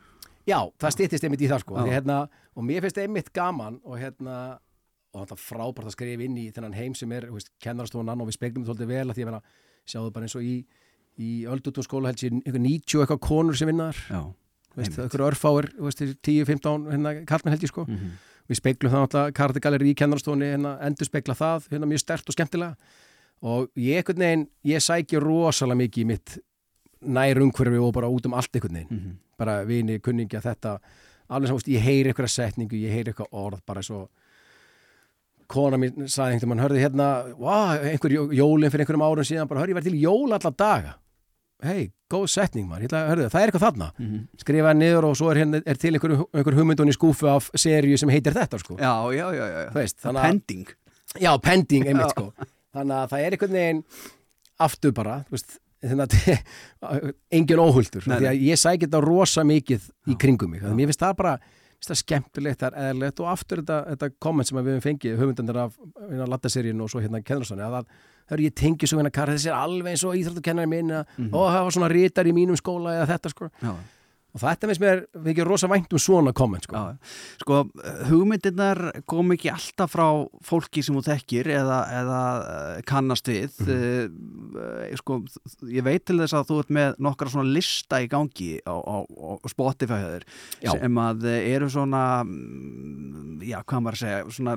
Já, 0.48 0.60
það 0.82 0.96
stýttist 0.96 1.26
einmitt 1.26 1.44
í 1.44 1.50
það 1.50 1.64
sko. 1.64 1.78
Því, 1.80 1.94
hérna, 1.94 2.18
og 2.56 2.66
mér 2.66 2.86
finnst 2.86 3.00
einmitt 3.02 3.32
gaman 3.36 3.80
og 3.84 3.98
hérna 4.00 4.36
og 5.10 5.24
þetta 5.24 5.38
frábært 5.42 5.90
að 5.90 5.96
skrifa 5.96 6.26
inn 6.26 6.38
í 6.38 6.50
þennan 6.54 6.76
heim 6.78 6.96
sem 6.98 7.12
er 7.18 7.26
kennarstofunan 7.64 8.22
og 8.22 8.30
við 8.30 8.38
speglum 8.38 8.66
þetta 8.66 8.76
svolítið 8.76 8.92
vel 8.94 9.10
að 9.10 9.18
því 9.18 9.26
að 9.26 9.40
sjáðu 9.90 10.12
bara 10.14 10.28
eins 10.28 10.38
og 10.38 10.46
í, 10.46 10.56
í 11.18 11.30
öldutún 11.50 11.86
skóla 11.86 12.12
held 12.12 12.22
sér 12.22 12.36
einhver 12.36 12.62
90 12.62 13.00
og 13.00 13.06
eitthvað 13.06 13.24
konur 13.26 13.58
sem 13.58 13.72
vinnar 13.72 14.04
veist, 14.76 15.00
einhver 15.00 15.26
örfáir, 15.32 15.72
veist, 15.80 16.02
10-15 16.28 16.90
hérna, 16.92 17.16
kallmenn 17.26 17.56
held 17.56 17.64
ég 17.64 17.72
sko. 17.74 17.86
Mm 17.90 18.18
við 18.50 18.58
speglum 18.58 18.94
það 18.94 19.06
alltaf 19.06 19.34
kartegaleri 19.38 19.92
í 19.92 19.98
kennarstofunni 19.98 20.50
hérna, 20.50 20.74
endur 20.86 21.08
spegla 21.08 21.36
það, 21.38 21.68
hérna 21.74 21.90
mjög 21.90 22.02
stert 22.02 22.30
og 22.32 22.36
skemmtilega. 22.36 22.96
Og 23.50 23.68
ég 23.80 24.02
einhvern 24.02 24.24
veginn 24.26 24.46
ég 24.68 24.84
sæki 24.84 25.22
rosalega 25.22 25.80
mikið 25.84 26.04
í 26.04 26.08
mitt 26.10 26.40
nær 27.00 27.40
umhverfi 27.40 27.80
og 27.80 27.94
bara 27.96 28.10
út 28.12 28.26
um 28.28 28.36
allt 28.36 28.56
einhvern 28.56 28.80
veginn. 28.82 28.90
-hmm. 29.00 29.20
bara 29.38 29.64
vini, 29.66 30.00
kunningja, 30.00 30.42
þetta 30.42 30.80
alveg 31.30 31.48
sem, 31.48 31.56
veist, 31.56 31.68
ég 31.68 31.82
heyri 31.82 32.10
eitthvað 32.10 32.28
setningu, 32.28 32.76
ég 32.76 32.92
heyri 32.92 33.12
eitthvað 33.12 33.32
orð 33.32 33.62
bara 33.66 33.82
svo 33.82 34.10
kona 35.48 35.78
mín 35.78 36.08
sagði 36.08 36.34
einhvern 36.34 36.50
veginn, 36.50 36.64
hörði 36.64 36.84
hérna 36.84 37.38
wow, 37.38 37.78
einhver 37.82 38.12
jó- 38.12 38.34
jólin 38.34 38.72
fyrir 38.72 38.82
einhverjum 38.82 39.06
árum 39.06 39.24
síðan 39.24 39.48
bara 39.48 39.62
hörði, 39.62 39.70
ég 39.70 39.76
verði 39.76 39.90
til 39.90 40.02
jól 40.02 40.34
alla 40.34 40.52
daga 40.52 40.98
hei, 41.64 41.92
góð 42.12 42.28
setning 42.32 42.68
maður, 42.70 42.86
ég 42.86 42.90
ætla 42.92 43.00
að 43.04 43.10
hörði, 43.14 43.30
það 43.34 43.42
er 43.44 43.50
eitthvað 43.52 43.66
þarna 43.68 43.88
Mhm. 44.00 44.20
skrifaði 44.44 44.78
niður 44.80 45.08
og 45.10 45.16
svo 45.20 45.32
er, 45.32 45.40
hérna, 45.44 45.62
er 45.66 45.76
til 45.82 45.92
einhver, 45.94 46.14
einhver 46.34 46.56
hugmyndun 46.60 46.92
í 46.92 46.96
skúfu 46.96 47.28
af 47.28 47.50
seríu 47.56 47.98
sem 48.00 48.10
heitir 48.10 48.34
þetta 48.34 48.60
sko. 48.60 48.78
Já, 48.78 48.94
já, 49.12 49.26
já, 49.36 49.46
já. 49.50 49.72
Veist, 49.74 50.00
að- 50.06 50.22
Pending 50.22 50.68
já, 51.20 51.38
pending 51.42 51.86
einmitt 51.88 52.06
Já. 52.08 52.10
sko 52.16 52.34
þannig 52.74 52.96
að 52.96 53.10
það 53.10 53.26
er 53.26 53.32
einhvern 53.38 53.52
veginn 53.60 53.84
aftur 54.60 54.92
bara, 54.94 55.26
þú 55.30 55.36
veist 55.38 55.58
þannig 55.84 56.10
að 56.84 57.14
engin 57.32 57.62
óhulltur 57.64 58.08
Nei, 58.08 58.18
því 58.20 58.28
að 58.32 58.42
ég 58.50 58.60
sæki 58.60 58.88
þetta 58.88 59.02
rosa 59.06 59.44
mikið 59.48 59.90
í 60.12 60.18
kringum 60.20 60.50
mig, 60.52 60.62
þannig 60.62 60.74
að 60.76 60.80
mér 60.82 60.92
finnst 60.92 61.04
það 61.06 61.16
bara 61.22 61.40
það 61.80 61.96
skemmtilegt, 62.02 62.60
það 62.60 62.74
er 62.76 62.90
eðlilegt 62.94 63.20
og 63.24 63.28
aftur 63.32 63.62
þetta, 63.62 63.78
þetta 63.94 64.10
komment 64.20 64.48
sem 64.50 64.58
við 64.60 64.66
höfum 64.74 64.84
fengið 64.84 65.20
höfundandir 65.22 65.60
af 65.62 65.78
hérna, 66.10 66.26
lattaseríun 66.28 66.82
og 66.84 66.90
svo 66.92 67.00
hérna 67.00 67.22
kennarssoni 67.24 67.64
að 67.64 67.78
það, 67.78 67.86
er 68.32 68.44
ég 68.48 68.56
tengi 68.56 68.88
svo 68.90 69.00
hérna 69.02 69.12
kar 69.14 69.28
þessi 69.34 69.50
er 69.52 69.60
alveg 69.60 69.94
eins 69.94 70.04
og 70.06 70.16
íþróttukennari 70.20 70.68
minn 70.70 70.92
mm 70.94 71.06
Mhm. 71.18 71.34
og 71.34 71.48
það 71.54 71.64
var 71.64 71.72
svona 71.78 71.94
rítar 71.94 72.28
í 72.30 72.34
mínum 72.36 72.58
skóla 72.60 72.98
eða 73.00 73.08
þetta 73.16 73.30
sko 73.34 73.50
Já, 73.64 73.74
og 74.30 74.42
þetta 74.44 74.68
finnst 74.70 74.82
mér, 74.84 75.00
við 75.18 75.32
ekki 75.34 75.46
rosa 75.48 75.68
vænt 75.68 75.92
um 75.92 75.98
svona 75.98 76.32
komment 76.38 76.64
sko. 76.68 76.76
já. 76.76 76.98
Sko, 77.42 77.64
hugmyndirnar 78.12 79.02
kom 79.10 79.32
ekki 79.34 79.50
alltaf 79.50 79.90
frá 79.96 80.06
fólki 80.46 80.84
sem 80.86 80.94
þú 80.96 81.02
þekkir 81.08 81.50
eða, 81.50 81.80
eða 82.02 82.20
eh, 82.78 82.82
kannast 82.86 83.26
við 83.28 83.50
mm 83.66 84.98
sko, 85.00 85.20
ég 85.70 85.84
veit 85.86 86.06
til 86.06 86.18
þess 86.20 86.34
að 86.38 86.48
þú 86.50 86.60
ert 86.60 86.70
með 86.74 86.96
nokkra 87.00 87.30
svona 87.30 87.54
lista 87.54 88.00
í 88.02 88.08
gangi 88.10 88.60
á, 88.66 88.74
á, 88.76 88.96
á 89.06 89.34
Spotify 89.50 90.00
sem 90.74 90.96
að 91.02 91.26
eru 91.30 91.70
svona 91.70 92.24
mm, 92.24 93.42
já, 93.46 93.62
hvað 93.64 93.82
maður 93.86 93.98
að 93.98 94.04
segja 94.04 94.24
svona 94.38 94.56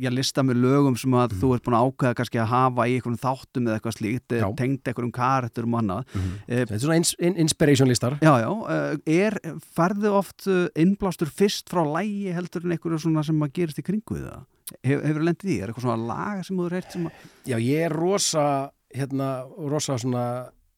já, 0.00 0.10
lista 0.12 0.44
með 0.46 0.60
lögum 0.62 0.96
sem 0.98 1.14
að 1.18 1.34
þú 1.40 1.50
ert 1.56 1.64
búin 1.66 1.76
að 1.78 1.88
ákveða 1.88 2.18
kannski 2.20 2.40
að 2.42 2.50
hafa 2.52 2.86
í 2.88 2.94
einhverjum 2.96 3.20
þáttum 3.22 3.68
eða 3.68 3.78
eitthvað 3.78 3.96
slíkt, 3.96 4.36
eh, 4.36 4.46
tengd 4.58 4.90
einhverjum 4.90 5.14
karakterum 5.16 5.76
og 5.76 5.82
annað 5.82 6.16
Eh, 6.46 6.62
þetta 6.64 6.74
er 6.74 6.82
svona 6.82 6.98
ins, 7.00 7.12
in, 7.18 7.36
inspiration 7.40 7.88
listar 7.88 8.16
Já, 8.22 8.32
já, 8.42 8.48
uh, 8.50 8.96
er, 9.06 9.36
færðu 9.76 10.14
oft 10.18 10.46
uh, 10.50 10.66
innblástur 10.78 11.30
fyrst 11.30 11.70
frá 11.72 11.82
lægi 11.86 12.32
heldur 12.34 12.66
en 12.66 12.74
einhverju 12.76 13.02
svona 13.04 13.24
sem 13.26 13.44
að 13.44 13.54
gerist 13.58 13.80
í 13.80 13.86
kringu 13.86 14.18
það? 14.20 14.42
Hef, 14.80 15.02
hefur 15.04 15.26
lendið 15.26 15.52
í? 15.52 15.58
Er 15.60 15.70
eitthvað 15.70 15.86
svona 15.86 16.08
lag 16.08 16.42
sem 16.46 16.58
þú 16.58 16.66
er 16.68 16.76
heilt 16.78 16.94
sem 16.94 17.06
að... 17.08 17.22
Já, 17.50 17.56
ég 17.60 17.86
er 17.86 17.94
rosa, 17.96 18.46
hérna, 18.94 19.30
rosa 19.70 19.98
svona 20.00 20.26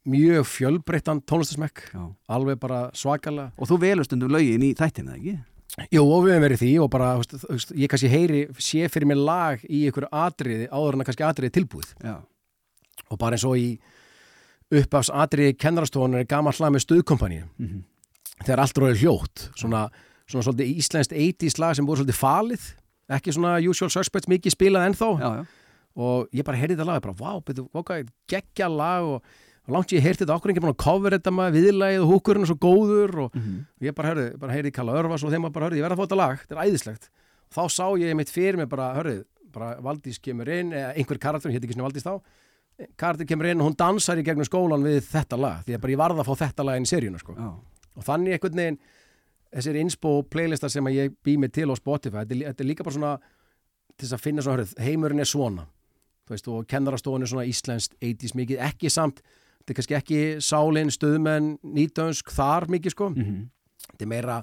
mjög 0.04 0.48
fjölbreyttan 0.50 1.22
tónlistasmekk, 1.24 1.86
alveg 2.28 2.60
bara 2.60 2.86
svakalega. 2.96 3.52
Og 3.56 3.70
þú 3.70 3.80
velur 3.84 4.08
stundum 4.08 4.32
lögin 4.34 4.64
í 4.66 4.74
þættina, 4.76 5.16
ekki? 5.16 5.38
Jú, 5.90 6.04
og 6.06 6.22
við 6.22 6.36
hefum 6.36 6.44
verið 6.44 6.60
því 6.60 6.70
og 6.84 6.90
bara, 6.92 7.08
þú 7.18 7.48
veist, 7.50 7.72
ég 7.74 7.90
kannski 7.90 8.10
heyri, 8.10 8.44
sé 8.62 8.86
fyrir 8.92 9.08
mig 9.10 9.18
lag 9.18 9.62
í 9.66 9.80
einhverju 9.88 10.10
atriði 10.14 10.68
áður 10.70 10.94
en 10.94 11.02
að 11.02 11.08
kannski 11.08 11.26
atriði 11.26 11.54
tilbúið. 11.56 11.88
Já. 12.04 12.14
Og 13.10 13.18
bara 13.18 13.34
eins 13.34 13.46
og 13.48 13.58
í 13.58 13.72
uppafs 14.74 15.10
atriði 15.10 15.56
kennarastofunar 15.58 16.22
er 16.22 16.30
gammal 16.30 16.54
lag 16.60 16.72
með 16.74 16.86
stuðkompaníu, 16.86 17.48
Mm 17.58 17.66
-hmm. 17.66 17.82
þegar 18.44 18.60
allt 18.60 18.78
róið 18.78 19.00
hljótt, 19.02 19.50
svona, 19.56 19.90
svona 20.26 20.44
svolítið 20.44 20.76
íslenskt 20.78 21.12
80s 21.12 21.58
lag 21.58 21.74
sem 21.76 21.86
voru 21.86 22.02
svolítið 22.02 22.22
falið, 22.22 22.74
ekki 23.08 23.32
svona 23.32 23.58
usual 23.70 23.90
suspects 23.90 24.28
mikið 24.28 24.52
spilað 24.52 24.86
ennþá. 24.86 25.20
Já, 25.20 25.36
já. 25.36 25.46
og 25.96 26.28
ég 26.32 26.44
bara 26.44 26.56
heyrði 26.56 26.76
þetta 26.76 26.86
lag, 26.86 26.96
ég 26.96 27.02
bara, 27.02 27.14
vá, 27.14 27.44
betur, 27.44 27.68
hvað 27.72 28.08
geggja 28.28 28.68
lag 28.68 29.02
og, 29.02 29.14
og 29.14 29.22
langt 29.72 29.92
ég 29.94 30.04
heyrði 30.04 30.24
þetta 30.24 30.36
okkur 30.36 30.52
ekki 30.52 30.62
búin 30.64 30.74
að 30.74 30.80
cover 30.84 31.14
þetta 31.16 31.32
maður 31.32 31.56
viðlagið 31.56 32.02
og 32.04 32.10
húkurinn 32.12 32.44
er 32.44 32.50
svo 32.50 32.56
góður 32.60 33.14
og, 33.24 33.36
Mm 33.36 33.60
og 33.64 33.86
ég 33.86 33.94
bara 33.96 34.10
heyrði, 34.10 34.26
bara 34.40 34.52
heyrði 34.52 34.72
Kalla 34.76 34.96
Örvas 35.00 35.24
og 35.24 35.32
þeim 35.32 35.46
bara 35.52 35.68
heyrði, 35.68 35.78
ég 35.80 35.86
verði 35.86 35.96
að 35.96 36.00
fá 36.00 36.04
þetta 36.04 36.20
lag, 36.20 36.40
þetta 36.42 36.54
er 36.54 36.68
æðislegt 36.68 37.08
og 37.08 37.56
þá 37.56 37.62
sá 37.72 37.86
ég 38.00 38.16
mitt 38.16 38.32
fyrir 38.32 38.56
mig 38.60 38.68
bara, 38.68 38.90
heyrði 38.98 39.24
bara 39.54 39.76
Valdís 39.80 40.18
kemur 40.20 40.48
inn, 40.48 40.72
eða 40.72 40.94
einhver 40.94 41.20
karakter 41.20 41.52
hétt 41.54 41.64
ekki 41.64 41.76
svona 41.76 41.88
Valdís 41.88 42.04
þá, 42.04 42.20
karakter 43.00 43.28
kemur 43.28 43.48
inn 43.48 43.62
og 43.62 43.70
hún 43.70 43.78
dansar 43.78 44.18
í 44.18 44.24
gegnum 44.26 44.48
skólan 44.48 44.84
við 44.84 45.04
þetta 45.12 45.38
lag 45.38 45.62
því 45.64 45.76
að 45.76 45.84
bara 45.84 45.94
ég 45.94 46.02
varði 46.02 46.24
að 46.24 46.28
fá 46.30 46.42
þetta 46.44 46.66
lag 46.66 46.80
inn 46.80 46.88
í 46.88 46.90
seríuna 46.90 47.22
sko. 47.22 47.36
já. 47.38 47.50
og 47.94 48.04
þannig 48.08 48.36
einhvern 48.36 48.60
veginn 48.60 48.80
þessir 49.54 49.78
inspo 49.78 50.16
playlistar 50.26 50.72
sem 50.72 50.90
ég 50.90 51.14
bý 51.22 51.36
mig 51.38 51.52
til 51.54 51.70
á 51.70 51.74
Spotify, 51.78 52.24
þetta 52.24 52.34
er, 52.50 52.56
er 52.58 52.66
líka 52.66 52.84
bara 52.86 52.96
svona 52.96 53.14
til 53.94 54.08
þess 54.08 54.16
að 54.16 54.24
finna 54.24 54.42
svona, 54.42 54.58
hörð, 54.58 54.74
heimurinn 54.82 55.22
er 55.22 55.30
svona 55.30 55.68
þú 56.24 56.34
veist, 56.34 56.50
og 56.50 56.66
kennarastofun 56.66 57.22
er 57.22 57.30
svona 57.30 57.46
íslenskt 57.46 57.94
80s 58.00 58.34
mikið, 58.34 58.62
ekki 58.66 58.90
samt 58.90 59.22
þetta 59.64 59.72
er 59.72 59.78
kannski 59.80 59.96
ekki 59.96 60.20
sálinn, 60.44 60.90
stuðmenn 60.92 61.58
nýtönsk, 61.64 62.30
þar 62.30 62.68
mikið 62.68 62.90
sko 62.90 63.08
Mm 63.10 63.22
-hmm. 63.24 63.48
þetta 63.92 64.02
er 64.04 64.08
meira 64.08 64.42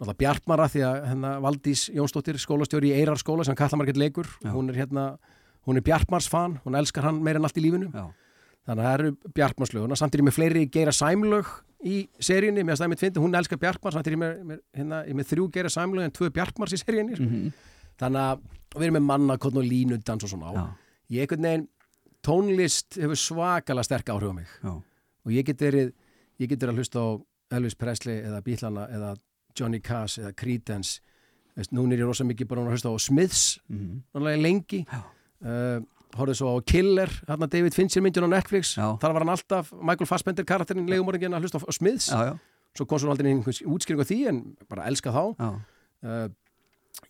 náttúrulega 0.00 0.18
Bjartmara 0.18 0.66
því 0.68 0.80
að 0.82 1.06
hérna, 1.08 1.40
Valdís 1.40 1.88
Jónsdóttir 1.94 2.38
skólastjóri 2.38 2.90
í 2.90 2.94
Eirar 2.98 3.16
skóla 3.18 3.44
sem 3.44 3.54
kallar 3.54 3.76
margir 3.78 3.96
leikur 3.96 4.26
hún 4.42 4.68
er 4.70 4.74
hérna, 4.74 5.18
hún 5.66 5.76
er 5.76 5.82
Bjartmars 5.82 6.28
fan 6.28 6.58
hún 6.64 6.74
elskar 6.76 7.04
hann 7.04 7.22
meira 7.22 7.38
en 7.38 7.44
allt 7.44 7.56
í 7.56 7.60
lífinu 7.62 7.90
Já. 7.92 8.10
þannig 8.66 8.84
að 8.84 8.88
það 8.88 8.94
eru 8.98 9.16
Bjartmarslöguna 9.34 9.96
samt 9.96 10.14
er 10.14 10.20
ég 10.20 10.24
með 10.24 10.34
fleiri 10.34 10.66
Geira 10.66 10.90
Sæmlög 10.92 11.46
í 11.84 12.08
seríunni, 12.18 12.64
mér 12.64 12.76
stæði 12.76 12.88
mitt 12.88 13.00
fyndi, 13.00 13.20
hún 13.20 13.34
elskar 13.36 13.58
Bjartmar 13.58 13.92
samt 13.92 14.06
er 14.06 14.12
ég 14.12 14.18
með, 14.18 14.58
hérna, 14.74 15.04
með 15.14 15.26
þrjú 15.30 15.50
Geira 15.52 15.68
Sæmlög 15.68 16.04
en 16.04 16.10
tvö 16.10 16.30
Bjartmars 16.30 16.72
í 16.72 16.76
seríunni 16.80 17.14
Mm 17.20 17.28
-hmm. 17.28 17.52
þannig 17.98 18.20
að 18.20 18.38
við 18.74 18.82
erum 18.82 18.94
með 18.94 19.02
manna, 19.06 19.36
kodn 19.38 19.58
og 19.58 19.64
línu 19.64 19.98
dans 20.02 20.24
og 20.24 20.28
svona 20.30 20.52
Já. 20.52 20.66
ég 21.10 21.20
einhvern 21.20 21.42
veginn 21.42 21.68
tónlist 22.24 22.96
hefur 23.00 23.18
svakalega 23.20 23.84
sterk 23.86 24.10
áhrif 24.14 24.32
á 24.32 24.34
mig. 24.34 24.48
Já. 24.64 24.74
og 25.24 25.32
ég 25.32 25.44
get 25.48 25.60
verið 25.60 25.92
ég 26.40 26.48
get 26.50 26.58
verið 26.60 26.74
að 26.74 26.80
hlusta 26.82 27.00
á 27.00 27.08
Elvis 27.56 27.74
Presley 27.78 28.22
eða 28.26 28.42
Bílana 28.44 28.86
eða 28.92 29.14
Johnny 29.58 29.78
Cash 29.80 30.18
eða 30.20 30.32
Creedence. 30.36 31.00
Veist, 31.56 31.70
núna 31.72 31.94
er 31.94 32.02
ég 32.02 32.08
rosa 32.08 32.24
mikið 32.26 32.48
bara 32.50 32.64
að 32.64 32.72
hlusta 32.74 32.90
á 32.90 32.96
Smiths 32.98 33.58
Mhm. 33.70 34.02
náttúrulega 34.14 34.42
lengi. 34.42 34.80
Uh, 35.44 35.80
horfðu 36.16 36.34
svo 36.34 36.50
á 36.58 36.64
Killer 36.66 37.08
hérna 37.28 37.46
David 37.50 37.74
Fincher 37.74 38.02
myndin 38.02 38.24
á 38.26 38.30
Netflix. 38.30 38.74
Já. 38.76 38.98
þar 38.98 39.12
var 39.12 39.22
hann 39.24 39.28
alltaf, 39.36 39.72
Michael 39.72 40.06
Fassbender 40.06 40.44
karakterinn 40.44 40.88
legumorðingin 40.88 41.34
að 41.36 41.42
hlusta 41.46 41.60
á 41.62 41.72
Smiths. 41.72 42.08
Já, 42.10 42.32
já, 42.32 42.38
svo 42.76 42.86
kom 42.86 42.98
svo 42.98 43.10
aldrei 43.10 43.30
einhvers 43.32 43.62
útskýring 43.62 44.00
á 44.02 44.06
því 44.08 44.28
en 44.28 44.56
bara 44.68 44.86
elska 44.90 45.12
þá. 45.12 45.60
Uh, 46.02 46.28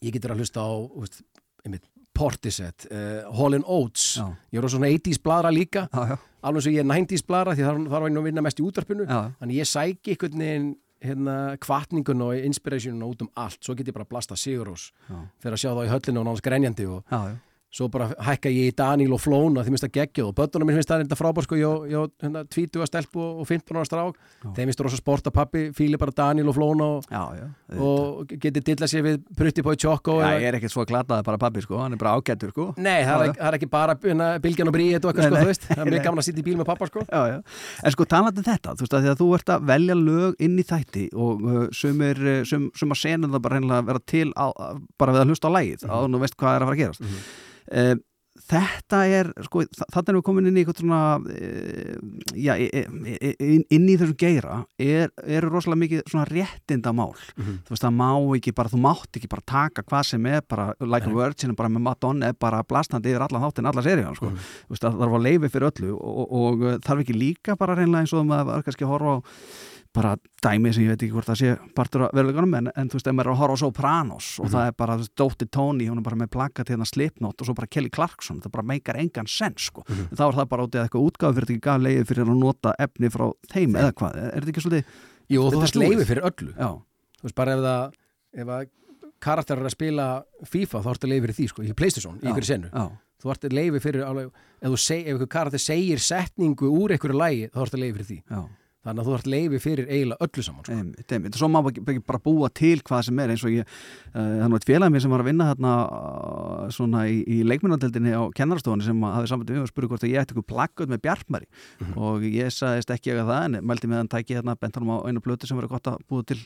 ég 0.02 0.12
getur 0.12 0.30
að 0.34 0.38
hlusta 0.44 0.60
á 0.60 0.70
veist, 1.00 1.22
einmitt, 1.64 1.84
Portishead 2.24 2.86
uh, 2.88 3.32
Hall 3.36 3.58
Oates. 3.60 4.14
Já, 4.18 4.28
ég 4.54 4.60
er 4.60 4.66
á 4.66 4.70
svona 4.72 4.90
80s 4.92 5.20
bladra 5.24 5.52
líka. 5.52 5.86
Já, 5.92 6.14
já, 6.14 6.16
alveg 6.44 6.70
og 6.70 6.72
ég 6.72 6.84
er 6.84 6.88
90s 6.88 7.26
bladra 7.28 7.56
því 7.56 7.68
þar, 7.68 7.82
var 7.92 8.08
ég 8.08 8.16
nú 8.16 8.22
að 8.22 8.30
vinna 8.30 8.44
mest 8.44 8.60
í 8.60 8.64
útarpinu 8.64 9.06
þannig 9.08 9.60
ég 9.60 9.68
sæki 9.68 10.14
einhvern 10.14 10.44
veginn 10.44 10.70
hérna, 11.04 11.34
kvartningun 11.60 12.22
og 12.24 12.44
inspirationun 12.48 13.04
út 13.06 13.24
um 13.24 13.32
allt. 13.36 13.60
Svo 13.64 13.76
get 13.76 13.90
ég 13.90 13.96
bara 13.96 14.08
blasta 14.08 14.36
Sigurós 14.40 14.90
já, 15.08 15.18
fyrir 15.42 15.58
að 15.58 15.62
sjá 15.64 15.70
það 15.72 15.84
í 15.84 15.92
höllinu 15.92 16.22
og 16.22 16.28
náttúrulega 16.30 16.48
grenjandi 16.48 16.88
og. 16.88 17.18
Svo 17.74 17.88
bara 17.90 18.06
hækka 18.22 18.50
ég 18.54 18.70
í 18.70 18.74
Daníl 18.78 19.10
og 19.16 19.18
Flóna 19.22 19.64
því 19.66 19.72
minnst 19.74 19.86
að 19.88 19.94
geggja 19.96 20.24
og 20.28 20.34
börnunum 20.38 20.68
minn 20.70 20.76
finnst 20.78 20.90
það 20.92 21.00
reynda 21.02 21.16
frábár 21.18 21.46
sko, 21.46 21.56
ég 21.58 21.66
á 21.98 22.02
hérna, 22.22 22.44
20 22.46 22.86
stelpu 22.86 23.24
og 23.42 23.48
15 23.48 23.74
ára 23.80 23.88
strák. 23.88 24.20
Þeim 24.54 24.68
finnst 24.70 24.82
rosa 24.86 25.00
sport 25.00 25.26
að 25.26 25.34
pappi 25.40 25.64
fíli 25.74 25.98
bara 25.98 26.14
Daníl 26.14 26.46
og 26.52 26.54
Flóna 26.54 26.86
og, 26.94 27.08
og 27.82 28.34
geti 28.40 28.62
dilla 28.62 28.86
sér 28.90 29.02
við 29.08 29.18
Prutti 29.36 29.64
Pói 29.66 29.74
Tjokko 29.80 30.20
Já, 30.20 30.28
ég 30.38 30.46
er 30.52 30.58
ekkert 30.60 30.74
svo 30.74 30.84
glataði 30.86 31.26
bara 31.26 31.40
pabbi 31.42 31.64
sko, 31.64 31.80
hann 31.82 31.96
er 31.96 32.00
bara 32.00 32.14
ágættur 32.14 32.52
sko. 32.54 32.68
Nei, 32.78 33.02
það 33.04 33.24
er, 33.26 33.34
það 33.40 33.48
er 33.50 33.58
ekki 33.58 33.70
bara 33.74 33.96
hérna, 34.04 34.28
Bilgjan 34.44 34.70
og 34.70 34.76
Bríet 34.76 35.04
og 35.04 35.10
eitthvað 35.10 35.28
sko, 35.30 35.42
þú 35.42 35.50
veist. 35.50 35.66
Það 35.70 35.82
er 35.84 35.90
mjög 35.90 36.06
gaman 36.06 36.22
að 36.22 36.28
sitja 36.28 36.44
í 36.44 36.46
bíl 36.46 36.56
með 36.60 36.68
pappa 36.70 36.88
sko. 36.90 37.04
Já, 37.10 37.22
já. 37.32 37.38
En 37.82 37.96
sko 37.96 38.06
talandi 38.14 38.42
um 38.44 38.48
þetta, 38.48 38.76
þú 38.78 38.86
veist 38.86 38.98
að 39.00 39.10
að 39.14 39.18
þú 39.22 39.30
ert 39.38 39.54
að 39.54 39.66
velja 39.72 39.96
lög 39.98 40.44
inn 40.46 40.58
í 40.58 40.66
þætti 40.70 41.04
og 41.14 41.42
uh, 41.44 41.64
sumir, 41.74 42.20
uh, 42.22 42.42
sum, 42.48 42.70
sum 42.78 42.94
að 42.94 43.02
sena 43.02 43.30
það 43.34 43.42
bara 43.46 43.58
reynilega 43.58 43.82
að 43.82 43.90
vera 43.90 44.04
til 44.14 44.28
að- 44.32 44.80
bara 44.98 45.16
við 45.16 45.24
að 45.24 45.32
hlusta 45.34 45.50
á 45.50 45.56
lægið, 45.56 45.84
mm 45.84 45.90
-hmm. 45.90 46.10
nú 46.14 46.22
veist 46.22 46.36
hvað 46.36 46.54
er 46.54 46.62
að 46.62 46.68
fara 46.68 46.76
að 46.76 46.82
gerast. 46.84 47.00
Mhm. 47.00 47.18
Uh, 47.72 47.94
þetta 48.34 48.98
er, 49.06 49.28
sko, 49.46 49.60
þa- 49.70 49.86
þarna 49.94 50.10
erum 50.10 50.18
við 50.20 50.24
komin 50.26 50.46
inn 50.50 50.56
í 50.58 50.62
eitthvað 50.64 50.80
svona, 50.82 51.02
uh, 51.22 52.32
já, 52.34 52.56
e- 52.58 52.66
e- 52.82 53.18
e- 53.30 53.36
inn, 53.54 53.62
inn 53.70 53.86
í 53.88 53.94
þessum 54.00 54.16
geira 54.18 54.56
er, 54.82 55.12
eru 55.22 55.52
rosalega 55.52 55.78
mikið 55.84 56.02
svona 56.10 56.24
réttindamál. 56.26 57.14
Mhm. 57.38 57.60
Þú 57.64 57.70
veist, 57.76 57.84
það 57.86 57.94
má 58.00 58.08
ekki 58.36 58.54
bara, 58.58 58.68
þú 58.74 58.80
mátt 58.82 59.20
ekki 59.20 59.30
bara 59.30 59.46
taka 59.46 59.82
hvað 59.86 60.04
sem 60.10 60.26
er, 60.26 60.42
bara 60.50 60.74
like 60.80 61.06
a 61.06 61.14
virgin, 61.14 61.54
bara 61.54 61.68
með 61.70 61.86
Madonna 61.86 62.26
er 62.32 62.34
bara 62.34 62.64
blastandi 62.66 63.14
yfir 63.14 63.22
alla 63.28 63.40
þáttin, 63.46 63.70
alla 63.70 63.82
serían, 63.86 64.16
sko. 64.18 64.32
Þú 64.34 64.74
veist, 64.74 64.82
það 64.82 64.98
þarf 65.04 65.14
að 65.20 65.24
leifi 65.28 65.52
fyrir 65.54 65.70
öllu 65.70 65.92
og, 65.94 66.18
og, 66.18 66.34
og 66.42 66.66
uh, 66.66 66.78
þarf 66.82 67.04
ekki 67.06 67.14
líka 67.16 67.56
bara 67.56 67.76
reynlega 67.78 68.02
eins 68.02 68.12
og 68.18 68.26
maður 68.26 68.50
var 68.50 68.66
kannski 68.66 68.84
að 68.84 68.92
horfa 68.96 69.14
á 69.14 69.18
bara 69.94 70.16
dæmi 70.42 70.72
sem 70.74 70.82
ég 70.84 70.90
veit 70.90 71.02
ekki 71.06 71.14
hvort 71.14 71.28
það 71.30 71.38
sé 71.38 71.50
partur 71.74 72.02
af 72.08 72.14
veruleikunum 72.16 72.54
en, 72.58 72.68
en 72.74 72.88
þú 72.90 72.98
veist, 72.98 73.06
ef 73.06 73.14
maður 73.14 73.28
er 73.30 73.34
að 73.34 73.40
horfa 73.40 73.54
á 73.54 73.62
Sopranos 73.62 74.28
og 74.40 74.46
Mhm. 74.48 74.52
það 74.54 74.66
er 74.66 74.72
bara, 74.82 74.96
þú 74.98 75.04
veist, 75.04 75.14
Dóttir 75.16 75.50
Tony 75.54 75.86
hún 75.86 75.98
er 75.98 76.02
bara 76.08 76.16
með 76.16 76.30
plakkat 76.34 76.68
hérna 76.72 76.86
Slipknot 76.86 77.40
og 77.40 77.46
svo 77.46 77.54
bara 77.54 77.66
Kelly 77.70 77.90
Clarkson 77.94 78.40
það 78.42 78.50
bara 78.52 78.66
meikar 78.66 78.96
engan 78.98 79.26
sens, 79.30 79.70
sko 79.70 79.84
Mhm. 79.88 80.08
en 80.10 80.16
þá 80.18 80.24
er 80.28 80.34
það 80.40 80.48
bara 80.48 80.62
út 80.66 80.74
í 80.74 80.78
að 80.78 80.88
eitthvað 80.88 81.06
útgáfi 81.10 81.34
fyrir 81.34 81.50
ekki 81.54 81.60
gaf 81.60 81.80
leiði 81.80 82.04
fyrir 82.10 82.24
að 82.26 82.38
nota 82.38 82.74
efni 82.78 83.08
frá 83.10 83.32
þeim 83.52 83.72
eða 83.78 83.92
hvað, 83.92 84.16
er 84.16 84.40
þetta 84.40 84.52
ekki 84.52 84.64
svolítið 84.66 84.84
Jú, 85.30 85.40
þú 85.50 85.62
snúið. 85.62 85.88
leiði 85.88 86.04
fyrir 86.10 86.22
öllu 86.28 86.52
já, 86.58 86.70
Þú 87.20 87.22
veist, 87.22 87.34
bara 87.34 87.52
ef 87.52 87.60
það 87.64 87.92
ef 88.34 88.46
að 88.48 88.68
karakter 89.20 89.56
er 89.58 89.64
að 89.64 89.70
spila 89.70 90.24
FIFA 90.44 90.82
þá 90.84 90.90
ertu 90.90 91.08
leiði 91.08 91.22
fyrir 91.24 91.34
því, 91.38 91.48
sko, 91.48 91.62
í 91.62 91.72
Playstation, 91.72 92.18
í 92.20 92.26
Já. 92.26 92.90
þú 93.22 93.30
ert 93.30 93.44
leiði 93.54 93.80
fyrir, 93.80 94.02
alveg, 94.04 94.30
ef, 94.60 94.72
seg, 94.78 95.06
ef 95.06 95.28
karakter 95.28 95.58
segir 95.58 95.96
setningu 96.02 96.68
úr 96.68 96.90
ykkur 96.98 97.14
lægi 97.14 97.48
þá 97.54 97.62
ertu 97.64 97.78
leiði 97.80 97.94
fyrir 97.96 98.08
því 98.10 98.22
já 98.28 98.48
þannig 98.84 99.00
að 99.02 99.08
þú 99.08 99.14
ert 99.18 99.28
leiði 99.32 99.60
fyrir 99.64 99.86
eiginlega 99.88 100.26
öllu 100.28 100.44
saman 100.44 100.64
sko. 100.66 100.74
Einmitt, 100.78 101.12
einmitt. 101.16 101.38
Svo 101.40 101.48
má 101.48 101.60
ekki, 101.70 102.02
bara 102.04 102.20
búa 102.24 102.50
til 102.52 102.76
hvað 102.84 103.02
sem 103.08 103.18
er 103.24 103.32
eins 103.34 103.44
og 103.48 103.54
ég, 103.54 103.64
uh, 104.12 104.20
þannig 104.44 104.58
að 104.60 104.68
félagið 104.68 104.94
mér 104.94 105.04
sem 105.06 105.14
var 105.14 105.24
að 105.24 105.28
vinna 105.30 105.48
þarna 105.52 105.72
uh, 105.88 106.68
svona 106.74 107.04
í, 107.08 107.16
í 107.24 107.40
leikmyndandeldinni 107.48 108.12
á 108.12 108.22
kennarastofunni 108.36 108.84
sem 108.86 109.02
hafði 109.08 109.32
sambandi 109.32 109.54
við 109.56 109.60
mig 109.62 109.66
og 109.68 109.72
spurði 109.72 109.90
hvort 109.94 110.04
að 110.06 110.12
ég 110.14 110.22
ætti 110.24 110.36
ykkur 110.36 110.48
plakkuð 110.54 110.92
með 110.94 111.04
bjartmari 111.08 111.50
Mhm. 111.80 111.96
og 111.98 112.22
ég 112.28 112.52
sagðist 112.54 112.90
ekki 112.94 113.14
að 113.14 113.26
það 113.30 113.44
en 113.48 113.58
mældi 113.66 113.88
með 113.90 114.00
hann 114.02 114.08
tæki 114.12 114.36
hérna 114.36 114.54
bentanum 114.60 114.92
á 114.94 115.06
einu 115.08 115.20
blötu 115.24 115.46
sem 115.48 115.56
verið 115.58 115.72
gott 115.74 115.88
að 115.90 115.98
búa 116.10 116.24
til 116.26 116.38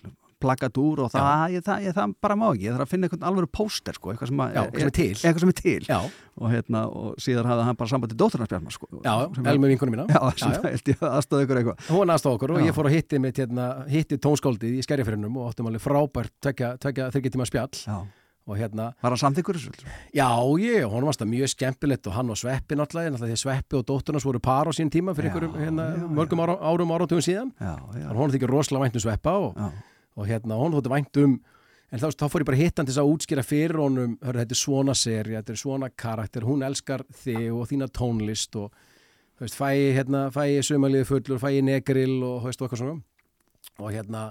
plakkat 0.42 0.79
úr 0.81 1.03
og 1.05 1.11
það, 1.12 1.44
ég, 1.57 1.64
það, 1.66 1.83
ég, 1.88 1.94
það 1.96 2.12
bara 2.24 2.37
má 2.38 2.44
ekki, 2.53 2.64
ég 2.68 2.74
þarf 2.77 2.85
að 2.87 2.92
finna 2.92 3.09
einhvern 3.09 3.27
alveg 3.31 3.48
póster 3.59 3.98
sko, 3.98 4.12
eitthvað 4.12 4.31
sem, 4.33 4.42
að, 4.44 4.53
Já, 4.55 4.61
eitthvað 4.62 4.81
sem 4.85 4.90
er 4.90 4.96
til. 4.98 5.09
eitthvað 5.22 5.44
sem 5.44 5.53
er 5.53 5.59
til 5.62 5.88
Já, 5.88 5.98
og, 6.38 6.46
hérna, 6.53 6.83
og 6.88 7.16
síðan 7.24 7.48
hafði 7.51 7.66
hann 7.68 7.79
bara 7.81 7.92
sambandi 7.94 8.18
dóttarnas 8.22 8.53
bjartmar 8.53 8.77
sko, 8.77 8.90
já, 9.05 9.14
Elmi 9.55 9.72
vinkunum 9.74 9.96
mína 9.96 10.07
já, 10.11 10.20
sem 10.38 10.55
já. 10.55 10.61
held 10.68 10.92
ég 10.94 11.03
aðstöðu 11.11 11.48
ykkur 11.48 11.62
eitthvað 11.62 11.90
Hún 11.96 12.14
aðstóð 12.14 12.37
okkur 12.38 12.55
og 12.55 12.62
Já. 12.62 12.68
ég 12.70 12.79
fór 12.79 12.90
að 12.90 12.96
hitti 12.98 13.22
mitt 13.27 13.42
hérna, 13.42 13.66
hitti 13.90 14.20
tónskáldið 14.22 14.79
í 14.79 14.87
skerjafyrinum 14.87 15.37
og 15.42 15.51
áttum 15.51 15.68
alveg 15.72 15.83
frábært 15.85 16.33
tvekja, 16.44 16.74
tvekja 16.83 17.11
þryggja 17.16 17.35
tíma 17.35 17.46
spjall 17.48 17.83
já. 17.83 17.98
og 18.48 18.57
hérna, 18.57 18.87
Var 19.03 19.12
hann 19.12 19.20
samþykkur 19.20 19.59
þessu? 19.59 19.72
já, 20.16 20.29
ég, 20.62 20.87
hún 20.88 21.05
varst 21.05 21.20
það 21.20 21.29
mjög 21.35 21.51
skemmtilegt 21.53 22.07
og 22.09 22.14
hann 22.16 22.31
og 22.33 22.38
Sveppi 22.40 22.79
náttúrulega, 22.79 23.18
því 23.20 23.35
að 23.35 23.42
Sveppi 23.42 23.77
og 23.77 23.85
dótturnas 23.90 24.24
voru 24.24 24.40
par 24.40 24.70
á 24.70 24.72
sín 24.72 24.88
tíma 24.94 25.12
fyrir 25.18 25.29
Já, 25.29 25.35
einhverjum 25.35 25.59
hérna, 25.61 25.88
já, 25.92 26.01
já. 26.01 26.09
mörgum 26.16 26.40
ára, 26.46 26.55
árum 26.70 26.94
áratugum 26.96 27.24
síðan 27.27 27.51
Já, 27.61 27.74
já, 28.01 28.07
hún 28.16 28.33
þykir 28.33 28.48
rosalega 28.55 28.87
vænt 28.87 28.96
um 28.96 29.05
Sveppa 29.05 29.35
og, 29.37 29.53
já. 29.59 29.68
Og 30.18 30.28
hérna, 30.28 30.59
hún 30.59 30.74
þótti 30.74 30.92
vænt 30.92 31.22
um 31.22 31.38
en 31.88 32.02
þá, 32.02 32.11
þá 32.12 32.26
fór 32.28 32.42
ég 32.42 32.48
bara 32.50 32.59
að 32.59 32.64
hitta 32.64 32.83
hann 32.83 32.88
til 32.88 32.94
þess 32.94 33.02
að 33.02 33.12
útskýra 33.14 33.44
fyrir 33.46 33.81
honum, 33.81 34.18
hörru, 34.24 34.42
þetta 34.42 34.57
er 34.57 34.61
svona 34.61 34.94
seri 34.98 35.37
þetta 35.38 35.54
er 35.54 35.61
svona 35.62 35.90
karakter, 35.94 36.46
hún 36.48 36.64
elskar 36.66 37.04
þig 37.22 37.48
og 37.54 37.68
þína 37.70 37.88
tónlist 37.96 38.59
og 38.61 38.74
þú 39.38 39.46
veist, 39.46 39.57
fæ 39.57 39.68
ég 39.76 39.96
hérna, 39.96 40.26
fæ 40.35 40.42
ég 40.50 40.66
sömaliði 40.66 41.09
fullur 41.09 41.40
fæ 41.40 41.48
ég 41.54 41.64
negrill 41.64 42.18
og 42.26 42.42
þú 42.42 42.50
veist, 42.50 42.61
og 42.61 42.66
eitthvað 42.66 42.83
svona. 42.83 43.00
Og 43.78 43.92
hérna, 43.94 44.22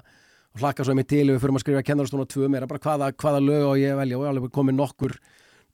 og 0.53 0.61
hlakka 0.61 0.83
svo 0.83 0.95
mig 0.97 1.07
til 1.07 1.23
ef 1.29 1.37
við 1.37 1.43
fyrir 1.45 1.55
að 1.55 1.63
skrifa 1.63 1.83
kennarastóna 1.87 2.27
tvö 2.27 2.49
meira 2.51 2.67
bara 2.67 2.83
hvaða, 2.83 3.11
hvaða 3.15 3.43
lög 3.43 3.67
á 3.71 3.73
ég 3.79 3.99
velja? 4.01 4.19
Og 4.19 4.25
ég 4.25 4.31
alveg 4.33 4.53
komið 4.53 4.77
nokkur 4.81 5.15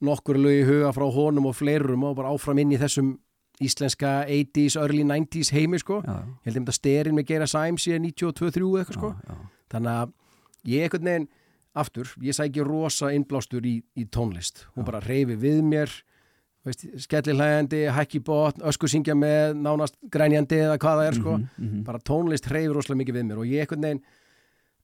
nokkur 0.04 0.38
lög 0.38 0.60
í 0.60 0.66
huga 0.68 0.92
frá 0.94 1.06
honum 1.10 1.48
og 1.50 1.56
fleirum 1.58 2.06
og 2.06 2.16
bara 2.18 2.30
áfram 2.34 2.60
inn 2.62 2.74
í 2.74 2.78
þessum 2.78 3.14
íslenska 3.62 4.24
80s, 4.26 4.76
early 4.78 5.04
90s 5.06 5.52
heimi 5.54 5.78
sko, 5.78 6.00
já, 6.02 6.16
ég 6.42 6.48
held 6.48 6.58
ég 6.58 6.70
að 6.70 6.78
styrin 6.78 7.14
með 7.14 7.28
Geira 7.28 7.46
Sæms 7.46 7.86
ég 7.86 8.02
92-3 8.02 8.70
eitthvað 8.80 8.98
sko. 8.98 9.12
Já, 9.14 9.30
já. 9.30 9.53
Þannig 9.72 9.92
að 10.00 10.12
ég 10.74 10.86
einhvern 10.86 11.10
veginn 11.10 11.28
aftur, 11.74 12.10
ég 12.22 12.36
sæki 12.36 12.62
rosa 12.64 13.10
innblástur 13.14 13.64
í, 13.66 13.80
í 13.98 14.04
tónlist, 14.06 14.66
hún 14.74 14.84
Já. 14.84 14.90
bara 14.92 15.00
reyfi 15.02 15.36
við 15.42 15.62
mér 15.66 15.90
veist, 16.64 16.84
skellihlægandi 17.04 17.82
hækki 17.92 18.20
botn, 18.24 18.62
ösku 18.64 18.88
syngja 18.88 19.16
með 19.18 19.56
nánast 19.58 19.98
grænjandi 20.10 20.60
eða 20.64 20.78
hvað 20.80 21.00
það 21.00 21.08
er 21.08 21.18
sko 21.18 21.32
Mhm, 21.38 21.48
mhm. 21.58 21.84
bara 21.84 21.98
tónlist 21.98 22.46
reyfi 22.50 22.72
rosalega 22.72 23.02
mikið 23.02 23.18
við 23.18 23.26
mér 23.28 23.42
og 23.42 23.46
ég 23.50 23.64
einhvern 23.64 23.82
veginn 23.88 24.02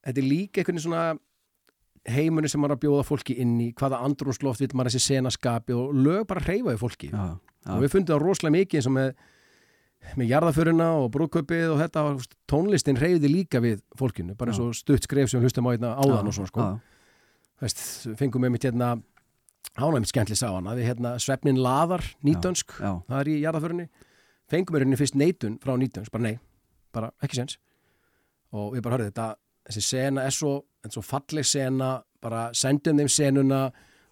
þetta 0.05 0.21
er 0.21 0.27
líka 0.27 0.65
veginn 0.65 0.83
svona 0.83 1.05
heimunni 2.09 2.49
sem 2.49 2.61
maður 2.61 2.75
að 2.75 2.83
bjóða 2.85 3.05
fólki 3.05 3.35
inn 3.41 3.59
í 3.61 3.73
hvaða 3.77 4.01
andrúnsloft 4.05 4.59
vil 4.63 4.71
maður 4.73 4.91
þessi 4.95 5.13
senaskapi 5.15 5.73
og 5.77 5.93
lög 5.93 6.25
bara 6.27 6.41
reyfaði 6.41 6.79
fólki 6.81 7.11
já, 7.11 7.37
já. 7.37 7.75
og 7.75 7.83
við 7.83 7.93
fundum 7.93 8.15
það 8.15 8.23
rosalega 8.25 8.57
mikið 8.57 8.79
eins 8.79 8.89
og 8.89 8.95
með 8.95 9.11
með 10.17 10.31
jarðaföruna 10.31 10.87
og 10.99 11.11
brúköpið 11.13 11.73
og 11.73 11.79
þetta 11.81 12.03
tónlistin 12.49 12.99
reyði 12.99 13.29
líka 13.31 13.61
við 13.63 13.81
fólkinu 13.99 14.35
bara 14.37 14.51
eins 14.51 14.61
og 14.63 14.73
stutt 14.75 15.05
skref 15.05 15.29
sem 15.31 15.43
hlustum 15.43 15.67
á 15.69 15.73
hérna 15.73 15.93
áðan 15.99 16.31
og 16.31 16.35
svona 16.35 16.51
sko. 16.51 16.65
já, 16.65 16.79
Veist, 17.61 17.81
fengum 18.17 18.41
við 18.41 18.53
mitt 18.55 18.65
hérna 18.65 18.95
ánægum 19.77 20.07
skemmtli 20.09 20.35
sá 20.35 20.47
hana 20.49 20.73
við 20.77 20.89
hérna 20.89 21.13
svefnin 21.21 21.61
laðar 21.61 22.03
nýtönsk 22.25 22.73
já, 22.81 22.93
það 23.07 23.19
er 23.19 23.29
í 23.29 23.37
jarðaförunni 23.43 23.87
fengum 24.51 24.75
við 24.75 24.85
henni 24.85 24.99
fyrst 24.99 25.19
neitun 25.19 25.59
frá 25.61 25.75
nýtönsk 25.77 26.11
bara 26.11 26.25
nei, 26.25 26.39
bara 26.91 27.11
ekki 27.23 27.39
sens 27.39 27.59
og 28.51 28.73
við 28.75 28.83
bara 28.83 28.97
hörðu 28.97 29.11
þetta 29.11 29.27
þessi 29.69 29.85
sena 29.85 30.25
er 30.27 30.35
svo, 30.35 30.57
er 30.83 30.91
svo 30.91 31.03
falleg 31.05 31.47
sena 31.47 31.93
bara 32.21 32.49
sendum 32.57 32.99
þeim 32.99 33.11
senuna 33.11 33.61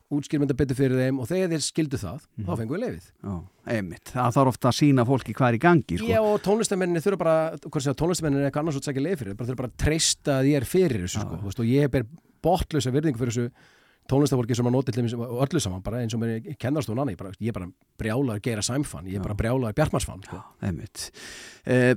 útskýrum 0.10 0.46
þetta 0.46 0.58
betur 0.58 0.78
fyrir 0.80 1.02
þeim 1.04 1.20
og 1.22 1.28
þegar 1.30 1.52
þeir 1.54 1.64
skildu 1.66 2.00
það, 2.02 2.24
þá 2.42 2.52
fengum 2.58 2.76
við 2.76 2.84
lefið 2.86 3.10
já, 3.10 3.34
einmitt. 3.76 4.14
Það 4.14 4.38
þarf 4.38 4.52
ofta 4.54 4.70
að 4.72 4.78
sína 4.80 5.06
fólki 5.06 5.36
hvað 5.38 5.52
er 5.52 5.58
í 5.58 5.62
gangi 5.66 6.00
sko. 6.00 6.10
Já 6.10 6.20
og 6.20 6.40
tónlistamenninni 6.46 7.04
þurfa 7.06 7.22
bara 7.22 7.36
hvað 7.66 7.86
sé 7.86 7.92
að 7.94 8.00
tónlistamenninni 8.02 8.44
er 8.46 8.50
eitthvað 8.50 8.64
annars 8.66 8.80
að 8.80 8.90
segja 8.90 9.06
leið 9.06 9.20
fyrir 9.22 9.38
bara 9.40 9.50
þurfa 9.52 9.62
bara 9.62 9.72
að 9.72 9.78
treysta 9.86 10.38
að 10.40 10.50
ég 10.50 10.60
er 10.62 10.70
fyrir 10.70 11.06
þessu 11.06 11.26
sko, 11.26 11.42
veist, 11.46 11.62
og 11.62 11.70
ég 11.70 11.94
ber 11.94 12.08
botlösa 12.46 12.96
virðingu 12.96 13.22
fyrir 13.22 13.36
þessu 13.36 13.78
tónlistafólki 14.10 14.58
sem 14.58 14.66
að 14.66 14.74
nota 14.74 14.94
og 15.30 15.42
öllu 15.46 15.62
saman 15.62 15.86
bara 15.86 16.02
eins 16.02 16.16
og 16.18 16.24
mér 16.24 16.40
kennast 16.58 16.90
hún 16.90 17.02
annað. 17.04 17.20
Ég, 17.38 17.52
er 17.52 17.58
bara 17.60 17.70
brjálaður 18.02 18.42
geira 18.48 18.64
sæmfann 18.66 19.10
ég 19.10 19.20
er 19.20 19.26
bara 19.28 19.38
brjálaður 19.38 19.78
bjartmarsfann 19.78 20.24
sko. 20.26 20.40
eh, 21.70 21.94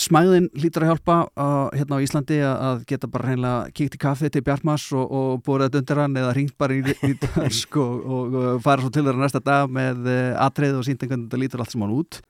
smæðin 0.00 0.48
hlýtur 0.56 0.84
að 0.84 0.90
hjálpa 0.92 1.16
uh, 1.24 1.68
hérna 1.72 1.98
á 1.98 2.04
Íslandi 2.04 2.38
að, 2.44 2.82
geta 2.90 3.08
bara 3.10 3.30
reynilega 3.30 3.74
kíkt 3.76 3.96
í 3.96 4.00
kaffi 4.00 4.30
til 4.32 4.42
Bjartmas 4.44 4.84
og, 4.92 5.04
og 5.08 5.42
búið 5.46 5.66
þetta 5.66 5.80
undir 5.82 6.00
hann 6.02 6.18
eða 6.20 6.34
ringt 6.36 6.56
bara 6.60 6.76
í, 6.76 6.82
dörsk 7.22 7.78
og, 7.80 7.94
og, 8.04 8.38
og 8.42 8.64
fara 8.64 8.84
svo 8.84 8.92
til 8.92 9.06
þeirra 9.06 9.24
næsta 9.24 9.42
dag 9.44 9.72
með 9.72 10.08
uh, 10.12 10.32
atrið 10.44 10.80
og 10.80 10.88
sínt 10.88 11.04
einhvern 11.04 11.26
þetta 11.26 11.40
lítur 11.40 11.64
allt 11.64 11.72
saman 11.72 11.94
út 11.96 12.20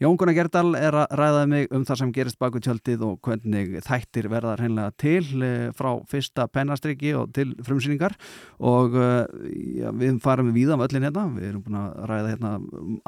Jón 0.00 0.16
Gunnar 0.16 0.32
Gerdal 0.32 0.70
er 0.78 0.94
að 0.96 1.10
ræða 1.12 1.40
mig 1.44 1.66
um 1.76 1.82
það 1.84 1.98
sem 2.00 2.12
gerist 2.16 2.38
baku 2.40 2.56
tjöldið 2.64 3.02
og 3.04 3.18
hvernig 3.20 3.82
þættir 3.84 4.30
verða 4.32 4.54
hreinlega 4.56 4.94
til 4.96 5.42
eh, 5.44 5.66
frá 5.76 5.90
fyrsta 6.08 6.46
pennastriki 6.48 7.10
og 7.20 7.34
til 7.36 7.50
frumsýningar. 7.66 8.16
Og 8.64 8.96
eh, 8.96 9.26
já, 9.82 9.90
við 10.00 10.22
farum 10.24 10.48
við 10.48 10.56
víðan 10.62 10.86
öllin 10.86 11.04
hérna, 11.04 11.26
við 11.34 11.50
erum 11.50 11.66
búin 11.66 11.76
að 11.82 12.00
ræða 12.08 12.32
hérna 12.32 12.54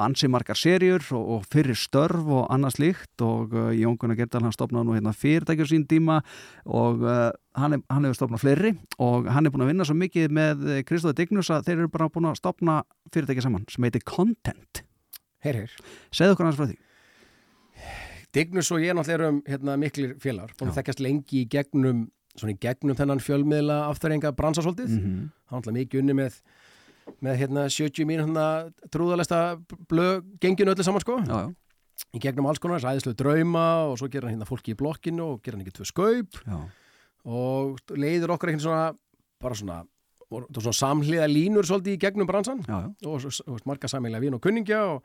ansi 0.05 0.29
margar 0.29 0.61
serjur 0.61 1.09
og, 1.17 1.25
og 1.39 1.49
fyrir 1.49 1.81
störf 1.81 2.29
og 2.29 2.45
annað 2.53 2.77
slíkt. 2.77 3.25
Og 3.25 3.57
uh, 3.57 3.73
Jón 3.73 3.97
Gunnar 3.97 4.21
Gerdal 4.21 4.45
hann 4.45 4.53
stopnaði 4.53 4.91
nú 4.91 4.99
hérna 4.99 5.17
fyrirtækjur 5.17 5.73
sín 5.73 5.89
tíma 5.89 6.21
og 6.69 7.01
uh, 7.01 7.31
hann, 7.57 7.79
er, 7.79 7.85
hann 7.89 8.05
hefur 8.05 8.21
stopnað 8.21 8.45
fleiri 8.45 8.75
og 9.01 9.33
hann 9.33 9.49
er 9.49 9.57
búin 9.57 9.65
að 9.65 9.73
vinna 9.73 9.89
svo 9.89 9.97
mikið 9.97 10.29
með 10.43 10.65
Kristóði 10.85 11.23
Dignus 11.23 11.49
að 11.49 11.71
þeir 11.71 11.79
eru 11.79 11.93
bara 11.97 12.13
búin 12.13 12.29
að 12.29 12.41
stopna 12.43 12.83
fyrirtækja 13.09 13.49
saman 13.49 13.65
sem 13.73 13.89
heitir 13.89 14.05
Content 14.05 14.85
Heyr, 15.43 15.63
heyr. 15.63 15.77
Segðu 16.15 16.37
okkur 16.37 16.47
hans 16.47 16.59
frá 16.59 16.67
því. 16.69 16.77
Dignus 18.33 18.71
og 18.73 18.81
ég 18.81 18.95
náttúrulega 18.97 19.19
erum 19.19 19.39
hérna, 19.45 19.77
miklir 19.77 20.13
félagar, 20.21 20.53
búin 20.57 20.71
að 20.71 20.79
þekkjast 20.79 21.01
lengi 21.03 21.41
í 21.43 21.47
gegnum, 21.51 22.05
í 22.41 22.55
gegnum 22.63 22.97
þennan 22.97 23.21
fjölmiðla 23.21 23.83
afturrenga 23.91 24.31
bransasóldið. 24.33 24.89
Mm 24.89 25.01
-hmm. 25.03 25.27
Hann 25.51 25.59
náttúrulega 25.59 25.79
mikið 25.79 25.99
unni 26.01 26.15
með, 26.17 26.39
með 27.19 27.37
hérna 27.41 27.67
70 27.69 28.07
mín 28.09 28.23
hérna 28.23 28.71
trúðalesta 28.89 29.59
blöð 29.89 30.23
genginu 30.41 30.71
öllu 30.71 30.83
saman 30.83 31.01
sko. 31.01 31.19
Já, 31.27 31.45
já. 31.45 31.53
Í 32.13 32.19
gegnum 32.21 32.47
alls 32.49 32.59
konar, 32.61 32.81
ræðislu 32.81 33.13
drauma 33.13 33.85
og 33.89 33.97
svo 33.97 34.09
gerir 34.09 34.27
hann 34.27 34.35
hérna 34.37 34.49
fólki 34.49 34.73
í 34.73 34.77
blokkinu 34.77 35.33
og 35.33 35.41
gerir 35.43 35.57
hann 35.57 35.65
ekki 35.65 35.77
tvö 35.77 35.85
skaup 35.85 36.39
Já. 36.45 36.57
og 37.25 37.79
leiður 37.89 38.35
okkar 38.35 38.49
eitthvað 38.49 38.65
svona, 38.65 38.93
bara 39.41 39.55
svona, 39.55 39.77
og, 40.29 40.47
svona 40.57 40.73
samhliða 40.73 41.27
línur 41.29 41.65
svolítið 41.69 41.93
í 41.93 42.01
gegnum 42.01 42.29
bransan 42.29 42.63
Já, 42.65 42.85
já. 42.85 42.89
og, 43.07 43.25
og, 43.25 43.33
og 43.47 43.59
marga 43.69 43.87
sameiginlega 43.87 44.25
vin 44.25 44.37
og 44.37 44.41
kunningja 44.41 44.81
og 44.89 45.03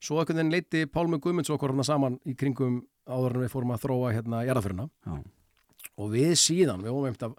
svo 0.00 0.20
einhvern 0.20 0.36
veginn 0.38 0.52
leiti 0.54 0.86
Pálmi 0.86 1.18
Guðmunds 1.18 1.50
okkur 1.50 1.72
hérna 1.72 1.84
saman 1.84 2.18
í 2.26 2.34
kringum 2.38 2.82
áður 3.08 3.34
en 3.38 3.44
við 3.46 3.52
fórum 3.54 3.72
að 3.74 3.82
þróa 3.86 4.12
hérna 4.14 4.44
jarðaföruna 4.46 4.88
Já. 5.06 5.14
og 5.98 6.10
við 6.12 6.34
síðan, 6.38 6.82
við 6.84 6.92
vorum 6.94 7.16
að, 7.18 7.34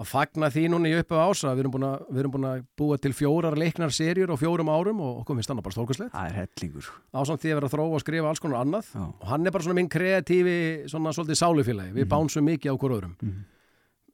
að 0.00 0.08
fagna 0.08 0.48
því 0.48 0.62
núna 0.72 0.88
í 0.88 0.94
uppu 0.96 1.18
ása 1.20 1.52
við 1.52 1.60
erum 1.64 1.74
búin 1.74 1.84
að, 1.90 2.06
við 2.08 2.20
erum 2.22 2.32
búin 2.32 2.46
að 2.48 2.62
búa 2.80 2.96
til 2.98 3.12
fjórar 3.12 3.58
leiknar 3.60 3.92
serjur 3.92 4.32
og 4.32 4.40
fjórum 4.40 4.70
árum 4.72 5.00
og 5.04 5.18
okkur 5.20 5.36
finnst 5.36 5.52
hann 5.52 5.60
bara 5.60 5.74
stórkuslegt 5.76 6.14
Það 6.14 6.30
er 6.30 6.38
hellingur. 6.40 6.88
ásamt 7.12 7.42
því 7.44 7.50
að 7.52 7.58
vera 7.60 7.68
að 7.68 7.74
þróa 7.76 7.94
og 7.98 8.00
skrifa 8.06 8.28
alls 8.32 8.40
konar 8.40 8.62
annað 8.64 8.88
Já. 8.94 9.04
og 9.20 9.26
hann 9.28 9.46
er 9.46 9.50
bara 9.58 9.64
svona 9.68 9.76
minn 9.82 9.92
kreatífi 9.92 10.56
svona 10.88 11.12
svolítið 11.12 11.40
sálufélagi, 11.42 11.92
við 11.92 12.04
Mhm. 12.06 12.12
bánsum 12.14 12.48
mikið 12.48 12.70
á 12.72 12.74
okkur 12.78 12.96
öðrum 12.96 13.14
Mhm. 13.20 13.44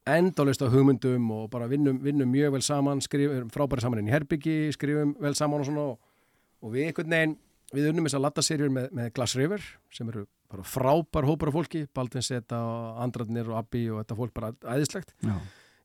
endalist 0.07 0.62
á 0.62 0.70
hugmyndum 0.70 1.30
og 1.34 1.51
bara 1.51 1.66
vinnum, 1.68 1.99
vinnum 2.03 2.30
mjög 2.30 2.53
vel 2.53 2.62
saman 2.62 3.01
skrifum 3.01 3.51
frábæri 3.51 3.80
saman 3.82 3.99
inn 3.99 4.09
í 4.09 4.14
herbyggi 4.14 4.72
skrifum 4.74 5.16
vel 5.20 5.34
saman 5.34 5.61
og 5.61 5.66
svona 5.66 5.87
og, 5.93 5.99
og 6.62 6.72
við 6.72 6.87
einhvern 6.93 7.11
veginn, 7.11 7.37
við 7.75 7.91
unnum 7.91 8.07
þess 8.07 8.19
að 8.19 8.25
latta 8.27 8.45
serjur 8.45 8.73
með, 8.73 8.91
með 8.95 9.12
Glass 9.17 9.37
River 9.39 9.64
sem 9.95 10.09
eru 10.12 10.27
bara 10.51 10.62
frábær 10.67 11.27
hópar 11.27 11.51
af 11.51 11.57
fólki, 11.57 11.87
Baldvin 11.97 12.23
Seta 12.23 12.61
og 12.62 13.01
Andradnir 13.03 13.49
og 13.51 13.59
Abbi 13.59 13.89
og 13.91 14.03
þetta 14.03 14.19
fólk 14.21 14.35
bara 14.37 14.53
æðislegt, 14.77 15.17
Já. 15.27 15.35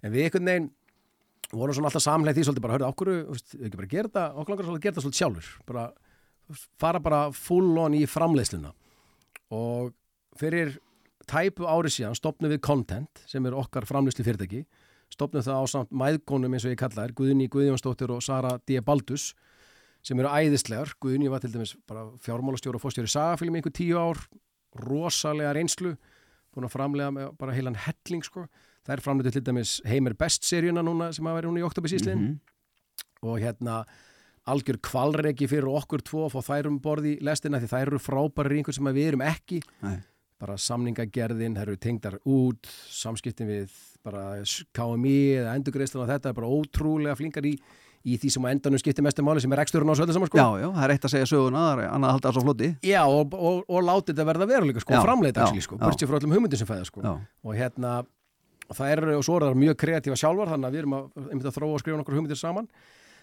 en 0.03 0.13
við 0.13 0.27
einhvern 0.27 0.51
veginn 0.51 0.69
vorum 1.51 1.75
svona 1.75 1.89
alltaf 1.89 2.05
samleið 2.05 2.37
því 2.37 2.45
svolítið 2.47 2.65
bara, 2.67 2.77
hörðu, 2.77 3.39
við 3.57 3.65
ekki 3.67 3.79
bara 3.81 3.91
gera 3.91 4.11
þetta? 4.11 4.27
Okkur 4.35 4.53
langar 4.53 4.67
svolítið 4.67 4.79
að 4.79 4.85
gera 4.85 4.93
þetta 4.93 5.05
svolítið 5.05 5.21
sjálfur. 5.21 5.49
Bara 5.67 5.87
fara 6.79 7.01
bara 7.03 7.19
full 7.35 7.73
on 7.81 7.97
í 7.97 8.05
framleiðsluna. 8.07 8.71
Og 9.57 9.91
fyrir 10.39 10.77
tæpu 11.27 11.67
ári 11.67 11.91
síðan 11.91 12.15
stopnum 12.15 12.51
við 12.53 12.61
Content 12.63 13.23
sem 13.27 13.45
er 13.47 13.57
okkar 13.57 13.87
framleyslu 13.89 14.25
fyrirtæki 14.27 14.63
stopnum 15.11 15.43
það 15.43 15.59
á 15.59 15.65
samt 15.67 15.91
mæðgónum 15.91 16.55
eins 16.55 16.65
og 16.65 16.73
ég 16.73 16.79
kalla 16.79 17.03
þær 17.03 17.15
Guðni 17.17 17.47
Guðjónsdóttir 17.51 18.13
og 18.15 18.23
Sara 18.23 18.55
D. 18.67 18.79
Baldus 18.85 19.31
sem 20.03 20.19
eru 20.19 20.29
æðislegar 20.29 20.93
Guðni 21.01 21.29
var 21.29 21.39
til 21.43 21.51
dæmis 21.53 21.75
bara 21.87 22.07
fjármálastjóra 22.25 22.75
og 22.79 22.83
fórstjóri 22.83 23.11
sagafilm 23.11 23.55
einhver 23.59 23.73
tíu 23.75 23.97
ár 24.01 24.17
rosalega 24.81 25.53
reynslu 25.57 25.95
búin 26.51 26.67
að 26.67 26.73
framlega 26.75 27.11
með 27.15 27.33
bara 27.39 27.53
heilan 27.55 27.75
helling 27.79 28.23
sko. 28.25 28.45
það 28.85 28.95
er 28.97 29.01
framleitu 29.05 29.31
til 29.35 29.43
dæmis 29.45 29.75
Heimir 29.85 30.15
Best 30.17 30.43
seríuna 30.47 30.81
núna 30.83 31.11
sem 31.13 31.25
að 31.25 31.35
vera 31.37 31.47
núna 31.51 31.61
í 31.61 31.67
oktobersíslinn 31.67 32.21
Mhm. 32.21 32.39
og 33.23 33.39
hérna 33.39 33.85
algjör 34.47 34.79
kvalreki 34.81 35.47
fyrir 35.47 35.69
okkur 35.69 36.01
tvo 36.01 36.25
að 36.25 36.33
fá 36.33 36.41
þær 36.49 36.67
um 36.67 36.79
borði 36.79 37.17
í 37.17 37.21
lestina 37.21 37.59
því 37.61 37.67
þær 37.69 37.87
eru 37.91 37.99
frábæri 37.99 38.57
einhver 38.57 38.73
sem 38.73 38.85
við 38.85 39.07
erum 39.11 39.21
ekki 39.21 39.61
Nei. 39.83 39.99
bara 40.39 40.55
samningagerðin, 40.57 41.53
þær 41.55 41.61
eru 41.67 41.77
tengdar 41.77 42.17
út 42.25 42.65
samskiptin 42.89 43.47
við 43.47 43.69
bara 44.03 44.41
KMI 44.73 45.37
eða 45.37 45.55
endurgreislan 45.55 46.01
og 46.03 46.09
þetta 46.09 46.29
er 46.29 46.33
bara 46.33 46.47
ótrúlega 46.49 47.15
flinkar 47.15 47.45
í, 47.45 47.53
í 48.05 48.17
því 48.21 48.31
sem 48.35 48.45
á 48.45 48.51
endanum 48.51 48.81
skiptir 48.81 49.05
mestu 49.05 49.25
máli 49.25 49.43
sem 49.43 49.53
er 49.53 49.61
eksturinn 49.63 49.91
á 49.91 49.95
söldu 49.97 50.15
saman 50.15 50.31
sko. 50.31 50.39
Já, 50.39 50.63
já, 50.63 50.67
það 50.77 50.85
er 50.87 50.93
eitt 50.95 51.05
að 51.05 51.13
segja 51.15 51.29
söguna, 51.31 51.65
það 51.67 51.83
er 51.83 51.91
annað 51.91 52.07
að 52.07 52.15
halda 52.15 52.27
það 52.27 52.37
svo 52.37 52.45
floti. 52.47 52.71
Já, 52.87 53.01
og, 53.05 53.35
og, 53.37 53.61
og 53.67 53.85
láti 53.87 54.13
þetta 54.13 54.27
verða 54.31 54.49
veruleika 54.49 54.83
sko, 54.83 55.03
framleita 55.05 55.45
actually, 55.45 55.65
sko, 55.67 55.77
já. 55.77 55.85
burtið 55.85 56.11
frá 56.11 56.19
öllum 56.19 56.35
hugmyndin 56.35 56.61
sem 56.61 56.69
fæða 56.69 56.87
sko. 56.89 57.03
Já, 57.05 57.13
og 57.45 57.59
hérna 57.59 57.93
það 58.75 58.93
er, 58.95 59.03
og 59.17 59.25
svo 59.25 59.37
er 59.37 59.45
það 59.47 59.59
mjög 59.61 59.77
kreatífa 59.83 60.17
sjálfar 60.19 60.51
þannig 60.53 60.69
að 60.69 60.75
við 60.75 60.83
erum 60.83 60.97
að, 60.97 61.05
einmitt 61.27 61.49
að 61.49 61.55
þróa 61.57 61.75
og 61.75 61.83
skrifa 61.83 61.99
nokkur 61.99 62.17
hugmyndir 62.17 62.39
saman 62.39 62.67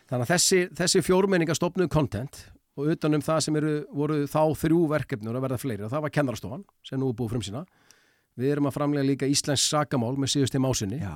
þannig 0.08 0.24
að 0.24 0.32
þessi, 0.34 0.60
þessi 0.78 1.02
fjórmenninga 1.06 1.56
stopnuðu 1.56 1.92
content 1.92 2.40
og 2.78 2.92
utanum 2.94 3.24
það 3.24 3.40
sem 3.46 3.58
eru, 3.58 3.74
voru 3.94 4.20
þá 4.30 4.42
þrjú 4.62 4.82
verkefnur 4.92 5.38
að 5.38 5.46
verða 5.46 5.60
fleiri 5.62 5.86
og 5.86 5.92
það 5.92 6.04
var 6.04 6.14
kennarastofan 6.14 6.64
sem 6.86 7.00
nú 7.00 7.10
er 7.10 7.18
búið 7.18 7.34
frum 7.34 7.46
sína 7.48 7.64
við 8.38 8.52
erum 8.54 8.68
að 8.70 8.74
framlega 8.76 9.06
líka 9.08 9.26
Íslensk 9.26 9.66
sakamál 9.72 10.12
með 10.20 10.30
síðust 10.34 10.54
í 10.54 10.60
másinni 10.62 10.98
já, 11.02 11.14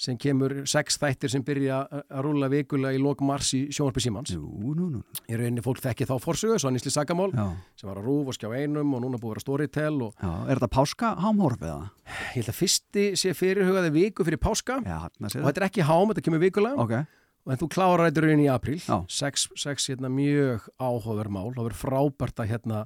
sem 0.00 0.16
kemur 0.16 0.54
sex 0.68 0.96
þættir 1.02 1.30
sem 1.34 1.42
byrja 1.44 1.82
að- 1.84 2.04
rúla 2.24 2.48
vikulega 2.52 2.96
í 2.96 3.02
lok 3.02 3.20
mars 3.20 3.50
í 3.58 3.66
sjónvarpi 3.68 4.00
símans. 4.06 4.32
Jú, 4.32 4.40
nú, 4.74 4.86
nú, 4.94 5.02
í 5.28 5.36
rauninni 5.36 5.60
fólk 5.64 5.82
þekki 5.84 6.08
þá 6.08 6.14
forsögu, 6.24 6.56
svo 6.58 6.72
Íslensk 6.72 6.96
sakamál 6.96 7.28
já, 7.36 7.46
sem 7.76 7.90
var 7.90 8.00
að 8.00 8.08
rúf 8.08 8.32
og 8.32 8.38
skjá 8.38 8.48
einum 8.56 8.94
og 8.96 9.04
núna 9.04 9.20
búið 9.20 9.30
að 9.30 9.34
vera 9.36 9.44
storytel 9.46 10.02
og 10.08 10.14
já, 10.16 10.32
er 10.48 10.56
þetta 10.56 10.72
páska 10.78 11.12
hámhorf 11.20 11.60
eða? 11.60 11.90
ég 12.06 12.40
held 12.40 12.48
að 12.54 12.58
fyrsti 12.62 13.04
sé 13.20 13.34
fyrirhugaði 13.36 13.92
viku 13.92 14.24
fyrir 14.24 14.40
páska. 14.40 14.80
Já, 14.86 14.98
og 15.06 15.30
þetta 15.30 15.60
er 15.60 15.68
ekki 15.68 15.84
hám, 15.84 16.08
þetta 16.14 16.24
kemur 16.24 16.40
vikulega. 16.42 16.76
Ok, 16.80 16.92
en 17.46 17.60
þú 17.60 17.68
klárar 17.70 18.08
þetta 18.10 18.22
raunin 18.24 18.44
í 18.46 18.50
apríl. 18.50 18.80
Já. 18.82 19.04
sex, 19.08 19.48
sex 19.56 19.88
hérna, 19.90 20.08
mjög 20.10 20.64
áhugaverð 20.80 21.30
mál. 21.36 21.50
Það 21.54 21.66
verður 21.68 21.82
frábært 21.84 22.40
að 22.42 22.48
hérna, 22.50 22.80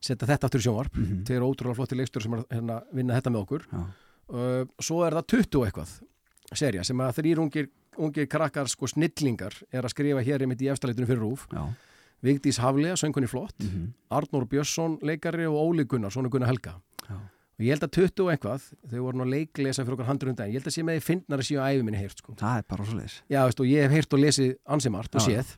setja 0.00 0.26
þetta 0.28 0.44
aftur 0.48 0.60
í 0.60 0.64
sjónvarp. 0.66 0.94
Mm 0.96 1.02
Mhm. 1.08 1.24
þeir 1.26 1.36
eru 1.36 1.48
ótrúlega 1.52 1.76
flotti 1.76 1.96
leikstur 1.96 2.22
sem 2.22 2.34
er 2.34 2.44
hérna, 2.50 2.82
vinna 2.94 3.14
þetta 3.20 3.30
með 3.34 3.42
okkur. 3.46 3.66
Já, 3.72 3.84
uh, 4.30 4.64
svo 4.80 5.04
er 5.06 5.12
það 5.18 5.26
20 5.26 5.58
og 5.60 5.66
eitthvað 5.66 6.00
serja 6.54 6.84
sem 6.84 6.96
að 6.98 7.14
þrýr 7.18 7.38
ungir, 7.38 7.68
ungir 7.98 8.26
krakkar 8.26 8.68
sko 8.68 8.86
snillingar 8.86 9.52
er 9.72 9.82
að 9.82 9.90
skrifa 9.90 10.22
hér 10.24 10.40
einmitt 10.46 10.60
í 10.62 10.70
efstaleitinu 10.70 11.06
fyrir 11.06 11.20
rúf 11.20 11.46
já, 11.52 11.66
Vigdís 12.22 12.58
Haflega, 12.58 12.94
söngunni 12.96 13.28
flott. 13.28 13.54
Mhm, 13.60 13.92
Arnór 14.10 14.46
Björnsson, 14.48 14.98
leikari 15.02 15.44
og 15.46 15.54
Óli 15.54 15.84
Gunnar 15.84 16.10
svona 16.10 16.28
Gunnar 16.28 16.48
Helga. 16.48 16.80
Já, 17.08 17.14
og 17.14 17.60
ég 17.60 17.68
held 17.70 17.82
að 17.86 17.90
20 17.90 18.24
og 18.24 18.30
eitthvað, 18.32 18.62
þau 18.90 19.02
voru 19.02 19.16
nú 19.18 19.22
að 19.24 19.30
leiklesa 19.34 19.84
fyrir 19.84 19.94
okkur 19.98 20.06
handur 20.06 20.28
um 20.28 20.34
daginn, 20.34 20.54
ég 20.54 20.58
held 20.62 20.66
að 20.66 20.74
sé 20.74 20.82
með 20.82 20.96
því 20.98 21.04
fyndnar 21.06 21.38
að 21.38 21.46
séu 21.46 21.58
að 21.62 21.68
æfi 21.78 21.84
minni 21.84 21.98
heyrt 21.98 22.18
sko. 22.18 22.34
það 22.34 22.58
er 22.58 22.62
bara 22.68 22.84
svo 22.84 22.94
leiðis. 22.98 23.20
Já, 23.30 23.44
veist, 23.44 23.60
og 23.60 23.66
ég 23.66 23.82
hef 23.82 23.90
heyrt 23.92 24.12
og 24.14 24.18
lesið 24.20 24.56
ansimart 24.66 25.14
og 25.14 25.20
séð. 25.22 25.54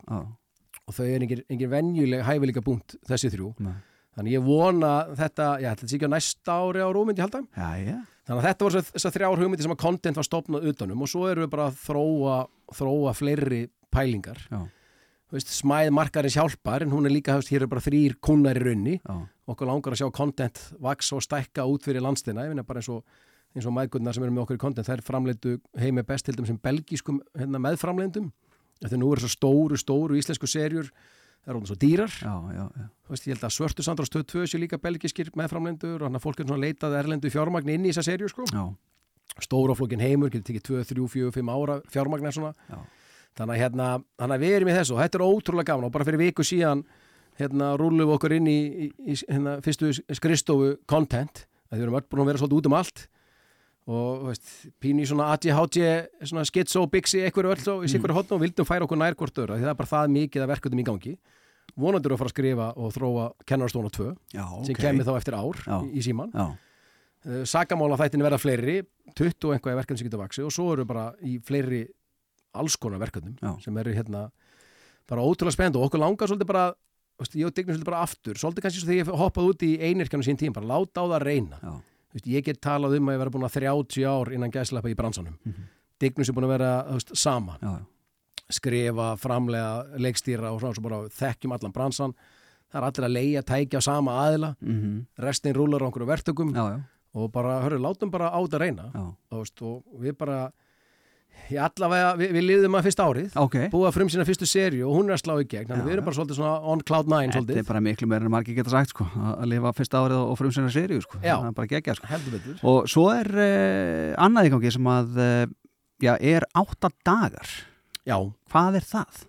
og 0.87 0.93
þau 0.95 1.05
er 1.05 1.19
engin, 1.21 1.43
engin 1.49 1.69
venjuleg 1.69 2.23
hæfileika 2.25 2.61
búnt 2.61 2.95
þessi 3.07 3.29
þrjú. 3.31 3.55
já, 3.57 3.73
Þannig 4.17 4.33
ég 4.35 4.43
vona 4.43 4.91
þetta, 5.15 5.45
já, 5.63 5.69
þetta 5.71 5.87
sé 5.87 5.97
ekki 5.97 6.09
á 6.11 6.15
næsta 6.15 6.55
ári 6.59 6.81
á 6.83 6.89
rúmyndi 6.91 7.23
halda. 7.23 7.41
já, 7.55 7.69
já, 7.79 7.97
Þannig 8.27 8.41
að 8.41 8.47
þetta 8.49 8.65
voru 8.67 8.81
þessar 8.91 9.13
þrjár 9.15 9.39
hugmyndi 9.41 9.63
sem 9.65 9.71
að 9.73 9.79
content 9.81 10.19
var 10.19 10.27
stopnað 10.27 10.67
utanum 10.71 11.01
og 11.05 11.09
svo 11.09 11.23
erum 11.31 11.45
við 11.45 11.51
bara 11.55 11.69
að 11.71 11.79
þróa, 11.85 12.35
þróa 12.75 13.13
fleiri 13.17 13.61
pælingar. 13.91 14.41
já, 14.51 14.59
Þú 15.31 15.37
Veist, 15.39 15.51
smæð 15.55 15.89
markarins 15.95 16.35
hjálpar 16.35 16.83
en 16.83 16.91
hún 16.91 17.05
er 17.07 17.13
líka, 17.15 17.37
veist, 17.39 17.47
hér 17.53 17.63
er 17.63 17.69
bara 17.71 17.79
þrýr 17.85 18.17
kunnar 18.19 18.57
í 18.59 18.65
raunni. 18.67 18.97
já, 18.99 19.15
Okkur 19.47 19.67
langar 19.67 19.95
að 19.95 20.01
sjá 20.03 20.11
content 20.11 20.59
vaks 20.83 21.11
og 21.15 21.23
stækka 21.23 21.63
út 21.71 21.83
fyrir 21.87 22.03
landstina. 22.03 22.43
Ég 22.43 22.51
finna 22.51 22.63
bara 22.67 22.79
eins 22.83 22.89
og, 22.91 23.05
eins 23.55 23.65
og 23.65 23.73
mæðgurnar 23.75 24.13
sem 24.15 24.23
eru 24.27 24.31
með 24.35 24.43
okkur 24.43 24.59
í 24.59 24.61
content, 24.61 24.87
þær 24.87 25.01
framleitu 25.07 25.55
heimi 25.79 26.03
best 26.03 26.25
til 26.27 26.35
þeim 26.35 26.47
sem 26.51 26.59
belgískum 26.59 27.21
hérna, 27.39 27.59
meðframleindum. 27.63 28.27
Þegar 28.83 28.99
nú 29.01 29.11
er 29.15 29.19
þessar 29.23 29.33
stóru, 29.37 29.79
stóru 29.79 30.19
íslensku 30.19 30.47
serjur, 30.51 30.91
það 31.41 31.51
er 31.51 31.57
orðin 31.57 31.69
svo 31.71 31.77
dýrar. 31.81 32.13
já, 32.21 32.33
já, 32.55 32.63
já, 32.77 32.87
veist, 33.11 33.27
ég 33.27 33.35
held 33.35 33.45
að 33.47 33.55
Svörtu 33.55 33.85
Sandra 33.85 34.05
Stöð 34.07 34.25
2 34.33 34.45
séu 34.51 34.61
líka 34.61 34.77
belgiskir 34.81 35.31
meðframlendur 35.35 35.99
og 36.01 36.07
hann 36.07 36.19
að 36.19 36.25
fólk 36.25 36.39
er 36.43 36.49
svona 36.49 36.65
leitað 36.65 36.97
erlendu 36.99 37.31
fjármagn 37.33 37.69
inn 37.73 37.85
í 37.85 37.91
þessa 37.93 38.05
serju 38.11 38.29
sko. 38.31 38.47
Stóraflokkin 39.41 40.01
heimur, 40.03 40.29
getur 40.33 40.49
tekið 40.49 40.65
2, 40.67 40.81
3, 40.91 41.05
4, 41.13 41.31
5 41.39 41.53
ára 41.55 41.77
fjármagn 41.91 42.27
eða 42.27 42.35
svona. 42.35 42.53
já, 42.67 42.79
Þannig 43.39 43.55
að, 43.55 43.61
hérna, 43.63 43.85
að 44.27 44.41
við 44.43 44.55
erum 44.57 44.69
í 44.69 44.73
þessu 44.75 44.95
og 44.97 44.99
þetta 44.99 45.17
er 45.17 45.23
ótrúlega 45.23 45.69
gaman 45.71 45.87
og 45.87 45.93
bara 45.95 46.03
fyrir 46.07 46.19
viku 46.19 46.43
síðan 46.43 46.81
hérna 47.39 47.69
rúlum 47.79 48.01
við 48.03 48.11
okkur 48.17 48.35
inn 48.35 48.49
í, 48.51 48.57
í, 48.67 48.87
í 49.07 49.15
hérna, 49.21 49.53
fyrstu 49.63 49.93
skristofu 50.11 50.73
content 50.85 51.45
að 51.71 51.79
við 51.79 51.85
erum 51.85 51.95
öll 52.01 52.07
búin 52.11 52.23
að 52.25 52.31
vera 52.33 52.41
svolítið 52.41 52.59
út 52.59 52.67
um 52.67 52.75
allt 52.75 53.05
og 53.89 54.27
veist, 54.29 54.49
pínu 54.81 55.03
í 55.03 55.07
svona 55.09 55.31
ADHD, 55.33 55.79
svona 56.29 56.45
schizo, 56.45 56.83
bixi, 56.91 57.23
einhverju 57.25 57.53
öll 57.55 57.61
svo, 57.63 57.75
í 57.81 57.89
sikverju 57.91 58.17
hotn 58.19 58.35
og 58.37 58.43
vildum 58.43 58.67
færa 58.67 58.85
okkur 58.85 58.99
nær 59.01 59.17
hvort 59.17 59.41
öðru 59.41 59.55
af 59.55 59.61
því 59.61 59.65
það 59.65 59.73
er 59.73 59.79
bara 59.79 59.91
það 59.91 60.11
mikið 60.17 60.45
að 60.45 60.51
verkefnum 60.53 60.81
í 60.83 60.85
gangi. 60.87 61.13
Vonandur 61.81 62.13
að 62.13 62.21
fara 62.21 62.29
að 62.29 62.35
skrifa 62.35 62.67
og 62.77 62.91
þróa 62.95 63.25
kennarastóna 63.47 63.91
2 63.95 64.09
já, 64.35 64.43
sem 64.67 64.75
ok. 64.75 64.81
kemur 64.83 65.07
þá 65.07 65.13
eftir 65.15 65.37
ár 65.37 65.61
Já. 65.63 65.75
í, 65.79 65.89
í 65.95 66.03
síman 66.03 66.33
Já, 66.35 66.45
uh, 66.51 67.43
sakamála 67.47 67.99
þættin 68.01 68.25
verða 68.25 68.39
fleiri 68.41 68.77
20 69.15 69.47
og 69.47 69.55
einhvað 69.55 69.79
verkefni 69.79 70.01
sem 70.01 70.09
getur 70.09 70.19
vaksi 70.19 70.43
og 70.43 70.51
svo 70.51 70.65
eru 70.75 70.85
bara 70.89 71.05
í 71.23 71.37
fleiri 71.47 71.85
alls 72.59 72.75
konar 72.75 72.99
verkefnum 72.99 73.37
sem 73.63 73.77
eru 73.79 73.93
hérna 73.95 74.25
bara 75.07 75.23
ótrúlega 75.23 75.55
spennt 75.55 75.79
og 75.79 75.87
okkur 75.87 76.03
langar 76.03 76.27
svolítið 76.27 76.51
bara 76.51 76.65
veist, 77.21 77.37
ég 77.39 77.47
og 77.47 77.55
Dignus 77.55 77.77
svolítið 77.77 77.91
bara 77.93 78.03
aftur, 78.03 78.41
svolítið 78.41 78.65
kannski 78.65 78.81
svo 78.81 78.91
þegar 78.91 79.01
ég 79.05 79.21
hoppaði 79.23 79.53
út 79.53 79.65
í 79.67 79.71
einirkjanu 79.79 80.27
sín 80.27 80.39
tím, 80.41 80.55
bara 80.57 80.69
láta 80.73 81.03
á 81.03 81.05
það 81.05 81.15
að 81.21 81.25
reyna 81.29 81.61
veist, 82.13 82.27
ég 82.27 82.45
get 82.45 82.61
talað 82.61 82.97
um 82.97 83.09
að 83.09 83.17
ég 83.17 83.21
vera 83.23 83.33
búin 83.33 83.47
að 83.47 83.57
30 83.59 84.05
ár 84.09 84.31
innan 84.35 84.51
gæslepa 84.53 84.91
í 84.91 84.97
bransanum. 84.97 85.37
Mhm. 85.45 85.69
Dignus 86.01 86.29
er 86.29 86.33
búin 86.33 86.47
að 86.49 86.53
vera 86.57 86.71
veist, 86.91 87.15
saman, 87.15 87.59
já, 87.61 87.85
skrifa 88.51 89.17
framlega, 89.17 89.97
leikstýra 89.97 90.51
og 90.51 90.59
svona 90.61 90.75
svo 90.75 90.83
bara 90.83 91.01
þekkjum 91.09 91.53
allan 91.55 91.75
bransan. 91.75 92.15
Það 92.71 92.81
er 92.81 92.87
allir 92.87 93.07
að 93.07 93.15
leia, 93.15 93.41
tækja 93.43 93.81
sama 93.81 94.11
aðila. 94.25 94.55
Mhm, 94.61 95.05
restin 95.19 95.55
rúlar 95.55 95.83
á 95.83 95.87
einhverju 95.87 96.07
verktökum. 96.07 96.53
Já, 96.55 96.83
og 97.13 97.31
bara, 97.31 97.61
hörru, 97.61 97.79
látum 97.79 98.11
bara 98.11 98.31
á 98.31 98.39
þetta 98.39 98.59
reyna. 98.59 98.91
Og, 99.31 99.43
veist, 99.43 99.61
og 99.61 99.83
við 99.99 100.17
bara 100.17 100.51
ég 101.49 101.59
allavega, 101.65 102.11
við, 102.19 102.31
við 102.37 102.43
liðum 102.45 102.75
að 102.77 102.85
fyrsta 102.87 103.05
árið 103.09 103.37
Ok, 103.41 103.55
búið 103.73 103.87
að 103.89 103.95
frum 103.97 104.11
sína 104.13 104.25
fyrstu 104.27 104.47
serju 104.49 104.85
og 104.89 104.97
hún 104.99 105.09
er 105.09 105.15
að 105.17 105.21
slá 105.23 105.33
í 105.41 105.47
gegn 105.49 105.67
þannig 105.71 105.81
Já, 105.81 105.87
við 105.87 105.95
erum 105.95 106.03
já. 106.03 106.07
bara 106.09 106.17
svolítið 106.19 106.39
svona 106.41 106.53
on 106.73 106.83
cloud 106.91 107.09
nine 107.11 107.35
þetta 107.35 107.57
er 107.61 107.67
bara 107.71 107.81
miklu 107.87 108.09
meira 108.11 108.27
en 108.29 108.33
margir 108.35 108.57
geta 108.59 108.73
sagt 108.73 108.93
sko, 108.93 109.07
að 109.33 109.47
lifa 109.51 109.73
fyrsta 109.79 110.03
árið 110.05 110.21
og 110.21 110.37
frumsynna 110.39 110.71
seríu 110.75 111.01
sko, 111.05 111.19
Já. 111.23 111.33
það 111.41 111.49
er 111.49 111.57
bara 111.57 111.71
gegja 111.73 111.97
sko. 111.97 112.21
Og 112.71 112.79
svo 112.91 113.07
er 113.15 113.31
uh, 113.33 114.23
annað 114.27 114.51
í 114.51 114.53
gangi 114.55 114.71
sem 114.77 114.91
að 114.93 115.19
uh, 115.19 115.43
já, 116.05 116.13
er 116.19 116.47
átta 116.61 116.91
dagar 117.07 117.51
já, 118.07 118.17
Hvað 118.51 118.79
er 118.81 118.87
það? 118.93 119.25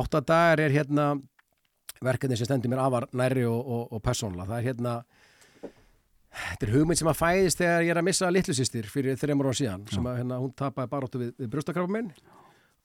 átta 0.00 0.20
dagar 0.22 0.60
er 0.66 0.70
hérna 0.76 1.06
verkefni 2.00 2.36
sem 2.38 2.46
stendur 2.48 2.70
mér 2.72 2.80
afar 2.84 3.08
næri 3.18 3.42
og, 3.48 3.58
og, 3.60 3.88
og 3.96 4.02
persónulega, 4.04 4.46
það 4.54 4.60
er 4.62 4.68
hérna 4.70 4.92
þetta 6.30 6.66
er 6.66 6.74
hugmynd 6.76 7.00
sem 7.00 7.10
að 7.10 7.20
fæðist 7.20 7.62
þegar 7.62 7.84
ég 7.86 7.94
er 7.94 8.00
að 8.00 8.08
missa 8.10 8.30
litlusýstir 8.30 8.90
fyrir 8.90 9.18
þreymur 9.20 9.50
ára 9.50 9.60
síðan 9.60 9.86
sem 9.90 10.06
að 10.06 10.20
hérna, 10.20 10.40
hún 10.42 10.52
tapaði 10.56 10.92
baróttu 10.92 11.22
við, 11.22 11.32
við 11.38 11.50
brjóstakrafa 11.54 11.90
minn 11.90 12.12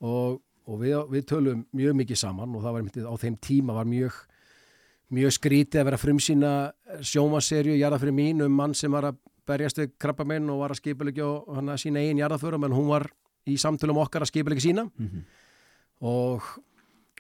og, 0.02 0.40
og 0.66 0.82
við, 0.82 0.96
við 1.12 1.28
tölum 1.30 1.66
mjög 1.76 2.00
mikið 2.02 2.22
saman 2.24 2.56
og 2.56 2.66
það 2.66 2.78
var 2.78 2.88
myndið 2.88 3.06
á 3.10 3.14
þeim 3.22 3.38
tíma 3.38 3.78
var 3.78 3.90
mjög 3.90 4.18
mjög 5.14 5.36
skrítið 5.36 5.82
að 5.82 5.88
vera 5.92 6.02
frumsýna 6.02 6.52
sjómaserju, 7.06 7.76
jarðafyrir 7.78 8.16
mín 8.16 8.42
um 8.46 8.56
mann 8.58 8.74
sem 8.78 8.92
var 8.92 9.12
að 9.12 9.22
berjast 9.46 9.80
við 9.80 9.94
krabba 10.02 10.26
minn 10.28 10.50
og 10.50 10.64
var 10.64 10.74
að 10.74 11.56
hann 11.56 11.70
að 11.70 11.82
sína 11.84 12.02
eigin 12.02 12.22
jarðaförum 12.24 12.66
en 12.66 12.76
hún 12.76 12.90
var 12.90 13.08
í 13.46 13.58
samtölum 13.62 14.00
okkar 14.02 14.26
að 14.26 14.32
skipulegja 14.32 14.66
sína. 14.70 14.88
Mm 14.98 15.10
-hmm. 15.10 15.24
og, 16.02 16.42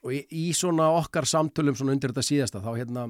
og 0.04 0.14
í, 0.14 0.26
í 0.32 0.54
svona 0.54 0.90
okkar 0.98 1.26
samtölum 1.26 1.76
svona 1.76 1.94
undir 1.94 2.10
þetta 2.10 2.26
síðasta 2.26 2.62
þá 2.62 2.72
hérna 2.78 3.08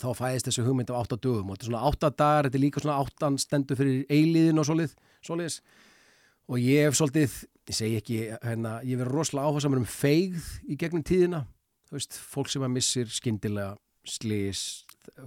þá 0.00 0.08
fæðist 0.16 0.48
þessu 0.48 0.64
hugmynd 0.66 0.90
af 0.90 1.02
átta 1.04 1.18
dögum 1.20 1.50
og 1.50 1.56
þetta 1.58 1.66
er 1.66 1.70
svona 1.72 1.86
átta 1.90 2.10
dagar, 2.10 2.48
þetta 2.48 2.58
er 2.58 2.64
líka 2.64 2.80
svona 2.82 2.98
áttan 3.02 3.38
stendur 3.42 3.76
fyrir 3.76 4.04
eiliðin 4.08 4.58
og 4.62 4.66
solið, 4.68 4.94
soliðis 5.26 5.58
og 6.48 6.58
ég 6.62 6.86
hef 6.88 6.96
svolítið 6.98 7.34
ég 7.70 7.76
segi 7.78 7.98
ekki, 8.00 8.20
hérna, 8.42 8.78
ég 8.86 8.98
verið 8.98 9.12
rosalega 9.14 9.50
áhersamur 9.52 9.78
um 9.82 9.86
feigð 9.86 10.46
í 10.66 10.74
gegnum 10.80 11.04
tíðina. 11.06 11.44
Þú 11.88 11.94
veist, 11.94 12.16
fólk 12.32 12.48
sem 12.50 12.64
að 12.66 12.72
missir 12.74 13.06
skyndilega 13.12 13.76
slís, 14.08 14.62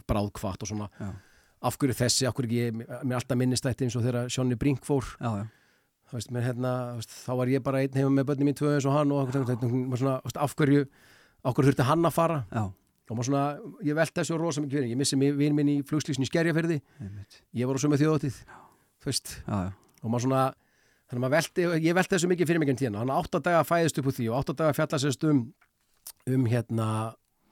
bráðkvatt 0.10 0.66
og 0.66 0.68
svona, 0.68 0.90
Já, 1.00 1.14
af 1.66 1.78
hverju 1.80 1.96
þessi 1.96 2.28
af 2.28 2.36
hverju 2.36 2.58
ég- 2.60 2.76
mér 3.08 3.16
alltaf 3.22 3.38
minnist 3.40 3.64
þetta 3.64 3.86
eins 3.86 3.96
og 3.96 4.04
þegar 4.04 4.28
Sjónni 4.30 4.58
Brink 4.60 4.84
fór. 4.86 5.06
Já, 5.22 5.32
já, 5.40 5.46
þú 6.12 6.18
veist, 6.20 6.32
menn 6.36 6.44
hérna, 6.44 6.74
veist, 7.00 7.10
þá 7.24 7.32
var 7.40 7.48
ég 7.48 7.64
bara 7.64 7.80
einn 7.86 7.96
heima 7.96 8.12
með 8.12 8.28
börnum 8.34 8.50
mín 8.52 8.58
tvö 8.60 8.74
eins 8.76 8.86
og 8.86 8.94
hann 8.98 9.12
og 9.12 9.30
af 10.36 10.56
hverju 10.56 10.86
af 11.46 11.54
hverju 11.56 11.72
þurfti 11.72 11.88
hann 11.88 12.04
að 12.06 12.14
fara? 12.14 12.46
Já, 12.52 12.66
og 13.06 13.18
maður 13.18 13.30
svona, 13.30 13.46
ég 13.86 13.98
velti 13.98 14.20
þessu 14.22 14.38
rosa 14.42 14.64
mikið 14.64 14.80
fyrir 14.80 14.92
ég 14.92 15.00
missi 15.00 15.20
vinn 15.20 15.58
minn 15.58 15.74
í 15.76 16.28
Skerjafyrði 16.30 16.80
einmitt. 17.00 17.42
ég 17.54 17.70
var 17.70 17.78
á 17.78 17.84
sömu 17.84 18.00
þjóðatíð 18.02 18.40
þú 19.04 19.12
veist, 19.12 19.36
já, 19.46 19.58
já, 19.68 19.72
og 20.02 20.10
maður 20.10 20.26
svona 20.26 20.46
þannig 21.06 21.20
að 21.20 21.24
maður 21.26 21.36
velti, 21.38 21.68
ég 21.86 21.98
velti 22.00 22.16
þessu 22.16 22.32
mikið 22.32 22.50
fyrir 22.50 22.64
mig 22.64 22.74
en 22.74 22.82
tíðan 22.82 23.00
hann 23.04 23.14
átt 23.14 23.38
að 23.38 23.46
daga 23.46 23.68
fæðist 23.68 24.02
upp 24.02 24.10
úr 24.10 24.18
því 24.18 24.30
og 24.32 24.40
átt 24.40 24.54
að 24.56 24.60
daga 24.64 24.78
fjalla 24.80 25.02
sérst 25.06 25.28
um 25.30 25.46
um 26.26 26.46
hérna 26.50 26.88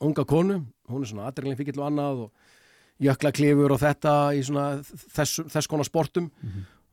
unga 0.01 0.26
konu, 0.26 0.60
hún 0.89 1.04
er 1.06 1.10
svona 1.10 1.28
aðdreglinn 1.30 1.58
fíkill 1.60 1.80
og 1.80 1.88
annað 1.88 2.24
og 2.26 3.04
jökla 3.04 3.32
klifur 3.36 3.74
og 3.74 3.82
þetta 3.82 4.14
í 4.38 4.41
svona 4.45 4.66
þess, 4.84 5.43
þess 5.51 5.70
konar 5.70 5.88
sportum. 5.88 6.30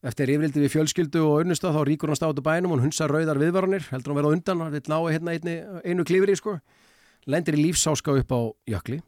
Eftir 0.01 0.31
yfirildi 0.33 0.63
við 0.63 0.73
fjölskyldu 0.73 1.21
og 1.27 1.43
unnusta 1.43 1.73
þá 1.75 1.83
ríkur 1.85 2.09
hann 2.09 2.17
státu 2.17 2.45
bænum 2.45 2.73
og 2.73 2.79
hún 2.79 2.87
hunsa 2.87 3.09
rauðar 3.11 3.41
viðvaranir. 3.41 3.85
Heldur 3.93 4.15
hann 4.15 4.21
vera 4.21 4.31
á 4.33 4.35
undan, 4.37 4.63
hann 4.65 4.73
vil 4.73 4.85
ná 4.89 4.97
hérna 5.13 5.35
einu 5.85 6.07
klifri 6.09 6.37
sko, 6.41 6.57
lendir 7.27 7.57
í 7.59 7.64
lífsáska 7.66 8.14
upp 8.21 8.33
á 8.33 8.41
jökli 8.71 9.01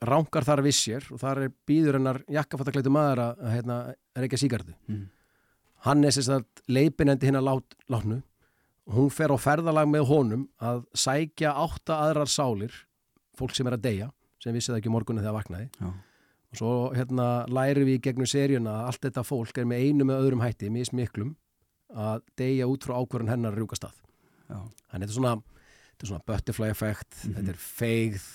ránkar 0.00 0.46
þar 0.46 0.62
við 0.64 0.76
sér 0.78 1.06
og 1.12 1.20
þar 1.20 1.42
er 1.44 1.50
býður 1.68 1.98
hennar 1.98 2.22
jakkafattakleitu 2.32 2.92
maður 2.92 3.20
að, 3.26 3.40
að 3.44 3.54
hérna, 3.58 3.78
reykja 4.16 4.38
sígardu 4.40 4.74
Mm. 4.88 5.02
hann 5.84 6.04
er 6.04 6.10
sérst 6.16 6.32
að 6.32 6.44
leipinandi 6.68 7.26
hinn 7.28 7.36
að 7.40 7.44
lát, 7.48 7.74
látnu. 7.88 8.22
Hún 8.90 9.10
fer 9.12 9.30
á 9.32 9.36
ferðalag 9.38 9.86
með 9.88 10.06
honum 10.08 10.48
að 10.60 10.82
sækja 10.96 11.52
átta 11.56 12.00
aðrar 12.06 12.28
sálir 12.28 12.72
fólk 13.38 13.54
sem 13.54 13.66
er 13.68 13.76
að 13.76 13.84
deyja 13.84 14.08
sem 14.42 14.52
vissi 14.56 14.72
það 14.72 14.80
ekki 14.80 14.90
morgunni 14.92 15.20
þegar 15.22 15.36
vaknaði. 15.36 15.68
Já, 15.80 15.88
og 16.50 16.58
svo 16.58 16.72
hérna 16.96 17.28
læri 17.48 17.84
við 17.86 18.00
gegnum 18.08 18.26
seríuna 18.26 18.72
að 18.80 18.86
allt 18.90 19.04
þetta 19.06 19.22
fólk 19.28 19.58
er 19.60 19.68
með 19.70 19.84
einu 19.86 20.04
með 20.08 20.24
öðrum 20.24 20.42
hætti, 20.42 20.70
mismiklum 20.74 21.36
að 21.94 22.24
deyja 22.40 22.66
út 22.70 22.84
frá 22.88 22.96
ákvörðan 22.98 23.30
hennar 23.36 23.52
að 23.54 23.60
rjúka 23.62 23.78
stað. 23.78 24.00
Já, 24.50 24.58
þannig 24.90 25.06
þetta 25.06 25.12
er 25.12 25.18
svona, 25.20 25.34
þetta 26.00 26.06
er 26.06 26.12
svona 26.14 26.26
butterfly 26.26 26.70
effect 26.72 27.18
Mhm. 27.26 27.34
þetta 27.36 27.52
er 27.52 27.60
feigð 27.60 28.28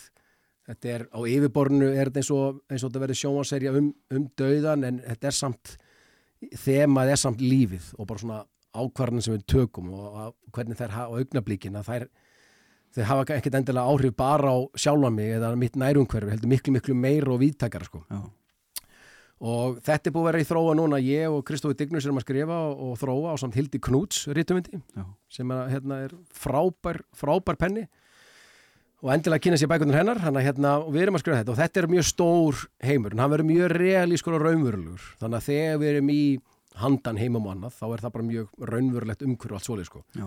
þetta 0.69 0.91
er 0.95 1.07
á 1.13 1.19
yfirborinu 1.29 1.87
er 1.93 2.09
þetta 2.09 2.21
eins 2.21 2.31
og, 2.33 2.61
eins 2.69 2.83
og 2.83 2.91
þetta 2.91 3.01
verður 3.05 3.19
sjónvaserja 3.21 3.73
um, 3.77 3.93
um 4.11 4.27
dauðan 4.37 4.85
en 4.87 4.99
þetta 5.05 5.27
er 5.31 5.31
samt 5.41 5.77
þemað 6.65 7.11
er 7.13 7.19
samt 7.21 7.41
lífið 7.41 7.93
og 7.97 8.07
bara 8.07 8.19
svona 8.21 8.43
ákvarðan 8.75 9.23
sem 9.23 9.35
við 9.37 9.45
tökum 9.47 9.91
og 9.95 10.15
að, 10.19 10.31
hvernig 10.51 10.77
þær 10.79 10.91
hafa 10.95 11.19
augnablíkin 11.21 11.77
að 11.79 11.85
þær 11.89 12.07
þau 12.95 13.03
hafa 13.09 13.25
ekkert 13.37 13.55
endilega 13.59 13.91
áhrif 13.91 14.15
bara 14.19 14.51
á 14.51 14.57
sjálfa 14.79 15.11
mig 15.11 15.33
eða 15.37 15.53
mitt 15.59 15.75
nærumhverfi, 15.79 16.31
heldur 16.35 16.51
miklu 16.51 16.73
miklu 16.75 16.95
meir 16.95 17.27
og 17.31 17.39
víðtakara 17.41 17.85
sko 17.87 18.03
já, 18.09 18.19
og 19.45 19.75
þetta 19.85 20.09
er 20.09 20.15
búið 20.15 20.23
að 20.23 20.29
vera 20.31 20.41
í 20.41 20.47
þróa 20.49 20.73
núna. 20.79 20.99
Ég 21.05 21.29
og 21.29 21.43
Kristófi 21.45 21.77
Dignus 21.77 22.07
erum 22.07 22.17
að 22.21 22.25
skrifa 22.25 22.55
og, 22.69 22.79
og 22.87 22.95
þróa 23.01 23.35
á 23.35 23.41
samt 23.41 23.57
Hildi 23.59 23.81
Knúts 23.83 24.23
rítumindi 24.33 24.79
sem 25.29 25.51
er, 25.53 25.69
hérna, 25.75 25.99
er 26.07 26.15
frábær, 26.33 27.03
frábær 27.13 27.59
penni. 27.61 27.85
Og 29.05 29.11
endilega 29.13 29.43
kynna 29.43 29.59
sér 29.61 29.69
bækundur 29.69 29.99
hennar 29.99 30.17
hann 30.23 30.39
að 30.39 30.47
hérna, 30.47 30.71
við 30.89 31.03
erum 31.03 31.19
að 31.19 31.21
skrifa 31.25 31.43
þetta. 31.43 31.53
Og 31.53 31.59
þetta 31.59 31.81
er 31.81 31.87
mjög 31.91 32.07
stór 32.09 32.63
heimur 32.87 33.13
en 33.13 33.21
hann 33.21 33.33
verður 33.35 33.49
mjög 33.51 33.73
realískur 33.75 34.37
og 34.39 34.45
raunverulegur. 34.47 35.03
Þannig 35.21 35.37
að 35.41 35.49
þegar 35.51 35.81
við 35.83 35.91
erum 35.91 36.09
í 36.15 36.21
handan 36.81 37.19
heimum 37.21 37.45
og 37.45 37.53
annað 37.53 37.75
þá 37.77 37.85
er 37.91 38.03
það 38.05 38.13
bara 38.15 38.27
mjög 38.31 38.65
raunverulegt 38.71 39.25
umhverju 39.27 39.53
og 39.53 39.59
allt 39.59 39.67
svolítið 39.69 39.91
sko. 39.91 40.01
Já, 40.17 40.25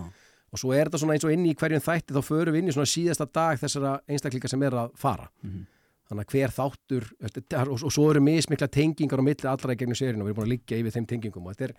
og 0.49 0.61
svo 0.61 0.71
er 0.73 0.87
þetta 0.89 1.01
svona 1.03 1.17
eins 1.17 1.25
og 1.27 1.33
inn 1.35 1.43
í 1.45 1.55
hverjum 1.59 1.83
þætti 1.85 2.15
þá 2.15 2.21
förum 2.25 2.55
við 2.55 2.63
inn 2.63 2.71
í 2.71 2.77
svona 2.77 2.89
síðasta 2.89 3.27
dag 3.37 3.59
þessara 3.61 3.91
einstaklinga 4.09 4.49
sem 4.49 4.63
er 4.65 4.77
að 4.85 4.95
fara. 4.97 5.27
Mhm. 5.43 5.67
Þannig 6.09 6.25
að 6.25 6.35
hver 6.35 6.55
þáttur 6.55 7.07
og, 7.21 7.73
og 7.77 7.93
svo 7.93 8.09
eru 8.11 8.23
mismikla 8.25 8.69
tengingar 8.73 9.21
á 9.21 9.27
milli 9.29 9.49
allra 9.51 9.75
í 9.75 9.79
gegnum 9.79 9.99
seríun 9.99 10.23
og 10.23 10.29
við 10.29 10.33
erum 10.33 10.41
búin 10.41 10.47
að 10.47 10.53
liggja 10.55 10.81
yfir 10.81 10.95
þeim 10.97 11.07
tengingum 11.13 11.47
og 11.47 11.55
þetta 11.55 11.69
er, 11.69 11.75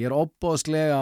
ég 0.00 0.08
er 0.08 0.16
óbóðslega 0.16 1.00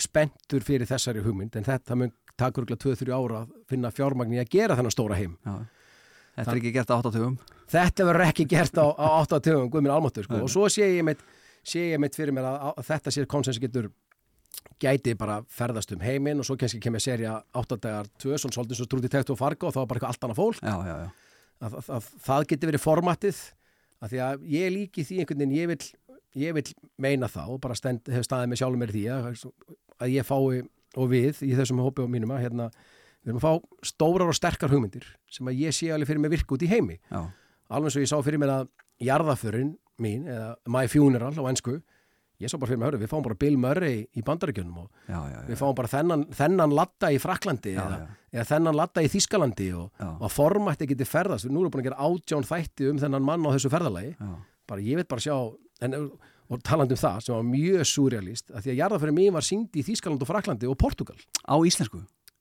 spenntur 0.00 0.64
fyrir 0.64 0.88
þessari 0.88 1.22
hugmynd 1.24 1.56
en 1.58 1.66
þetta 1.66 1.98
mun 1.98 2.12
takur 2.40 2.64
ykkur 2.64 2.80
2-3 2.96 3.12
ára 3.12 3.44
að 3.44 3.54
finna 3.68 3.92
fjármagn 3.92 4.36
í 4.36 4.40
að 4.40 4.52
gera 4.54 4.76
þennan 4.78 4.94
stóra 4.94 5.18
heim. 5.18 5.34
Já. 5.44 5.56
Þetta 6.38 6.52
er 6.54 6.60
ekki 6.60 6.72
gert 6.72 6.92
á 6.94 6.96
áttatugum 6.96 7.40
þetta 7.70 8.06
verður 8.08 8.26
ekki 8.28 8.46
gert 8.50 8.78
á, 8.78 8.86
á 8.90 9.06
8 9.22 9.40
töfum 9.44 9.70
guðminn 9.72 9.94
almáttur 9.94 10.26
sko. 10.26 10.42
Og 10.44 10.52
svo 10.52 10.68
sé 10.72 10.88
ég 10.96 11.06
mitt, 11.06 11.22
sé 11.66 11.90
ég 11.92 12.02
mitt 12.02 12.16
fyrir 12.18 12.34
mér 12.36 12.48
að, 12.50 12.70
að 12.72 12.86
þetta 12.90 13.14
sé 13.14 13.26
konsens 13.30 13.60
getur 13.62 13.90
gæti 14.80 15.14
bara 15.18 15.40
ferðast 15.52 15.92
um 15.94 16.02
heiminn 16.02 16.40
og 16.40 16.48
svo 16.48 16.56
kannski 16.60 16.80
kemur 16.82 17.02
serja 17.02 17.38
8 17.56 17.78
dagar 17.80 18.08
2 18.22 18.40
svona 18.40 18.56
svolítið 18.56 18.80
svo 18.80 18.88
trúti 18.90 19.10
tekt 19.12 19.32
og 19.32 19.38
farga 19.40 19.68
og 19.68 19.76
þá 19.76 19.82
er 19.82 19.90
bara 19.90 20.00
eitthvað 20.00 20.14
allt 20.14 20.26
annað 20.26 20.40
fólk. 20.40 20.62
Já, 20.64 20.76
já, 20.88 20.96
já, 21.04 21.10
að, 21.60 21.78
að, 21.80 21.90
að 21.96 22.10
það 22.26 22.46
geti 22.52 22.70
verið 22.70 22.84
formatið 22.84 23.40
að 24.00 24.12
því 24.12 24.20
að 24.26 24.44
ég 24.54 24.72
líki 24.74 25.04
því 25.06 25.18
einhvern 25.22 25.42
veginn 25.42 25.56
ég 25.58 25.70
vil, 25.70 25.80
ég 26.40 26.56
vil 26.56 26.64
meina 27.00 27.28
það 27.30 27.54
og 27.54 27.62
bara 27.64 27.76
stend, 27.78 28.08
hef 28.08 28.26
staðið 28.26 28.52
með 28.52 28.62
sjálfum 28.62 28.84
mér 28.84 28.94
því 28.94 29.04
að, 29.14 29.44
að 30.00 30.14
ég 30.14 30.28
fái 30.28 30.62
og 30.98 31.10
við 31.10 31.42
í 31.46 31.52
þessum 31.58 31.82
hópi 31.84 32.02
og 32.04 32.10
mínum 32.10 32.32
að 32.34 32.46
hérna, 32.46 32.70
við 33.22 33.32
erum 33.32 33.40
að 33.40 33.46
fá 33.46 33.86
stórar 33.92 34.32
og 34.32 34.38
sterkar 34.38 34.72
hugmyndir 34.72 35.06
sem 35.30 35.46
að 35.50 35.60
ég 35.60 35.76
sé 35.76 35.90
alveg 35.92 36.10
fyrir 36.10 36.24
mig 36.24 36.32
virku 36.32 36.56
út 36.56 36.64
í 36.66 36.70
heimi. 36.70 36.96
Já, 37.12 37.20
alveg 37.70 37.94
svo 37.94 38.02
ég 38.02 38.10
sá 38.10 38.16
fyrir 38.26 38.42
mér 38.42 38.54
að 38.56 38.70
jarðaförin 39.04 39.76
mín, 40.00 40.26
eða 40.28 40.54
My 40.72 40.88
Funeral 40.90 41.36
á 41.36 41.44
ennsku, 41.52 41.78
ég 42.40 42.48
sá 42.50 42.56
bara 42.58 42.70
fyrir 42.70 42.80
mér 42.80 42.88
hörru, 42.90 43.00
við 43.02 43.10
fáum 43.12 43.22
bara 43.26 43.36
Bill 43.40 43.56
Murray 43.60 44.00
í 44.16 44.22
bandaríkjunum 44.26 44.78
og 44.82 44.88
já, 45.06 45.18
já, 45.18 45.36
já. 45.36 45.44
við 45.50 45.60
fáum 45.60 45.74
bara 45.78 45.90
þennan, 45.92 46.24
þennan 46.38 46.74
latta 46.78 47.10
í 47.12 47.18
Fraklandi 47.20 47.74
eða, 47.76 47.98
eða 48.32 48.46
þennan 48.54 48.78
latta 48.80 49.04
í 49.04 49.10
Þískalandi 49.12 49.68
og, 49.76 49.90
og 50.00 50.26
að 50.28 50.34
formætti 50.36 50.88
geti 50.94 51.04
ferðast. 51.08 51.48
Nú 51.50 51.60
erum 51.62 51.68
við 51.70 51.74
búin 51.76 51.84
að 51.84 51.88
gera 51.90 52.08
átján 52.08 52.46
þætti 52.48 52.90
um 52.90 53.00
þennan 53.04 53.26
mann 53.28 53.44
á 53.44 53.50
þessu 53.56 53.72
ferðalagi. 53.72 54.14
Bara 54.70 54.80
ég 54.86 55.00
veit 55.02 55.08
bara 55.10 55.20
sjá 55.24 55.34
en, 55.84 55.98
og 56.50 56.62
talandi 56.66 56.96
um 56.96 57.02
það 57.02 57.20
sem 57.26 57.34
var 57.36 57.44
mjög 57.46 57.84
surrealist 57.86 58.48
að 58.50 58.64
því 58.64 58.70
að 58.72 58.80
jarðaförin 58.80 59.14
mín 59.20 59.34
var 59.36 59.44
sínd 59.46 59.76
í 59.78 59.84
Þískaland 59.86 60.22
og 60.24 60.30
Fraklandi 60.30 60.66
og 60.70 60.74
Portugal 60.80 61.14
Á 61.46 61.54
íslensku? 61.62 62.00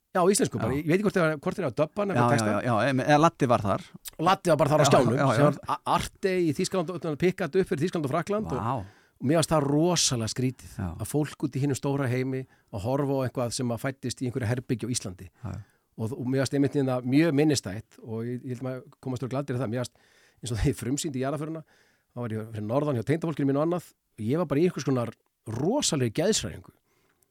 Já, 0.09 0.23
íslensku 0.25 0.57
bara, 0.57 0.73
ég 0.73 0.87
veit 0.89 0.95
ekki 0.97 1.05
hvort 1.05 1.17
það 1.19 1.25
var- 1.27 1.39
hvort 1.45 1.57
það 1.59 1.63
er 1.63 1.67
að 1.69 1.75
döbba 1.77 2.05
Já, 2.09 2.23
já, 2.41 2.61
já, 2.65 3.03
eða 3.05 3.19
Latti 3.21 3.45
var 3.51 3.61
þar. 3.61 3.83
Og 4.17 4.23
Latti 4.25 4.49
var 4.49 4.57
bara 4.57 4.69
þar 4.71 4.81
á 4.81 4.85
Já, 4.85 4.89
skjánum 4.89 5.13
já, 5.13 5.21
já. 5.21 5.35
sem 5.35 5.45
var 5.45 5.59
a- 5.69 5.81
Arte 5.93 6.31
í 6.41 6.47
Þískaland 6.57 6.89
og 6.89 7.17
pikkat 7.21 7.55
upp 7.61 7.67
fyrir 7.69 7.83
Þískaland 7.85 8.05
og 8.09 8.13
Frakland 8.15 8.49
og, 8.49 8.57
Vá, 8.57 8.73
og 9.19 9.27
mér 9.27 9.39
varst 9.39 9.51
það 9.51 9.65
rosalega 9.67 10.31
skrítið 10.31 10.77
Já. 10.79 10.87
að 10.95 11.09
fólk 11.09 11.43
út 11.47 11.57
í 11.57 11.63
hinnum 11.63 11.77
stóra 11.77 12.07
heimi 12.07 12.45
að 12.71 12.85
horfa 12.85 13.19
á 13.19 13.23
eitthvað 13.25 13.55
sem 13.57 13.73
að 13.75 13.83
fættist 13.83 14.23
í 14.23 14.29
einhverju 14.29 14.49
herbyggju 14.49 14.87
á 14.87 14.93
Íslandi. 14.95 15.27
Já, 15.43 15.51
og, 15.99 16.13
og 16.15 16.25
mér 16.25 16.45
varst 16.45 16.55
einmitt 16.55 16.77
í 16.77 16.79
þetta 16.79 17.01
mjög 17.03 17.35
minnistætt 17.35 17.99
og 18.05 18.23
ég, 18.23 18.39
ég 18.43 18.55
held 18.55 18.65
maður 18.65 18.97
komast 19.03 19.25
úr 19.25 19.33
glandir 19.33 19.57
í 19.57 19.59
það, 19.59 19.71
mér 19.73 19.83
varst 19.83 19.95
eins 20.39 20.53
og 20.53 20.59
þegar 20.59 20.71
ég 20.71 20.79
frumsýndi 20.79 21.19
í 21.19 21.23
jarðaföruna 21.25 21.63
þá 21.67 22.21
var 22.23 22.35
ég 22.35 22.51
fyrir 22.53 22.67
norðan 22.69 22.99
hjá 22.99 23.05
teindafólkinu 23.09 23.49
mín 23.49 23.59
og 23.59 23.65
annað 23.67 23.91
og 23.91 24.23
ég 24.23 24.41
var 24.41 24.49
bara 24.49 24.61
í 24.61 24.67
einhvers 24.69 24.87
konar 24.87 25.11
rosalega 25.49 26.15
geðsræðingu 26.21 26.73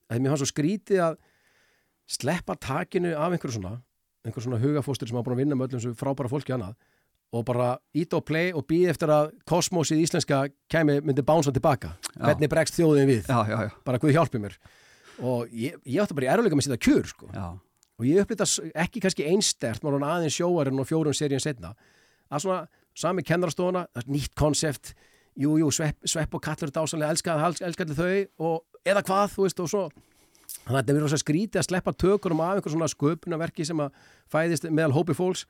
að 0.09 0.21
mér 0.21 0.33
fannst 0.33 0.45
svo 0.45 0.51
skrítið 0.53 1.05
að 1.07 1.19
sleppa 2.09 2.57
takinu 2.61 3.15
af 3.17 3.33
einhverju 3.33 3.57
svona 3.57 3.75
einhver 4.27 4.45
svona 4.45 4.61
og 7.33 7.45
bara 7.45 7.77
ít 7.97 8.15
og 8.17 8.25
play 8.25 8.53
og 8.57 8.65
býð 8.69 8.93
eftir 8.95 9.13
að 9.13 9.33
kosmosið 9.49 10.03
íslenska 10.07 10.47
kemi 10.73 10.99
myndi 11.05 11.25
bánsa 11.27 11.53
tilbaka. 11.53 11.93
Já. 12.15 12.25
hvernig 12.25 12.51
bregst 12.53 12.79
þjóðin 12.79 13.11
við? 13.11 13.29
Já, 13.29 13.41
já, 13.49 13.57
já, 13.69 13.73
bara 13.85 14.01
Guð 14.01 14.15
hjálpi 14.17 14.41
mér. 14.41 14.57
Og 15.19 15.51
ég, 15.53 15.77
ég 15.85 16.01
átti 16.03 16.17
bara 16.17 16.29
í 16.29 16.33
eruleika 16.33 16.57
með 16.57 16.65
að 16.65 16.71
setja 16.71 16.85
kjur 16.87 17.11
sko. 17.11 17.29
og 17.99 18.07
ég 18.07 18.23
upplýta 18.23 18.47
ekki 18.79 19.03
kannski 19.03 19.27
einstert 19.29 19.83
maður 19.83 19.99
hann 19.99 20.11
aðeins 20.15 20.39
sjóarinn 20.39 20.81
og 20.81 20.89
fjórun 20.89 21.17
seríun 21.17 21.43
setna 21.43 21.75
að 22.31 22.45
svona 22.45 22.61
sami 22.95 23.23
er 23.27 24.05
nýtt 24.07 24.35
konsept. 24.35 24.95
Jú, 25.39 25.55
jú, 25.59 25.71
svepp, 25.71 26.01
svepp 26.03 26.35
og 26.35 26.43
kallur 26.43 26.71
dásanlega 26.75 27.15
elskað, 27.15 27.61
elskað 27.63 27.95
þau 27.95 28.27
og 28.43 28.65
eða 28.83 29.05
hvað, 29.07 29.35
þú 29.37 29.45
veist, 29.45 29.61
og 29.63 29.69
svo. 29.71 29.83
Þannig 30.65 30.73
að 30.73 30.81
þetta 30.81 30.97
verður 30.97 31.21
skrítið 31.23 31.61
að 31.61 31.67
sleppa 31.69 31.93
tökurum 31.95 32.41
af 32.43 32.57
einhver 32.57 32.73
svona 32.75 32.89
sköpunarverki 32.91 33.67
sem 33.69 33.83
að 33.85 33.93
fæðist 34.33 34.67
meðal 34.67 34.97
hópi 34.97 35.15
fólks 35.15 35.45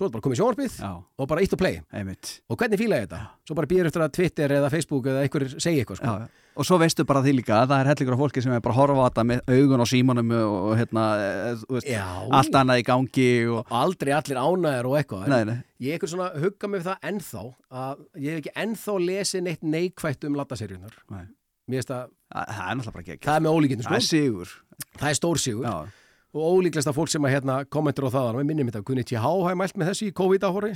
svo 0.00 0.08
er 0.08 0.14
bara 0.14 0.24
komið 0.24 0.40
sjónvarpið 0.40 0.76
já. 0.80 0.90
og 0.96 1.28
bara 1.28 1.42
eitt 1.44 1.54
og 1.54 1.60
play 1.60 1.80
einmitt 1.92 2.30
og 2.48 2.56
hvernig 2.60 2.80
fíla 2.80 3.00
ég 3.02 3.08
þetta? 3.08 3.18
Svo 3.44 3.56
bara 3.58 3.68
býður 3.68 3.88
eftir 3.90 4.04
að 4.04 4.14
Twitter 4.16 4.54
eða 4.56 4.70
Facebook 4.72 5.08
eða 5.10 5.24
einhver 5.26 5.44
segi 5.52 5.82
eitthvað 5.82 6.00
sko. 6.00 6.14
já, 6.14 6.24
já. 6.24 6.46
og 6.56 6.68
svo 6.68 6.78
veistu 6.80 7.04
bara 7.08 7.22
því 7.24 7.34
líka 7.36 7.58
að 7.58 7.72
það 7.72 7.82
er 7.82 7.90
hellingur 7.90 8.16
af 8.16 8.22
fólki 8.22 8.44
sem 8.44 8.54
er 8.56 8.62
bara 8.64 8.76
að 8.76 8.80
horfa 8.80 9.04
á 9.04 9.06
þetta 9.10 9.24
með 9.30 9.52
augun 9.56 9.84
á 9.84 9.86
símanum 9.92 10.32
og, 10.38 10.54
og 10.70 10.78
hérna, 10.80 11.04
eh, 11.26 11.50
þú 11.60 11.76
veist, 11.76 11.90
Já, 11.90 12.06
allt 12.40 12.58
annað 12.62 12.80
í 12.80 12.86
gangi 12.88 13.28
og, 13.50 13.60
og 13.60 13.76
aldrei 13.82 14.12
allir 14.16 14.40
ánæður 14.40 14.90
og 14.90 14.96
eitthvað 15.00 15.28
nei, 15.34 15.40
nei, 15.50 15.58
ég 15.84 15.96
eitthvað 15.98 16.14
svona 16.14 16.30
hugga 16.46 16.72
mig 16.72 16.80
við 16.80 16.88
það 16.88 17.08
ennþá 17.12 17.44
að 17.84 18.02
ég 18.16 18.30
hef 18.30 18.42
ekki 18.44 18.56
ennþá 18.64 18.96
lesið 19.10 19.46
neitt 19.48 19.68
neikvætt 19.76 20.28
um 20.30 20.40
lattaseríunar 20.40 20.98
nei. 21.12 21.24
mér 21.68 21.82
finnst 21.82 21.94
að 21.98 22.10
það 22.30 22.66
er 22.66 22.80
náttúrulega 22.80 23.16
ekki 23.18 23.28
það 23.28 23.38
er 23.38 23.46
með 23.46 23.56
ólíkindum 23.58 23.88
það 23.90 23.96
sko. 23.96 24.00
er 24.00 24.08
sigur 24.08 24.56
það 24.96 25.08
er 25.10 25.18
stór 25.20 25.40
sigur 25.42 25.66
já, 25.66 25.99
og 26.34 26.44
ólíklegast 26.60 26.90
að 26.90 26.96
fólk 27.00 27.10
sem 27.10 27.24
að 27.26 27.34
hérna, 27.36 27.56
kommentur 27.66 28.06
á 28.06 28.14
það 28.14 28.36
með 28.38 28.46
minnum 28.52 28.70
þetta, 28.70 28.84
kunni 28.86 29.02
TH 29.06 29.24
hafa 29.24 29.56
mælt 29.58 29.76
með 29.80 29.90
þessi 29.92 30.10
í 30.10 30.14
COVID-áhóri 30.20 30.72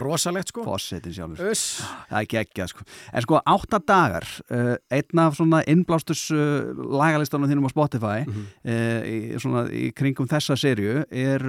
rosalegt 0.00 0.48
sko. 0.48 0.62
Fossetin 0.64 1.12
sjálfur. 1.12 1.50
Öss. 1.52 1.82
það 2.08 2.16
er 2.16 2.22
ekki 2.24 2.38
ekki 2.40 2.66
sko. 2.70 2.84
en 3.12 3.24
sko 3.26 3.40
átta 3.44 3.80
dagar 3.84 4.24
uh, 4.48 4.74
einn 4.88 5.20
af 5.20 5.34
svona 5.36 5.60
innblástus 5.68 6.22
uh, 6.32 6.70
lagalistunum 6.96 7.50
þínum 7.50 7.68
á 7.68 7.70
Spotify 7.74 8.18
Mhm. 8.24 8.46
uh, 8.64 9.02
í, 9.04 9.18
svona, 9.42 9.66
í 9.68 9.90
kringum 9.92 10.28
þessa 10.30 10.56
serju 10.56 11.02
er, 11.10 11.44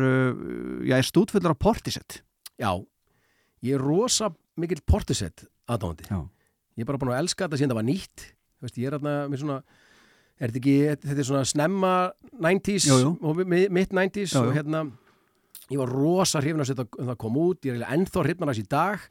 já, 0.83 0.97
er 0.99 1.07
stúdfullur 1.07 1.55
af 1.55 1.59
Portisett 1.63 2.19
já, 2.59 2.71
ég 3.63 3.77
er 3.77 3.81
rosa 3.83 4.27
mikill 4.59 4.83
portisett 4.85 5.45
aðdáðandi 5.71 6.09
já, 6.11 6.19
ég 6.75 6.83
er 6.83 6.89
bara 6.91 6.99
búin 6.99 7.13
að 7.15 7.21
elska 7.23 7.47
þetta 7.47 7.57
síðan 7.61 7.71
það 7.71 7.79
var 7.79 7.87
nýtt. 7.87 8.27
Þú 8.59 8.67
veist, 8.67 8.77
ég 8.79 8.87
er 8.91 8.97
hérna 8.97 9.13
með 9.31 9.39
svona 9.39 9.61
er 10.43 10.51
þetta 10.51 10.59
ekki, 10.61 10.75
þetta 11.07 11.21
er 11.23 11.27
svona 11.29 11.45
snemma 11.47 11.93
90s 12.43 12.87
Jú, 12.89 12.97
jú. 12.99 13.45
mitt 13.47 13.93
90s 13.95 14.33
Jú, 14.35 14.41
og 14.43 14.55
hérna 14.57 14.83
ég 15.71 15.79
var 15.79 15.91
rosa 15.93 16.41
hrifin 16.43 16.61
að 16.63 16.71
setja 16.73 16.85
það 16.91 17.17
kom 17.23 17.37
út, 17.39 17.61
ég 17.63 17.71
er 17.71 17.77
eiginlega 17.77 17.95
ennþá 17.97 18.25
þessi 18.27 18.59
í 18.61 18.67
dag 18.73 19.05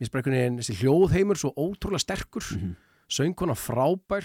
mér 0.00 0.08
veginn 0.42 0.58
þessi 0.60 0.78
hljóðheimur 0.82 1.38
svo 1.40 1.52
ótrúlega 1.54 2.02
sterkur 2.02 2.48
mm 2.50 2.58
Mhm. 2.64 2.74
söngkona 3.14 3.54
frábær 3.54 4.24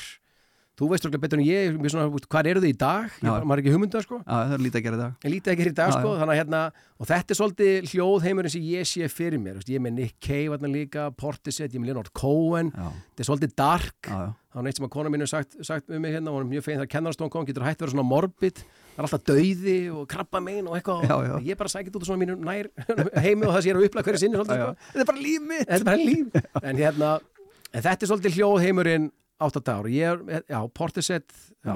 þú 0.79 0.87
veist 0.93 1.07
okkur 1.09 1.21
betur 1.21 1.41
en 1.41 1.45
ég, 1.45 1.75
mér 1.79 1.91
svona, 1.93 2.21
hvað 2.31 2.49
eru 2.53 2.63
þið 2.63 2.71
í 2.71 2.77
dag? 2.79 3.09
Ég, 3.19 3.47
er 3.51 3.61
ekki 3.61 3.73
hugmynda 3.73 4.01
sko. 4.05 4.19
Já, 4.23 4.33
það 4.33 4.55
er 4.55 4.63
lítið 4.65 4.79
að 4.79 4.85
gera 4.87 4.99
í 4.99 5.01
dag. 5.03 5.15
En 5.27 5.33
lítið 5.33 5.53
ekki 5.53 5.67
í 5.67 5.73
dag 5.75 5.91
Já, 5.91 5.95
sko. 5.97 6.13
já. 6.13 6.19
þannig 6.21 6.33
að 6.35 6.39
hérna, 6.39 6.61
og 6.99 7.09
þetta 7.09 7.35
er 7.35 7.39
svolítið 7.39 7.89
hljóðheimurinn 7.93 8.53
sem 8.55 8.67
ég 8.69 8.89
sé 8.89 9.09
fyrir 9.11 9.41
mér, 9.43 9.59
veist, 9.59 9.71
ég 9.71 9.79
er 9.79 9.85
með 9.85 9.97
Nick 9.99 10.19
Cave 10.23 10.55
þarna 10.55 10.71
líka, 10.73 11.07
Portishead, 11.19 11.73
ég 11.73 11.79
er 11.79 11.83
með 11.83 11.91
Leonard 11.91 12.13
Cohen. 12.15 12.71
Já, 12.71 12.89
þetta 13.11 13.25
er 13.25 13.29
svolítið 13.29 13.55
dark. 13.59 13.99
Já, 14.07 14.19
já, 14.23 14.29
það 14.49 14.59
var 14.59 14.65
neitt 14.69 14.79
sem 14.79 14.87
að 14.87 14.93
kona 14.95 15.11
mínu 15.13 15.27
sagt, 15.29 15.57
sagt 15.67 15.91
um 15.93 16.01
mig 16.01 16.15
hérna 16.15 16.31
og 16.31 16.39
hún 16.39 16.47
er 16.47 16.51
mjög 16.55 16.65
fein 16.65 16.79
þegar 16.79 16.91
kennarastofan 16.95 17.33
kom, 17.35 17.45
getur 17.45 17.67
hægt 17.67 17.79
að 17.83 17.85
vera 17.85 17.93
svona 17.93 18.07
morbid. 18.09 18.63
Það 18.63 19.03
er 19.03 19.05
alltaf 19.05 19.25
dauði 19.29 19.75
og 19.93 20.07
krabba 20.09 20.41
megin 20.43 20.67
og 20.71 20.79
eitthvað. 20.79 21.43
Ég 21.45 21.53
er 21.53 21.59
bara 21.59 21.71
sækit 21.71 21.93
út 21.93 22.01
af 22.03 22.09
svona 22.09 22.23
mínu 22.23 22.35
nær 22.41 22.71
heimi 23.23 23.45
og 23.45 23.53
það 23.53 23.61
sé 23.61 23.69
ég 23.69 23.75
er 23.75 23.79
að 23.79 23.85
upplega 23.87 24.09
hverju 24.09 24.21
sinni 24.23 24.39
svolítið, 24.39 24.63
sko. 24.65 24.89
þetta 24.89 25.05
er 25.05 25.09
bara 25.11 25.23
líf 25.23 25.45
mitt. 25.51 25.69
Þetta 25.69 25.79
er 25.79 25.87
bara 25.91 26.09
líf 26.09 26.41
en 26.71 26.81
hérna, 26.81 27.11
en 27.69 27.85
þetta 27.85 28.07
er 28.07 28.11
svolítið 28.11 28.39
hljóðheimurinn 28.39 29.07
átt 29.39 29.59
að 29.59 29.65
dagur, 29.69 29.89
ég 29.93 30.11
er, 30.11 30.43
já, 30.49 30.59
Portisett 30.75 31.31
já, 31.65 31.75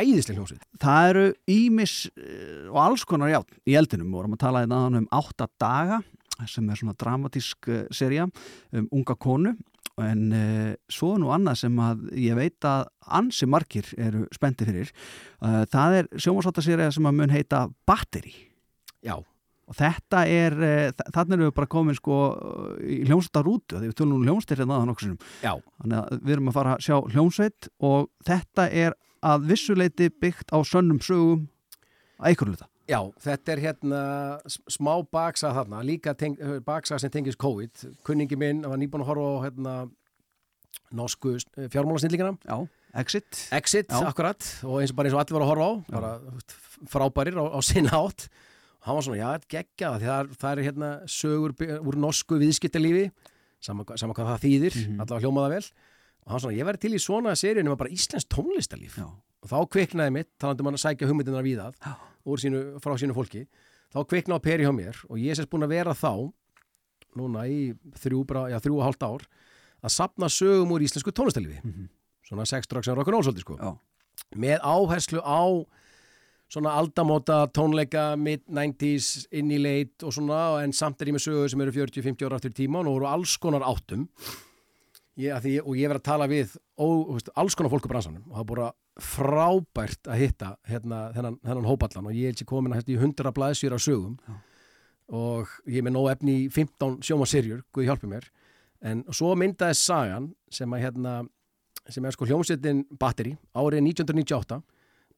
æðislega 0.00 0.38
hljóðsveit 0.40 0.64
það 0.82 1.10
eru 1.10 1.24
ímis 1.54 1.96
uh, 2.14 2.72
og 2.72 2.80
alls 2.86 3.04
konar 3.08 3.32
já, 3.32 3.40
í 3.68 3.76
eldinum. 3.78 4.10
Við 4.10 4.18
vorum 4.20 4.36
að 4.36 4.44
tala 4.46 4.64
hérna 4.64 4.82
um 5.02 5.08
átta 5.14 5.48
daga 5.60 6.02
sem 6.50 6.66
er 6.68 6.80
svona 6.80 6.96
dramatísk 6.98 7.70
uh, 7.70 7.84
serja 7.94 8.26
um 8.74 8.88
unga 8.90 9.16
konu. 9.20 9.54
En 10.02 10.24
uh, 10.34 10.72
svo 10.90 11.12
nú 11.20 11.30
annað 11.34 11.60
sem 11.62 11.76
að 11.82 12.08
ég 12.18 12.38
veit 12.38 12.66
að 12.66 12.88
ansi 13.20 13.46
margir 13.46 13.92
eru 14.00 14.24
spendi 14.34 14.66
fyrir. 14.66 14.90
Uh, 15.38 15.62
það 15.70 16.00
er 16.00 16.10
sjómasváttaserja 16.16 16.90
sem 16.96 17.06
að 17.06 17.20
mun 17.20 17.34
heita 17.34 17.68
Battery. 17.86 18.34
Já, 19.04 19.20
og 19.64 19.78
þetta 19.78 20.24
er, 20.28 20.58
uh, 20.58 21.06
þannig 21.14 21.38
erum 21.38 21.48
við 21.48 21.56
bara 21.56 21.72
komin 21.76 21.98
sko 21.98 22.18
í 22.84 23.00
hljómsveitarútu 23.08 23.78
því 23.78 23.88
við 23.88 23.96
tölum 24.00 24.18
um 24.18 24.26
hljómsveitir 24.28 24.62
hérna 24.62 24.78
aðan 24.80 24.94
okkur 24.94 25.16
þannig 25.40 25.98
að 26.02 26.20
við 26.20 26.36
erum 26.36 26.52
að 26.52 26.58
fara 26.58 26.76
að 26.76 26.84
sjá 26.86 26.96
hljómsveit 27.14 27.70
og 27.90 28.10
þetta 28.28 28.68
er 28.84 28.98
að 29.24 29.48
vissuleiti 29.48 30.10
byggt 30.20 30.52
á 30.52 30.58
sönnum 30.68 31.00
sögum 31.02 31.48
að 32.20 32.30
einhverju 32.30 32.54
hluta. 32.54 32.68
Já, 32.84 33.00
þetta 33.24 33.52
er 33.54 33.60
hérna 33.62 34.00
smá 34.68 34.92
baksa 35.08 35.54
þarna, 35.56 35.80
líka 35.88 36.12
teng, 36.20 36.36
baksa 36.66 36.98
sem 37.00 37.12
tengist 37.12 37.40
COVID, 37.40 37.86
kunningi 38.04 38.36
minn 38.36 38.60
var 38.68 38.76
nýbúin 38.80 39.06
að 39.06 39.08
horfa 39.08 39.30
á 39.32 39.44
hérna 39.46 39.76
norsku 40.94 41.38
fjármálasnillingina 41.72 42.34
Já, 42.44 42.66
Exit. 43.00 43.48
Exit, 43.56 43.88
Já. 43.88 44.04
akkurat, 44.06 44.44
og 44.68 44.82
eins 44.82 44.92
og 44.92 44.98
bara 44.98 45.08
eins 45.08 45.16
og 45.16 45.22
allir 45.22 45.38
voru 45.38 45.46
að 45.46 45.52
horfa 45.54 45.64
á, 45.64 45.72
bara 45.96 46.10
frábærir 46.92 47.40
á, 47.40 47.44
á 47.56 47.58
sinna 47.64 47.96
átt 48.04 48.28
hann 48.84 48.94
var 48.98 49.02
svona, 49.06 49.18
já, 49.20 49.28
þetta 49.38 49.50
geggja 49.54 49.90
það, 49.98 50.32
það 50.36 50.50
er, 50.52 50.58
er 50.58 50.64
hérna 50.68 50.88
sögur 51.08 51.54
úr 51.88 51.96
norsku 52.04 52.38
viðskiptalífi 52.40 53.06
sama, 53.64 53.84
hva- 53.88 53.96
sama 54.00 54.12
hvað 54.16 54.30
það 54.34 54.42
þýðir 54.44 54.74
Mhm. 54.84 55.00
allavega 55.00 55.24
hljómaða 55.24 55.52
vel. 55.54 55.64
Og 56.24 56.28
hann 56.30 56.34
var 56.36 56.40
svona, 56.44 56.58
ég 56.58 56.66
væri 56.68 56.80
til 56.80 56.92
í 56.92 57.00
svona 57.00 57.32
seríu 57.36 57.64
nema 57.64 57.76
bara 57.80 57.90
íslensk 57.90 58.28
tónlistalíf 58.28 58.96
Já, 59.00 59.04
og 59.08 59.48
þá 59.48 59.56
kviknaði 59.68 60.12
mitt, 60.12 60.28
talandi 60.38 60.60
um 60.60 60.66
hann 60.66 60.74
að 60.78 60.84
sækja 60.84 61.08
hugmyndinar 61.08 61.44
við 61.44 61.74
úr 62.26 62.38
sínu, 62.40 62.80
frá 62.80 62.94
sínu 62.96 63.12
fólki. 63.12 63.46
Þá 63.92 64.04
kviknaði 64.08 64.42
peri 64.42 64.64
hjá 64.64 64.72
mér 64.72 64.96
og 65.10 65.16
ég 65.20 65.30
er 65.30 65.36
sérst 65.36 65.50
búin 65.52 65.64
að 65.64 65.68
vera 65.76 65.92
þá 65.92 66.32
núna 67.16 67.44
í 67.46 67.74
þrjú, 68.00 68.24
bara, 68.26 68.48
já, 68.50 68.58
þrjú 68.58 68.78
og 68.80 68.84
hálft 68.88 69.02
ár 69.06 69.22
að 69.84 69.92
sapna 69.92 70.26
sögum 70.32 70.72
úr 70.72 70.80
íslensku 70.82 71.12
tónlistalífi 71.12 71.60
Mhm. 71.62 71.88
svona 72.26 72.46
sex, 72.46 72.66
drugs 72.66 72.88
and 72.88 72.96
rock'n'roll 72.98 73.22
svolítið 73.22 73.40
sko. 73.44 73.56
Já, 73.58 73.78
með 74.34 74.60
áherslu 74.60 75.20
á 75.22 75.66
svona 76.54 76.74
aldamóta 76.78 77.44
tónleika 77.54 78.12
mid-90s, 78.20 79.26
inn 79.34 79.50
í 79.50 79.58
leit 79.58 80.04
og 80.06 80.14
svona, 80.14 80.62
en 80.62 80.74
samt 80.76 81.02
er 81.02 81.10
ég 81.10 81.16
með 81.16 81.26
sögur 81.26 81.50
sem 81.50 81.62
eru 81.64 81.74
40-50 81.74 82.28
ára 82.28 82.38
aftur 82.38 82.54
í 82.54 82.58
tíman 82.62 82.86
og 82.86 82.98
voru 82.98 83.10
alls 83.10 83.34
konar 83.42 83.66
áttum. 83.66 84.06
Ég, 85.18 85.34
því, 85.42 85.58
og 85.62 85.76
ég 85.78 85.90
verið 85.90 86.00
að 86.00 86.08
tala 86.08 86.26
við 86.30 86.56
ó, 86.74 86.86
veist, 87.14 87.30
alls 87.38 87.54
konar 87.54 87.70
fólk 87.70 87.86
á 87.86 87.92
bransanum 87.92 88.24
og 88.26 88.34
það 88.34 88.42
er 88.42 88.48
bara 88.50 88.70
frábært 89.04 90.10
að 90.10 90.20
hitta 90.22 90.48
hérna, 90.70 90.98
þennan, 91.14 91.36
þennan 91.42 91.68
hópallan 91.68 92.08
og 92.10 92.16
ég 92.18 92.30
held 92.30 92.40
sér 92.40 92.48
komin 92.50 92.74
að 92.74 92.80
hérna 92.80 92.94
í 92.94 92.98
100 92.98 93.34
blaðsýra 93.36 93.78
sögum. 93.82 94.18
Já. 94.26 94.34
og 95.14 95.50
ég 95.68 95.78
er 95.82 95.84
með 95.84 95.94
nóg 95.98 96.10
efni 96.14 96.34
í 96.44 96.48
15 96.48 97.02
sjómasirjur, 97.04 97.62
Guð 97.74 97.90
hjálpi 97.90 98.08
mér. 98.10 98.26
En 98.84 99.02
svo 99.12 99.34
myndaði 99.38 99.76
sagan 99.78 100.30
sem 100.52 100.70
að 100.72 100.86
hérna 100.86 101.14
sem 101.92 102.04
er 102.04 102.14
sko 102.14 102.26
hljómsveitin 102.28 102.84
Batteri 103.00 103.34
árið 103.52 103.82
1998 103.90 104.62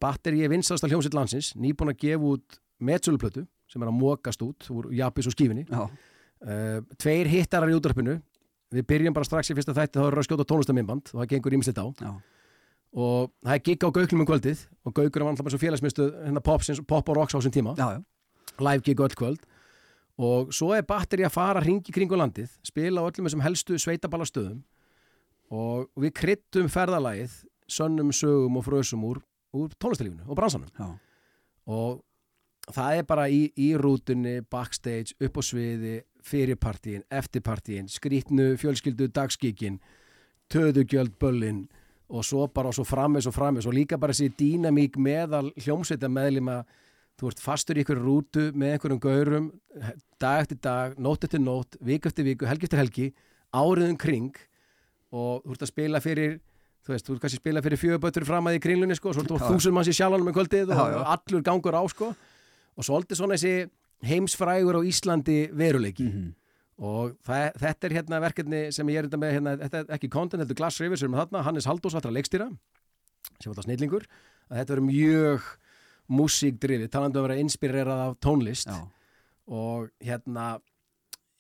Batteri 0.03 0.44
er 0.44 0.53
vinsalasta 0.53 0.88
hljómsveit 0.90 1.16
landsins 1.16 1.55
nýbúin 1.57 1.92
að 1.92 2.01
gefa 2.05 2.32
út 2.34 2.61
metsöluplötu 2.84 3.47
sem 3.70 3.82
er 3.82 3.90
að 3.90 3.99
mókast 3.99 4.42
út 4.44 4.68
úr 4.70 4.90
Japis 4.94 5.28
og 5.30 5.34
skífinni 5.34 5.64
já, 5.66 5.86
uh, 5.86 6.80
tveir 7.01 7.30
hittarar 7.32 7.72
í 7.72 7.76
útdarpinu 7.78 8.18
við 8.74 8.86
byrjum 8.90 9.16
bara 9.16 9.26
strax 9.26 9.51
í 9.51 9.57
fyrsta 9.57 9.74
þætti 9.76 9.99
þá 9.99 10.07
við 10.07 10.18
að 10.20 10.26
skjóta 10.28 10.49
tónlistamimband 10.51 11.12
og 11.14 11.20
það 11.22 11.30
gengur 11.32 11.57
ímislegt 11.57 11.80
á. 11.80 11.86
Já, 12.03 12.12
og 12.97 13.32
það 13.44 13.55
er 13.55 13.62
gigg 13.68 13.84
á 13.84 13.88
gauklum 13.92 14.22
um 14.24 14.28
kvöldið 14.28 14.62
og 14.84 14.94
gaukur 14.97 15.22
er 15.22 15.28
vantilega 15.28 15.51
eins 15.51 15.57
og 15.59 15.62
félagsmyndstöð 15.64 16.12
hérna 16.24 16.42
pop, 16.44 16.64
pop 16.88 17.11
og 17.12 17.18
rocks 17.18 17.36
á 17.36 17.38
þessum 17.38 17.55
tíma. 17.55 17.74
Já, 17.76 17.99
já. 17.99 18.01
live 18.59 18.82
gig 18.82 19.01
öll 19.01 19.16
kvöld. 19.16 19.42
Og 20.16 20.53
svo 20.55 20.72
er 20.72 20.86
batteri 20.88 21.26
að 21.26 21.34
fara 21.34 21.61
hringi 21.61 21.92
kringu 21.92 22.16
landið, 22.16 22.49
spila 22.64 23.05
á 23.05 23.09
öllum 23.09 23.28
þessum 23.28 23.44
helstu 23.44 23.76
sveitaballastöðum 23.76 24.62
og 25.53 25.90
við 26.01 26.14
kryttum 26.16 26.70
ferðalagið 26.72 27.34
sönnum 27.70 28.14
sögum 28.16 28.57
og 28.59 28.64
frösum 28.64 29.05
úr, 29.07 29.20
úr 29.57 29.74
tónlistalífinu 29.80 30.26
og 30.26 30.38
bransanum 30.38 30.70
já. 30.76 30.88
og 31.66 32.02
það 32.72 33.00
er 33.00 33.07
bara 33.07 33.28
í, 33.30 33.46
í 33.54 33.72
rútunni, 33.78 34.40
backstage, 34.50 35.14
upp 35.22 35.38
á 35.38 35.42
sviði 35.46 35.96
fyrirpartíin, 36.26 37.04
eftirpartíin 37.11 37.90
skrítnu, 37.90 38.54
fjölskyldu, 38.61 39.09
dagskíkin 39.14 39.78
töðugjöld 40.50 41.14
böllin 41.20 41.66
og 42.07 42.24
svo 42.26 42.46
bara 42.54 42.72
svo 42.74 42.84
framis 42.86 43.26
og 43.26 43.34
framis 43.34 43.66
og 43.66 43.74
líka 43.74 43.98
bara 43.98 44.14
þessi 44.14 44.34
dýnamík 44.38 44.98
meðal 45.02 45.50
hljómsveita 45.59 46.11
meðlima 46.11 46.61
þú 47.16 47.30
ert 47.30 47.40
fastur 47.42 47.78
í 47.78 47.82
einhverju 47.82 48.04
rútu 48.04 48.44
með 48.54 48.74
einhverjum 48.76 49.00
gaurum 49.02 49.48
dag 50.20 50.44
eftir 50.44 50.61
dag, 50.62 50.98
nótt 50.98 51.24
eftir 51.26 51.42
nótt, 51.42 51.78
vik 51.80 52.07
eftir 52.07 52.26
viku, 52.28 52.46
helgi 52.46 52.68
eftir 52.68 52.82
helgi 52.82 53.09
áriðum 53.57 53.98
kring 53.98 54.36
og 55.14 55.42
þú 55.46 55.57
ert 55.57 55.64
að 55.66 55.72
spila 55.72 56.02
fyrir 56.04 56.38
þú 56.87 56.95
veist, 56.95 57.07
þú 57.09 57.14
ert 57.16 57.22
kannski 57.24 57.41
spila 57.43 57.62
fyrir 57.64 57.80
fjögubötur 57.82 58.24
fram 58.28 58.47
að 58.47 58.57
í 58.59 58.62
kringlunni 58.62 58.95
sko, 58.97 59.12
svo 59.12 59.24
ert 59.24 59.32
þú 59.32 59.41
Já. 59.41 59.49
þúsund 59.51 59.74
manns 59.74 59.91
í 59.91 59.97
sjálfanum 59.99 60.28
með 60.30 60.37
kvöldið 60.39 60.70
og 60.70 60.78
Já, 60.78 60.84
já. 60.95 61.03
allur 61.16 61.43
gangur 61.43 61.74
á 61.74 61.82
sko 61.91 62.12
og 62.76 62.84
svolítið 62.87 63.18
svona 63.20 63.34
þessi 63.34 63.70
heimsfrægur 64.07 64.78
á 64.78 64.82
Íslandi 64.87 65.39
veruleiki 65.57 66.07
Mhm. 66.07 66.34
og 66.78 67.16
það, 67.26 67.53
þetta 67.59 67.84
er 67.89 67.93
hérna 67.97 68.20
verkefni 68.20 68.61
sem 68.72 68.87
ég 68.89 68.99
er 68.99 69.05
enda 69.09 69.16
með 69.16 69.32
hérna, 69.34 69.57
þetta 69.64 69.78
er 69.80 69.87
ekki 69.97 70.11
content, 70.12 70.41
heldur 70.45 70.55
Glass 70.57 70.78
Rivers 70.80 71.01
sem 71.01 71.09
er 71.12 71.16
með 71.16 71.26
þarna, 71.26 71.43
Hannes 71.45 71.66
Haldós 71.66 71.95
allra 71.97 72.12
leikstýra 72.12 72.51
sem 73.41 73.51
var 73.53 73.57
það 73.57 73.64
snillingur 73.66 74.05
að 74.51 74.59
þetta 74.61 74.74
verður 74.76 74.87
mjög 74.93 75.43
músíkdrifið, 76.11 76.91
talandi 76.93 77.18
um 77.18 77.24
að 77.24 77.28
vera 77.28 77.41
inspirerað 77.43 78.03
af 78.07 78.16
tónlist 78.22 78.68
Já, 78.70 78.76
og 79.49 79.89
hérna 80.05 80.61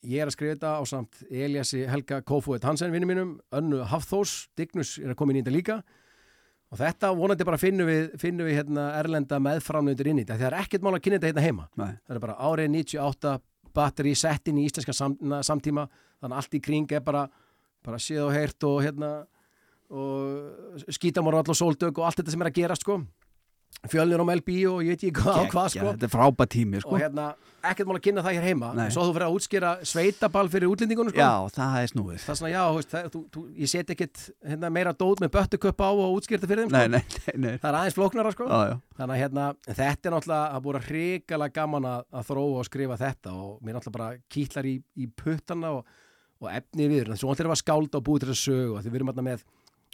ég 0.06 0.22
er 0.22 0.30
að 0.30 0.36
skrifa 0.36 0.54
þetta 0.54 0.72
á 0.78 0.82
samt 0.86 1.22
Eliassi 1.26 1.82
Helga 1.90 2.20
Kófúið 2.26 2.66
Hansen 2.68 2.92
vinnu 2.94 3.08
mínum, 3.10 3.32
Önnu 3.54 3.82
Hafþós 3.90 4.46
Dignus 4.58 4.96
er 5.02 5.12
að 5.12 5.18
koma 5.18 5.34
inn 5.34 5.40
í 5.40 5.42
þetta 5.42 5.54
líka. 5.54 5.78
Og 6.70 6.80
þetta 6.80 7.12
vonandi 7.14 7.46
bara 7.46 7.60
finnum 7.62 7.86
við, 7.86 8.08
finnum 8.18 8.48
við 8.48 8.58
hérna 8.60 8.88
erlenda 8.98 9.38
meðframnöndur 9.42 10.10
inn 10.10 10.22
í 10.22 10.24
þetta. 10.24 10.38
Það 10.40 10.48
er 10.48 10.58
ekkert 10.62 10.86
mál 10.86 10.94
að 10.96 11.02
kynna 11.04 11.20
þetta 11.20 11.30
hérna 11.30 11.44
heima. 11.46 11.68
Nei, 11.78 11.92
það 12.06 12.16
er 12.16 12.22
bara 12.24 12.38
árið 12.48 12.72
98 12.74 13.34
batteri 13.76 14.14
sett 14.18 14.50
inn 14.50 14.58
í 14.62 14.66
íslenska 14.66 14.94
sam, 14.96 15.14
samtíma. 15.46 15.86
Þannig 16.20 16.32
að 16.32 16.40
allt 16.42 16.58
í 16.58 16.62
kring 16.64 16.96
er 16.96 17.04
bara 17.06 17.26
bara 17.86 18.02
séð 18.02 18.24
og 18.26 18.34
heyrt 18.34 18.66
og 18.66 18.80
hérna 18.82 19.10
og 19.86 20.82
skítamorvall 20.90 21.46
og 21.52 21.58
sóldög 21.58 22.00
og 22.00 22.08
allt 22.08 22.18
þetta 22.18 22.34
sem 22.34 22.42
er 22.42 22.50
að 22.50 22.58
gerast 22.58 22.82
sko 22.82 22.96
fjölnir 23.84 24.22
á 24.22 24.24
MLB 24.24 24.54
og 24.70 24.80
ég 24.84 24.94
veit 24.94 25.02
ekki 25.02 25.12
hvað, 25.20 25.42
og 25.42 25.52
hvað 25.52 25.68
sko. 25.74 25.90
Þetta 25.92 26.06
er 26.08 26.12
frábært 26.12 26.52
tími 26.54 26.80
sko. 26.82 26.94
Og 26.96 27.02
hérna, 27.02 27.26
ekkert 27.70 27.88
mál 27.88 27.98
að 27.98 28.04
kynna 28.06 28.24
það 28.24 28.36
hér 28.36 28.46
heima. 28.46 28.70
Nei. 28.76 28.86
svo 28.94 29.04
þú 29.06 29.14
fyrir 29.16 29.26
að 29.26 29.36
útskýra 29.36 29.72
sveitaball 29.86 30.50
fyrir 30.52 30.70
útlendingunum 30.70 31.12
sko. 31.12 31.20
Já, 31.20 31.56
það 31.56 31.76
er 31.80 31.92
snúið. 31.92 32.22
Það 32.22 32.32
er 32.32 32.38
svona, 32.40 32.52
já, 32.52 32.62
veist, 32.76 32.90
það, 32.92 33.10
þú, 33.12 33.20
þú, 33.34 33.42
ég 33.62 33.72
set 33.72 33.92
ekkert 33.94 34.22
hérna, 34.50 34.70
meira 34.76 34.94
dót 34.96 35.22
með 35.22 35.32
böttuköpp 35.36 35.84
á 35.84 35.90
og 35.90 36.16
útskýrta 36.16 36.50
fyrir 36.50 36.64
þeim 36.64 36.72
sko. 36.72 36.82
Nei, 36.96 37.36
nei, 37.44 37.52
það 37.62 37.68
er 37.70 37.78
aðeins 37.80 37.98
flóknara 37.98 38.32
sko. 38.34 38.48
Já, 38.50 38.72
já, 38.72 38.76
þannig 39.00 39.16
að 39.16 39.22
hérna, 39.24 39.48
þetta 39.66 40.10
er 40.10 40.16
náttúrulega 40.16 40.56
að 40.56 40.64
búið 40.66 40.88
hrikalega 40.90 41.56
gaman 41.60 41.90
að, 41.90 42.08
að 42.16 42.30
þróa 42.30 42.62
og 42.62 42.70
skrifa 42.70 43.00
þetta 43.02 43.36
og 43.36 43.52
mér 43.60 43.78
náttúrulega 43.78 43.98
bara 43.98 44.10
kýtlar 44.32 44.70
í, 44.70 44.76
í 44.96 45.10
puttana 45.22 45.74
og, 45.78 45.98
og 46.42 46.50
efni 46.52 46.88
við 46.90 47.12
að 47.12 47.20
svo 47.20 47.30
náttúrulega 47.30 47.54
var 47.54 47.62
skálda 47.62 48.00
og 48.00 48.06
búið 48.06 48.24
til 48.24 48.32
þess 48.32 48.40
að 48.40 48.48
sögu 48.50 48.72
og 48.76 48.82
því 48.82 48.92
við 48.92 49.00
erum 49.00 49.12
hérna 49.12 49.26
með, 49.26 49.44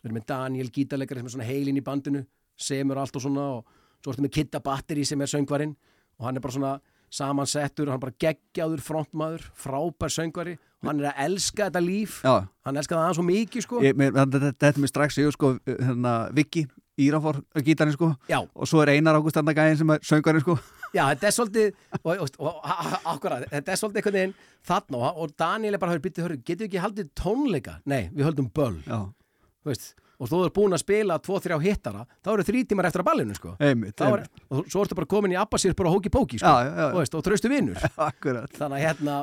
við 0.02 0.08
erum 0.08 0.18
með 0.18 0.28
Daniel 0.32 0.70
gítarleikari 0.74 1.22
sem 1.22 1.30
er 1.30 1.36
svona 1.36 1.48
heilin 1.48 1.78
í 1.78 1.84
bandinu 1.86 2.24
semur 2.58 3.00
allt 3.02 3.16
og 3.16 3.24
svona 3.24 3.46
og 3.58 3.78
svo 4.02 4.14
ertu 4.14 4.24
með 4.24 4.34
Kitta 4.38 4.60
Batteri 4.64 5.04
sem 5.06 5.20
er 5.22 5.30
söngvarinn 5.30 5.76
og 6.18 6.26
hann 6.26 6.38
er 6.38 6.44
bara 6.44 6.56
svona 6.56 6.74
samansettur 7.12 7.88
og 7.88 7.94
hann 7.94 8.00
er 8.00 8.04
bara 8.06 8.20
geggjaður 8.24 8.82
frontmaður, 8.84 9.48
frábær 9.58 10.12
söngvari 10.12 10.58
og 10.82 10.90
hann 10.90 11.02
er 11.02 11.10
að 11.12 11.24
elska 11.26 11.68
þetta 11.68 11.82
líf. 11.84 12.20
Já. 12.24 12.46
hann 12.66 12.78
elska 12.80 12.96
það 12.96 13.02
aðeins 13.02 13.20
svo 13.20 13.26
mikið 13.28 13.66
sko. 13.66 13.82
Ég, 13.84 13.98
mér, 13.98 14.14
þetta, 14.16 14.40
þetta 14.48 14.70
er 14.70 14.80
mér 14.82 14.92
strax 14.92 15.18
ég 15.20 15.34
sko, 15.36 15.52
hérna, 15.68 16.14
Viki 16.34 16.66
Írafór 17.00 17.40
gítarinn 17.64 17.94
sko. 17.94 18.12
Já, 18.28 18.40
og 18.42 18.68
svo 18.68 18.82
er 18.82 18.92
Einar 18.96 19.16
Ágúst 19.16 19.38
þarna 19.38 19.54
gæðin 19.56 19.78
sem 19.80 19.92
er 19.94 20.02
söngarinn 20.04 20.44
sko. 20.44 20.58
Já, 20.92 21.06
þetta 21.14 21.28
er 21.28 21.34
svolítið 21.36 21.68
og, 22.02 22.10
og, 22.12 22.34
og, 22.50 22.58
akkurat, 23.14 23.46
þetta 23.48 23.72
er 23.72 23.80
svolítið 23.80 24.02
einhvern 24.02 24.18
veginn 24.18 24.34
þarna 24.68 24.98
og, 25.00 25.22
og 25.24 25.34
Daniel 25.40 25.78
er 25.78 25.80
bara 25.80 25.96
að 25.96 26.04
bytta, 26.04 26.28
getur 26.36 26.66
við 26.66 26.68
ekki 26.68 26.82
haldið 26.84 27.12
tónleika? 27.16 27.78
Nei, 27.88 28.10
við 28.12 28.26
höldum 28.28 28.50
böll. 28.52 28.76
Já, 28.84 28.98
þú 29.64 29.72
veist, 29.72 29.94
og 30.22 30.30
þú 30.30 30.40
er 30.46 30.54
búin 30.54 30.76
að 30.76 30.84
spila 30.84 31.18
2-3 31.18 31.58
hittara, 31.66 32.06
þá 32.22 32.32
eru 32.36 32.46
þrý 32.46 32.64
tímar 32.70 32.88
eftir 32.88 33.02
að 33.02 33.08
ballinu 33.10 33.36
sko. 33.36 33.56
einmitt, 33.58 34.00
er, 34.06 34.24
og 34.54 34.64
svo 34.70 34.84
ertu 34.86 34.98
bara 34.98 35.10
komin 35.10 35.34
í 35.34 35.38
abbasýrpur 35.42 35.90
og 35.90 35.98
hóki-póki 35.98 36.38
sko. 36.42 36.56
Veist, 36.96 37.16
og 37.18 37.24
tröstu 37.26 37.50
vinnur 37.50 37.78
þannig 38.58 38.76
að 38.78 38.84
hérna 38.84 39.22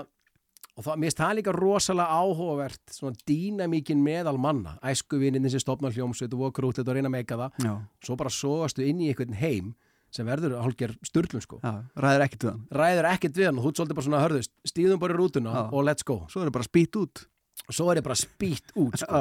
og 0.79 0.85
það, 0.85 1.03
finnst 1.03 1.19
það 1.19 1.35
líka 1.39 1.53
rosalega 1.55 2.21
áhugavert 2.23 2.95
svona 2.95 3.27
dýnamíkin 3.27 3.99
meðal 4.03 4.37
manna. 4.41 4.77
Æskuvinninni 4.85 5.51
sem 5.51 5.61
stopnar 5.63 5.95
hljómsveit 5.95 6.33
og 6.35 6.45
voru 6.45 6.55
krútlet 6.55 6.87
og 6.87 6.95
reyna 6.95 7.11
að 7.11 7.15
meika 7.17 7.39
það. 7.39 7.65
Já, 7.67 7.73
svo 8.07 8.17
bara 8.19 8.31
sóastu 8.33 8.85
inn 8.87 9.01
í 9.03 9.09
einhvern 9.11 9.35
heim 9.39 9.73
sem 10.15 10.25
verður 10.25 10.55
hálfger 10.63 10.95
sturlun 11.05 11.43
sko. 11.43 11.59
Já, 11.61 11.83
ræðir 11.99 12.23
ekkert 12.25 12.45
við 12.45 12.51
hann. 12.53 12.61
Ræður 12.79 13.09
ekkert 13.11 13.35
við 13.41 13.49
hann 13.49 13.59
og 13.59 13.67
þú 13.67 13.73
svolítið 13.75 13.99
bara 13.99 14.07
svona 14.07 14.21
hörðust 14.23 14.53
stíðum 14.71 15.01
bara 15.03 15.15
í 15.15 15.19
rútuna 15.19 15.51
Já. 15.53 15.61
og 15.67 15.85
let's 15.85 16.07
go. 16.07 16.21
Svo 16.31 16.41
er 16.41 16.49
það 16.49 16.55
bara 16.57 16.69
spýt 16.69 16.97
út 17.01 17.25
og 17.67 17.75
svo 17.75 17.89
er 17.91 17.99
ég 17.99 18.05
bara 18.05 18.17
spýtt 18.17 18.71
út 18.79 18.97
sko. 19.01 19.19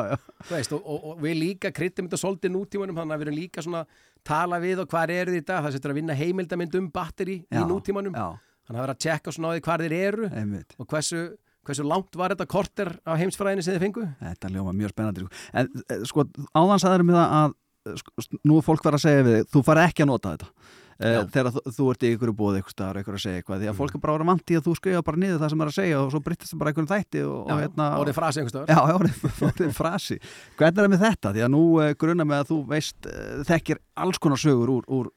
Veist, 0.49 0.72
og, 0.76 0.84
og, 0.84 1.09
og 1.12 1.22
við 1.24 1.36
líka 1.43 1.72
kryttum 1.74 2.09
þetta 2.09 2.20
svolítið 2.22 2.55
nútímanum 2.55 2.97
þannig 2.97 3.16
að 3.16 3.22
við 3.22 3.28
erum 3.28 3.39
líka 3.39 3.64
svona 3.64 3.82
tala 4.26 4.61
við 4.62 4.84
og 4.84 4.89
hvað 4.93 5.14
eru 5.16 5.41
dag 5.41 5.66
það 5.66 5.76
setur 5.76 5.95
að 5.95 6.01
vinna 6.01 6.16
heimildamind 6.18 6.78
um 6.80 6.89
batteri 6.95 7.36
í 7.45 7.66
nútímanum 7.68 8.16
Já, 8.16 8.39
þannig 8.68 8.80
að 8.80 8.86
vera 8.86 8.97
að 8.97 9.05
tjekka 9.05 9.34
svona 9.34 9.53
á 9.53 9.55
því 9.55 9.64
hvað 9.68 9.84
þeir 9.84 9.97
eru 9.99 10.32
einmitt 10.41 10.74
og 10.78 10.91
hversu, 10.91 11.22
hversu 11.68 11.86
langt 11.86 12.18
var 12.18 12.34
þetta 12.34 12.49
korter 12.51 12.93
á 13.05 13.12
heimsfræðinni 13.20 13.66
sem 13.66 13.76
þið 13.76 13.86
fengu 13.86 14.09
Þetta 14.24 14.53
ljóma 14.55 14.74
mjög 14.76 14.95
spennandi 14.95 15.24
sko. 15.24 15.47
En 15.53 15.72
eh, 15.84 16.05
sko, 16.09 16.26
áðan 16.57 16.84
sagður 16.84 17.09
mig 17.09 17.18
það 17.18 17.39
að 17.39 17.57
eh, 17.93 18.03
sko, 18.03 18.28
nú 18.49 18.61
fólk 18.64 18.84
verið 18.89 19.01
að 19.01 19.07
segja 19.07 19.24
við 19.28 19.39
þig 19.39 19.55
þú 19.55 19.64
farið 19.68 19.91
ekki 19.91 20.07
að 20.07 20.12
nota 20.12 20.36
þetta. 20.36 20.53
Uh, 20.99 21.24
þegar 21.32 21.49
þú, 21.55 21.62
þú 21.76 21.86
ert 21.92 22.03
í 22.05 22.11
ykkur 22.16 22.32
búið 22.38 22.57
eitthvað 22.59 22.74
staðar 22.74 22.99
eitthvað 23.01 23.18
að 23.18 23.22
segja 23.24 23.40
eitthvað, 23.42 23.59
því 23.62 23.68
að 23.68 23.74
Mm. 23.74 23.78
fólk 23.78 23.94
er 23.99 24.03
bara 24.05 24.14
vera 24.18 24.26
vant 24.28 24.51
í 24.51 24.57
að 24.59 24.64
þú 24.68 24.74
skrifa 24.78 25.03
bara 25.09 25.20
niður 25.22 25.38
það 25.42 25.53
sem 25.55 25.62
er 25.64 25.70
að 25.70 25.76
segja 25.78 25.99
og 26.03 26.11
svo 26.14 26.20
breytist 26.26 26.53
það 26.55 26.59
bara 26.62 26.72
einhvern 26.72 26.90
þætti 26.92 27.22
og, 27.28 27.36
og 27.53 27.61
hérna 27.62 27.86
orðið 28.03 28.16
frasi 28.18 28.40
einhvers 28.42 28.55
stöður 28.55 28.72
Já, 28.72 28.78
orðið 28.99 29.44
orðið 29.49 29.74
frasi. 29.80 30.18
Hvernig 30.59 30.78
er 30.78 30.86
það 30.88 30.92
með 30.94 31.05
þetta? 31.07 31.32
Því 31.36 31.44
að 31.46 31.53
nú 31.55 31.62
uh, 31.78 31.90
grunna 32.03 32.26
með 32.28 32.42
að 32.42 32.51
þú 32.53 32.59
veist, 32.72 32.99
uh, 33.07 33.44
þekkir 33.49 33.82
alls 34.05 34.18
konar 34.22 34.42
sögur 34.42 34.72
úr, 34.78 34.88
úr 34.99 35.11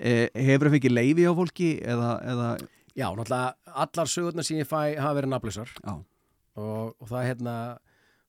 Uh, 0.00 0.26
hefur 0.36 0.68
það 0.70 0.76
fengið 0.76 0.96
leifi 0.96 1.24
á 1.24 1.32
fólki 1.40 1.70
eða, 1.80 2.10
eða 2.34 2.48
já, 3.00 3.06
náttúrulega 3.16 3.76
allar 3.86 4.10
sögurnar 4.10 4.44
sem 4.46 4.58
ég 4.60 4.68
fæ 4.68 4.80
hafa 5.00 5.14
verið 5.20 5.30
nafnlausar 5.32 5.70
já, 5.78 5.92
og, 6.60 6.94
og 7.00 7.08
það 7.08 7.26
hérna 7.30 7.54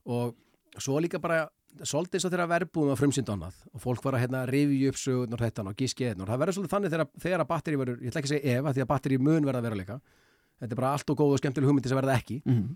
og 0.05 0.79
svo 0.82 0.99
líka 1.03 1.19
bara 1.19 1.43
svolítið 1.82 2.24
svo 2.24 2.32
þegar 2.32 2.51
verbúðum 2.51 2.93
að 2.93 3.01
frumsýnd 3.01 3.32
annað 3.34 3.59
og 3.72 3.84
fólk 3.84 4.03
var 4.05 4.17
að 4.17 4.26
hérna 4.26 4.45
rifja 4.49 4.91
upp 4.91 4.99
sögurnar 5.01 5.43
þetta 5.45 5.65
og 5.72 5.78
gíski 5.80 6.07
eðn 6.09 6.24
og 6.24 6.32
það 6.32 6.41
verður 6.43 6.57
svolítið 6.57 6.76
þannig 6.76 6.93
þegar, 6.95 7.09
þegar 7.24 7.43
að 7.43 7.51
batteri 7.51 7.80
verður, 7.82 8.01
ég 8.01 8.11
ætla 8.11 8.22
ekki 8.22 8.30
að 8.30 8.36
segja 8.36 8.57
ef 8.59 8.67
að 8.69 8.78
því 8.78 8.84
að 8.84 8.89
batteri 8.91 9.19
mun 9.22 9.47
verða 9.47 9.61
að 9.61 9.67
vera 9.67 9.80
leika 9.80 9.97
þetta 10.61 10.76
er 10.76 10.82
bara 10.82 10.91
allt 10.97 11.13
og 11.13 11.22
góð 11.22 11.36
og 11.36 11.41
skemmtileg 11.41 11.72
hugmyndi 11.72 11.89
sem 11.91 11.97
verða 12.01 12.17
ekki. 12.19 12.41
Mm 12.45 12.76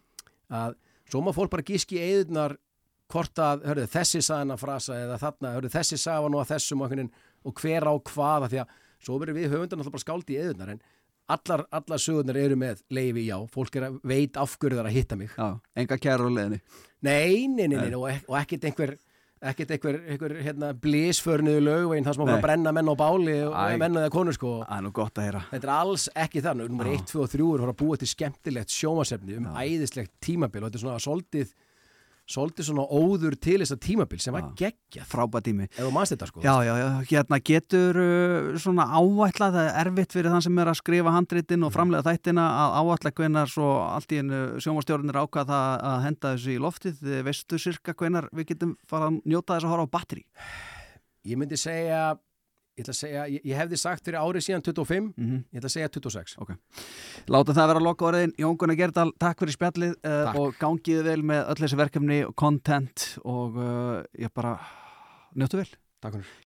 að 0.52 0.76
svo 1.10 1.22
má 1.24 1.32
fólk 1.36 1.52
bara 1.54 1.66
gíski 1.66 2.00
eðunar 2.02 2.56
hvort 3.12 3.40
að, 3.42 3.66
hörðu, 3.70 3.86
þessi 3.94 4.22
sagðan 4.26 4.56
að 4.56 4.64
frasa 4.64 4.98
eða 4.98 5.20
þarna, 5.22 5.54
hörðu, 5.58 5.72
þessi 5.76 6.00
sagða 6.02 6.32
nú 6.34 6.42
að 6.42 6.52
þessum 6.56 6.82
og, 6.86 6.96
og 7.46 7.62
hver 7.62 7.86
á 7.86 7.94
hvaða 8.10 8.50
því 8.52 8.62
að 8.64 8.76
svo 9.06 9.18
verður 9.22 9.38
við 9.38 9.52
höfundar 9.54 9.78
náttúrulega 9.78 9.98
bara 9.98 10.06
skáldi 10.06 10.36
í 10.36 10.40
eðunar 10.42 10.72
en 10.74 10.82
allar, 11.32 11.66
allar 11.74 12.02
sögurnar 12.02 12.38
eru 12.40 12.60
með 12.60 12.84
leifi 12.94 13.26
já, 13.30 13.38
fólk 13.54 13.80
er 13.80 13.90
að 13.90 13.98
veit 14.08 14.38
afgörðar 14.40 14.90
að 14.90 14.98
hitta 15.00 15.18
mig. 15.20 15.34
Já, 15.36 15.58
enga 15.82 15.98
kæra 16.02 16.28
á 16.28 16.30
leðinni. 16.30 16.62
Nei, 17.06 17.48
nei, 17.48 17.68
nei, 17.68 17.78
nei, 17.78 17.98
og, 17.98 18.08
ek 18.12 18.30
og 18.30 18.40
ekkert 18.42 18.70
einhver 18.70 18.96
ekkert 19.46 19.74
einhver, 19.76 19.98
einhver 20.10 20.34
hérna, 20.42 20.72
blísförniðu 20.82 21.62
lögvegin 21.66 22.08
þar 22.08 22.18
sem 22.18 22.24
að 22.26 22.32
að 22.34 22.46
brenna 22.46 22.72
menn 22.74 22.90
á 22.90 22.96
báli 22.98 23.36
og 23.46 23.58
menn 23.82 24.00
eða 24.00 24.12
konur 24.14 24.36
sko. 24.36 24.54
Að 24.64 24.90
þetta 24.96 25.60
er 25.60 25.74
alls 25.76 26.08
ekki 26.16 26.44
þannig, 26.46 26.72
nummer 26.72 26.90
Já. 26.90 26.96
1, 27.02 27.06
2 27.12 27.22
og 27.26 27.32
3 27.36 27.50
er 27.52 27.66
að 27.66 27.74
að 27.74 27.80
búa 27.84 28.00
til 28.02 28.10
skemmtilegt 28.10 28.74
sjómasefni 28.74 29.38
um 29.40 29.50
æðislegt 29.54 30.14
tímabil 30.24 30.64
og 30.64 30.70
þetta 30.70 30.80
er 30.80 30.86
svona 30.86 31.04
svolítið 31.04 31.54
svolítið 32.30 32.68
svona 32.70 32.86
óður 32.90 33.36
til 33.38 33.60
þess 33.62 33.76
að 33.76 33.82
tímabil 33.86 34.20
sem 34.22 34.36
var 34.36 34.46
Já. 34.46 34.50
geggjað. 34.64 35.08
Frábæð 35.12 35.46
tími. 35.46 35.68
manst 35.94 36.16
þetta 36.16 36.30
sko. 36.30 36.44
Já, 36.46 36.56
já, 36.66 36.74
já, 36.82 36.88
hérna 37.12 37.40
getur 37.52 38.00
uh, 38.02 38.58
svona 38.62 38.88
áætla, 38.90 39.52
það 39.54 39.70
er 39.70 39.80
erfitt 39.84 40.16
fyrir 40.18 40.34
þann 40.34 40.46
sem 40.48 40.62
er 40.64 40.72
að 40.72 40.80
skrifa 40.82 41.16
handritin 41.16 41.68
og 41.68 41.74
framlega 41.76 42.10
þættina 42.10 42.46
að 42.64 42.78
áætla 42.82 43.14
hvenar 43.20 43.52
svo 43.52 43.72
allt 43.86 44.16
í 44.16 44.22
einu 44.24 44.44
sjónvastjórnir 44.64 45.22
ákvað 45.22 45.52
það 45.54 45.86
að 45.92 46.00
henda 46.08 46.34
þessu 46.36 46.56
í 46.56 46.62
loftið, 46.66 47.04
veistu 47.30 47.62
sirka 47.62 47.98
hvenar 47.98 48.30
við 48.34 48.54
getum 48.54 48.78
fara 48.90 49.12
að 49.12 49.22
njóta 49.26 49.58
þess 49.58 49.68
að 49.70 49.76
horfa 49.76 49.86
á 49.86 49.96
batteri 50.00 50.26
ég 51.26 51.40
myndi 51.40 51.58
segja 51.60 52.16
ég, 52.76 52.84
ætla 52.84 52.94
að 52.94 53.00
segja, 53.00 53.26
ég, 53.32 53.46
ég 53.48 53.60
hefði 53.60 53.80
sagt 53.80 54.08
fyrir 54.08 54.20
árið 54.22 54.46
síðan 54.48 54.66
25 54.68 55.12
mm 55.16 55.38
ég 55.56 55.60
ætla 55.62 55.72
að 55.72 55.76
segja 55.76 55.92
26 55.96 56.36
Láta 57.32 57.56
það 57.56 57.70
vera 57.72 57.84
loka 57.84 58.10
orðin, 58.10 58.36
Jón 58.42 58.58
Gunnar 58.60 58.80
Gerdal 58.80 59.12
takk 59.22 59.44
fyrir 59.44 59.56
spjallið 59.56 59.94
uh, 59.96 60.16
Takk. 60.30 60.40
og 60.42 60.58
gangiði 60.62 61.06
vel 61.08 61.22
með 61.32 61.44
öll 61.54 61.60
þessi 61.64 61.80
verkefni 61.80 62.22
og 62.28 62.36
content 62.40 63.08
og 63.24 63.60
uh, 63.60 64.02
ég 64.20 64.34
bara 64.36 64.58
njóttu 65.36 65.64
vel. 65.64 65.70
Takk 66.04 66.20
fyrir 66.20 66.36